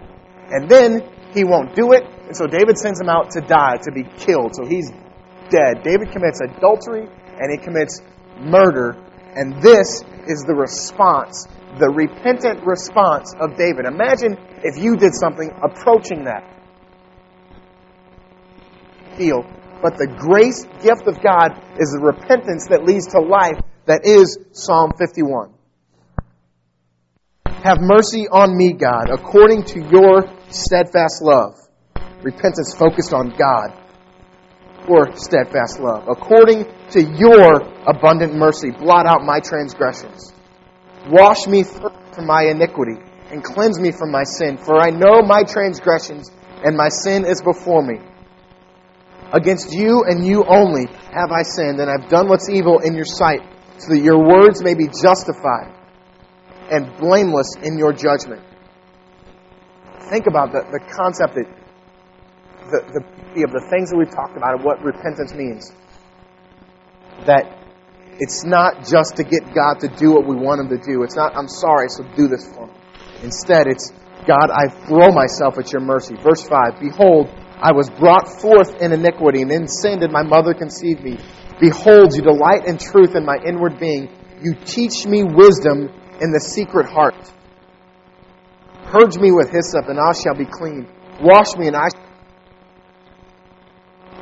And 0.49 0.67
then 0.67 1.05
he 1.31 1.45
won't 1.45 1.75
do 1.75 1.93
it, 1.93 2.03
and 2.25 2.35
so 2.35 2.47
David 2.47 2.77
sends 2.77 2.99
him 2.99 3.07
out 3.07 3.29
to 3.37 3.41
die, 3.41 3.77
to 3.85 3.91
be 3.91 4.03
killed. 4.17 4.57
So 4.57 4.65
he's 4.65 4.89
dead. 5.53 5.83
David 5.83 6.09
commits 6.11 6.41
adultery 6.41 7.05
and 7.05 7.47
he 7.53 7.57
commits 7.57 8.01
murder, 8.39 8.97
and 9.35 9.61
this 9.61 10.01
is 10.25 10.43
the 10.47 10.55
response, 10.57 11.47
the 11.77 11.89
repentant 11.89 12.65
response 12.65 13.33
of 13.39 13.57
David. 13.57 13.85
Imagine 13.85 14.37
if 14.63 14.81
you 14.81 14.97
did 14.97 15.13
something 15.13 15.51
approaching 15.61 16.25
that 16.25 16.60
But 19.29 19.97
the 19.97 20.07
grace 20.07 20.63
gift 20.81 21.07
of 21.07 21.21
God 21.21 21.53
is 21.79 21.91
the 21.91 22.01
repentance 22.01 22.67
that 22.69 22.85
leads 22.85 23.07
to 23.07 23.19
life 23.19 23.61
that 23.85 24.01
is 24.05 24.37
Psalm 24.51 24.93
51. 24.97 25.53
Have 27.63 27.77
mercy 27.81 28.27
on 28.27 28.57
me, 28.57 28.73
God, 28.73 29.09
according 29.11 29.63
to 29.65 29.79
your 29.89 30.25
steadfast 30.49 31.21
love. 31.21 31.53
Repentance 32.23 32.73
focused 32.73 33.13
on 33.13 33.33
God 33.37 33.77
or 34.87 35.15
steadfast 35.15 35.79
love. 35.79 36.07
According 36.07 36.65
to 36.91 37.01
your 37.01 37.61
abundant 37.85 38.33
mercy, 38.33 38.71
blot 38.71 39.05
out 39.05 39.23
my 39.23 39.39
transgressions. 39.39 40.33
Wash 41.09 41.47
me 41.47 41.63
from 41.63 42.25
my 42.25 42.45
iniquity 42.49 42.97
and 43.31 43.43
cleanse 43.43 43.79
me 43.79 43.91
from 43.91 44.11
my 44.11 44.23
sin, 44.23 44.57
for 44.57 44.79
I 44.79 44.89
know 44.89 45.21
my 45.21 45.43
transgressions 45.43 46.29
and 46.63 46.75
my 46.75 46.89
sin 46.89 47.25
is 47.25 47.41
before 47.41 47.81
me. 47.81 47.99
Against 49.33 49.71
you 49.71 50.03
and 50.07 50.25
you 50.25 50.43
only 50.45 50.87
have 51.13 51.31
I 51.31 51.43
sinned, 51.43 51.79
and 51.79 51.89
I've 51.89 52.09
done 52.09 52.27
what's 52.27 52.49
evil 52.49 52.79
in 52.79 52.95
your 52.95 53.05
sight, 53.05 53.41
so 53.77 53.93
that 53.93 54.01
your 54.01 54.19
words 54.19 54.61
may 54.61 54.75
be 54.75 54.87
justified 54.87 55.73
and 56.69 56.95
blameless 56.97 57.55
in 57.63 57.77
your 57.77 57.93
judgment. 57.93 58.41
Think 60.09 60.27
about 60.27 60.51
the, 60.51 60.63
the 60.71 60.79
concept 60.93 61.35
that 61.35 61.47
the, 62.71 63.03
the, 63.35 63.43
of 63.43 63.51
the 63.51 63.65
things 63.69 63.91
that 63.91 63.97
we've 63.97 64.11
talked 64.11 64.35
about 64.35 64.55
and 64.55 64.63
what 64.63 64.83
repentance 64.83 65.33
means. 65.33 65.71
That 67.25 67.59
it's 68.19 68.43
not 68.43 68.85
just 68.85 69.17
to 69.17 69.23
get 69.23 69.53
God 69.53 69.79
to 69.81 69.87
do 69.87 70.11
what 70.11 70.25
we 70.25 70.35
want 70.35 70.61
Him 70.61 70.69
to 70.69 70.83
do. 70.83 71.03
It's 71.03 71.15
not, 71.15 71.35
I'm 71.35 71.47
sorry, 71.47 71.89
so 71.89 72.03
do 72.15 72.27
this 72.27 72.47
for 72.53 72.67
me. 72.67 72.73
Instead, 73.23 73.67
it's, 73.67 73.91
God, 74.27 74.51
I 74.51 74.67
throw 74.87 75.11
myself 75.11 75.57
at 75.57 75.71
your 75.71 75.81
mercy. 75.81 76.15
Verse 76.15 76.47
5 76.47 76.79
Behold, 76.79 77.29
I 77.61 77.73
was 77.73 77.89
brought 77.89 78.41
forth 78.41 78.81
in 78.81 78.91
iniquity, 78.91 79.43
and 79.43 79.51
in 79.51 79.67
sin 79.67 79.99
did 79.99 80.11
my 80.11 80.23
mother 80.23 80.53
conceive 80.53 81.01
me. 81.03 81.17
Behold, 81.59 82.15
you 82.15 82.23
delight 82.23 82.65
in 82.65 82.77
truth 82.77 83.15
in 83.15 83.23
my 83.23 83.37
inward 83.45 83.79
being. 83.79 84.09
You 84.41 84.55
teach 84.55 85.05
me 85.05 85.23
wisdom 85.23 85.89
in 86.19 86.31
the 86.31 86.39
secret 86.39 86.87
heart. 86.89 87.15
Purge 88.85 89.17
me 89.17 89.31
with 89.31 89.51
hyssop, 89.51 89.87
and 89.89 89.99
I 89.99 90.11
shall 90.13 90.35
be 90.35 90.45
clean. 90.45 90.87
Wash 91.21 91.55
me, 91.55 91.67
and 91.67 91.75
I 91.75 91.87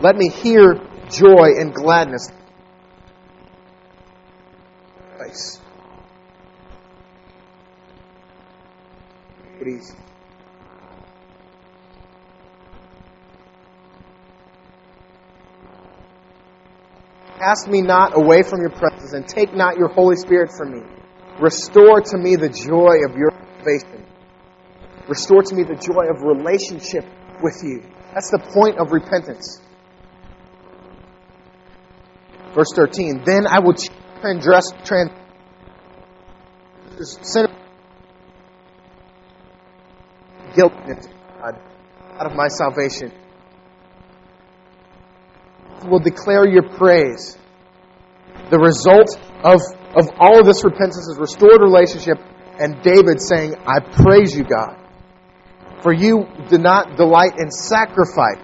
Let 0.01 0.17
me 0.17 0.29
hear 0.29 0.75
joy 1.09 1.55
and 1.57 1.73
gladness. 1.73 2.27
Nice. 5.17 5.59
Please. 9.59 9.98
Cast 17.39 17.69
me 17.69 17.81
not 17.81 18.17
away 18.17 18.43
from 18.43 18.59
your 18.59 18.69
presence, 18.69 19.13
and 19.13 19.25
take 19.25 19.53
not 19.55 19.77
your 19.77 19.87
Holy 19.87 20.17
Spirit 20.17 20.51
from 20.57 20.73
me. 20.73 20.81
Restore 21.39 22.01
to 22.01 22.17
me 22.17 22.35
the 22.35 22.49
joy 22.49 22.99
of 23.07 23.15
your 23.15 23.31
salvation. 23.31 24.05
Restore 25.07 25.43
to 25.43 25.55
me 25.55 25.63
the 25.63 25.75
joy 25.75 26.09
of 26.11 26.21
relationship 26.21 27.05
with 27.41 27.61
you. 27.63 27.81
That's 28.13 28.29
the 28.29 28.39
point 28.39 28.77
of 28.77 28.91
repentance. 28.91 29.61
Verse 32.53 32.73
13. 32.75 33.23
Then 33.25 33.47
I 33.47 33.59
will 33.59 33.75
transgress, 34.19 34.65
trans, 34.83 35.11
sin, 37.21 37.47
guilt 40.55 40.73
God, 41.41 41.57
out 42.19 42.31
of 42.31 42.35
my 42.35 42.49
salvation 42.49 43.13
will 45.85 45.99
declare 45.99 46.47
your 46.47 46.63
praise. 46.63 47.37
The 48.49 48.59
result 48.59 49.17
of, 49.43 49.61
of 49.95 50.09
all 50.19 50.39
of 50.39 50.45
this 50.45 50.63
repentance 50.63 51.07
is 51.07 51.17
restored 51.19 51.61
relationship 51.61 52.17
and 52.59 52.81
David 52.83 53.21
saying, 53.21 53.55
I 53.65 53.79
praise 53.79 54.35
you, 54.35 54.43
God. 54.43 54.75
For 55.81 55.93
you 55.93 56.27
do 56.49 56.57
not 56.57 56.97
delight 56.97 57.39
in 57.39 57.49
sacrifice. 57.51 58.37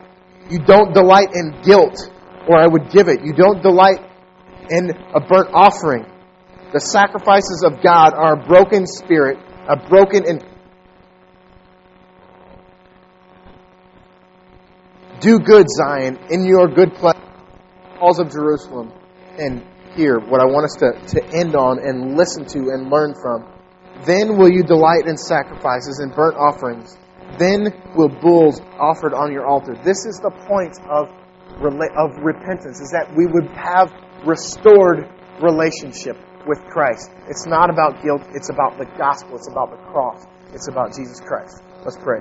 You 0.49 0.59
don't 0.59 0.93
delight 0.93 1.35
in 1.35 1.61
guilt, 1.63 1.97
or 2.47 2.57
I 2.57 2.65
would 2.65 2.91
give 2.91 3.09
it. 3.09 3.25
You 3.25 3.33
don't 3.33 3.61
delight 3.61 3.99
in 4.69 4.91
a 5.13 5.19
burnt 5.19 5.49
offering. 5.53 6.05
The 6.71 6.79
sacrifices 6.79 7.63
of 7.65 7.83
God 7.83 8.13
are 8.13 8.33
a 8.33 8.47
broken 8.47 8.87
spirit, 8.87 9.37
a 9.67 9.75
broken 9.75 10.23
and 10.27 10.45
do 15.19 15.39
good, 15.39 15.65
Zion, 15.69 16.19
in 16.29 16.45
your 16.45 16.67
good 16.67 16.93
pleasure 16.93 17.24
halls 17.97 18.19
of 18.19 18.31
Jerusalem. 18.31 18.91
And 19.37 19.63
here, 19.95 20.19
what 20.19 20.41
I 20.41 20.45
want 20.45 20.65
us 20.65 20.75
to, 20.79 21.19
to 21.19 21.37
end 21.37 21.55
on 21.55 21.79
and 21.79 22.17
listen 22.17 22.45
to 22.45 22.71
and 22.71 22.89
learn 22.91 23.15
from. 23.15 23.47
Then 24.05 24.37
will 24.37 24.51
you 24.51 24.63
delight 24.63 25.07
in 25.07 25.17
sacrifices 25.17 25.99
and 25.99 26.13
burnt 26.13 26.35
offerings. 26.35 26.97
Then 27.39 27.71
will 27.95 28.09
bulls 28.09 28.61
offered 28.79 29.13
on 29.13 29.31
your 29.31 29.45
altar. 29.45 29.73
This 29.83 30.05
is 30.05 30.19
the 30.21 30.31
point 30.47 30.77
of, 30.89 31.09
of 31.63 32.23
repentance, 32.23 32.79
is 32.79 32.91
that 32.91 33.11
we 33.15 33.25
would 33.25 33.47
have 33.55 33.91
restored 34.25 35.09
relationship 35.41 36.17
with 36.47 36.59
Christ. 36.65 37.09
It's 37.27 37.45
not 37.45 37.69
about 37.69 38.03
guilt, 38.03 38.21
it's 38.33 38.49
about 38.49 38.77
the 38.77 38.85
gospel, 38.97 39.35
it's 39.35 39.49
about 39.49 39.71
the 39.71 39.77
cross, 39.91 40.23
it's 40.53 40.67
about 40.67 40.93
Jesus 40.93 41.19
Christ. 41.19 41.61
Let's 41.83 41.97
pray. 41.97 42.19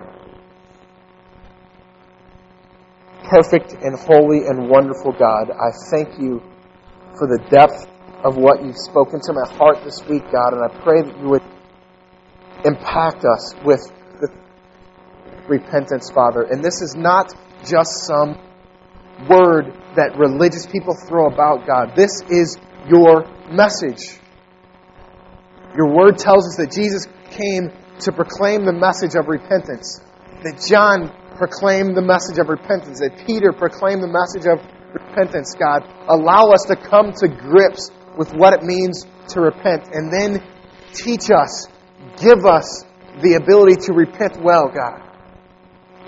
Perfect 3.34 3.72
and 3.82 3.98
holy 3.98 4.46
and 4.46 4.70
wonderful 4.70 5.10
God, 5.10 5.50
I 5.50 5.74
thank 5.90 6.20
you 6.20 6.40
for 7.18 7.26
the 7.26 7.42
depth 7.50 7.86
of 8.22 8.36
what 8.36 8.64
you've 8.64 8.78
spoken 8.78 9.20
to 9.22 9.32
my 9.32 9.48
heart 9.56 9.82
this 9.82 10.00
week, 10.06 10.22
God, 10.30 10.54
and 10.54 10.62
I 10.62 10.70
pray 10.82 11.02
that 11.02 11.18
you 11.18 11.28
would 11.30 11.42
impact 12.64 13.24
us 13.24 13.54
with 13.64 13.80
the 14.20 14.28
repentance, 15.48 16.10
Father. 16.10 16.42
And 16.42 16.62
this 16.62 16.80
is 16.80 16.94
not 16.94 17.34
just 17.66 18.06
some 18.06 18.38
word 19.28 19.74
that 19.96 20.16
religious 20.16 20.66
people 20.66 20.94
throw 20.94 21.26
about, 21.26 21.66
God. 21.66 21.96
This 21.96 22.22
is 22.30 22.56
your 22.86 23.26
message. 23.50 24.14
Your 25.76 25.92
word 25.92 26.18
tells 26.18 26.46
us 26.46 26.56
that 26.58 26.70
Jesus 26.70 27.08
came 27.30 27.72
to 28.00 28.12
proclaim 28.12 28.64
the 28.64 28.72
message 28.72 29.16
of 29.16 29.26
repentance, 29.26 30.00
that 30.44 30.64
John 30.68 31.10
proclaim 31.36 31.94
the 31.94 32.02
message 32.02 32.38
of 32.38 32.48
repentance, 32.48 33.00
that 33.00 33.26
Peter 33.26 33.52
proclaimed 33.52 34.02
the 34.02 34.08
message 34.10 34.46
of 34.46 34.58
repentance, 34.92 35.54
God. 35.58 35.82
Allow 36.08 36.50
us 36.50 36.64
to 36.68 36.76
come 36.76 37.12
to 37.12 37.28
grips 37.28 37.90
with 38.16 38.32
what 38.34 38.54
it 38.54 38.62
means 38.62 39.04
to 39.28 39.40
repent 39.40 39.88
and 39.92 40.12
then 40.12 40.42
teach 40.92 41.30
us, 41.30 41.66
give 42.18 42.44
us 42.46 42.84
the 43.22 43.34
ability 43.34 43.76
to 43.86 43.92
repent 43.92 44.42
well, 44.42 44.68
God. 44.68 45.00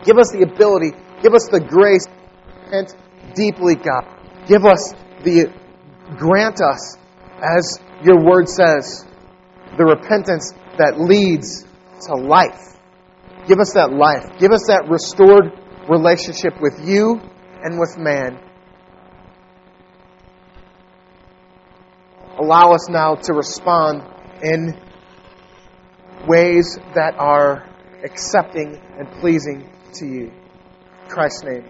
Give 0.04 0.18
us 0.18 0.30
the 0.30 0.42
ability, 0.42 0.92
give 1.22 1.34
us 1.34 1.48
the 1.50 1.60
grace 1.60 2.06
to 2.06 2.12
repent 2.64 2.94
deeply, 3.34 3.74
God. 3.74 4.04
Give 4.46 4.64
us 4.64 4.92
the, 5.24 5.52
grant 6.16 6.60
us, 6.60 6.96
as 7.42 7.80
your 8.04 8.22
word 8.24 8.48
says, 8.48 9.04
the 9.76 9.84
repentance 9.84 10.52
that 10.78 11.00
leads 11.00 11.64
to 12.06 12.14
life. 12.14 12.75
Give 13.46 13.60
us 13.60 13.72
that 13.74 13.92
life. 13.92 14.38
Give 14.38 14.52
us 14.52 14.66
that 14.66 14.88
restored 14.88 15.52
relationship 15.88 16.60
with 16.60 16.80
you 16.84 17.20
and 17.62 17.78
with 17.78 17.96
man. 17.96 18.38
Allow 22.38 22.72
us 22.72 22.88
now 22.88 23.14
to 23.14 23.32
respond 23.32 24.02
in 24.42 24.78
ways 26.26 26.78
that 26.94 27.14
are 27.18 27.68
accepting 28.04 28.80
and 28.98 29.10
pleasing 29.20 29.68
to 29.94 30.06
you. 30.06 30.24
In 31.04 31.08
Christ's 31.08 31.44
name, 31.44 31.64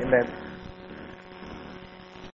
amen. 0.00 0.47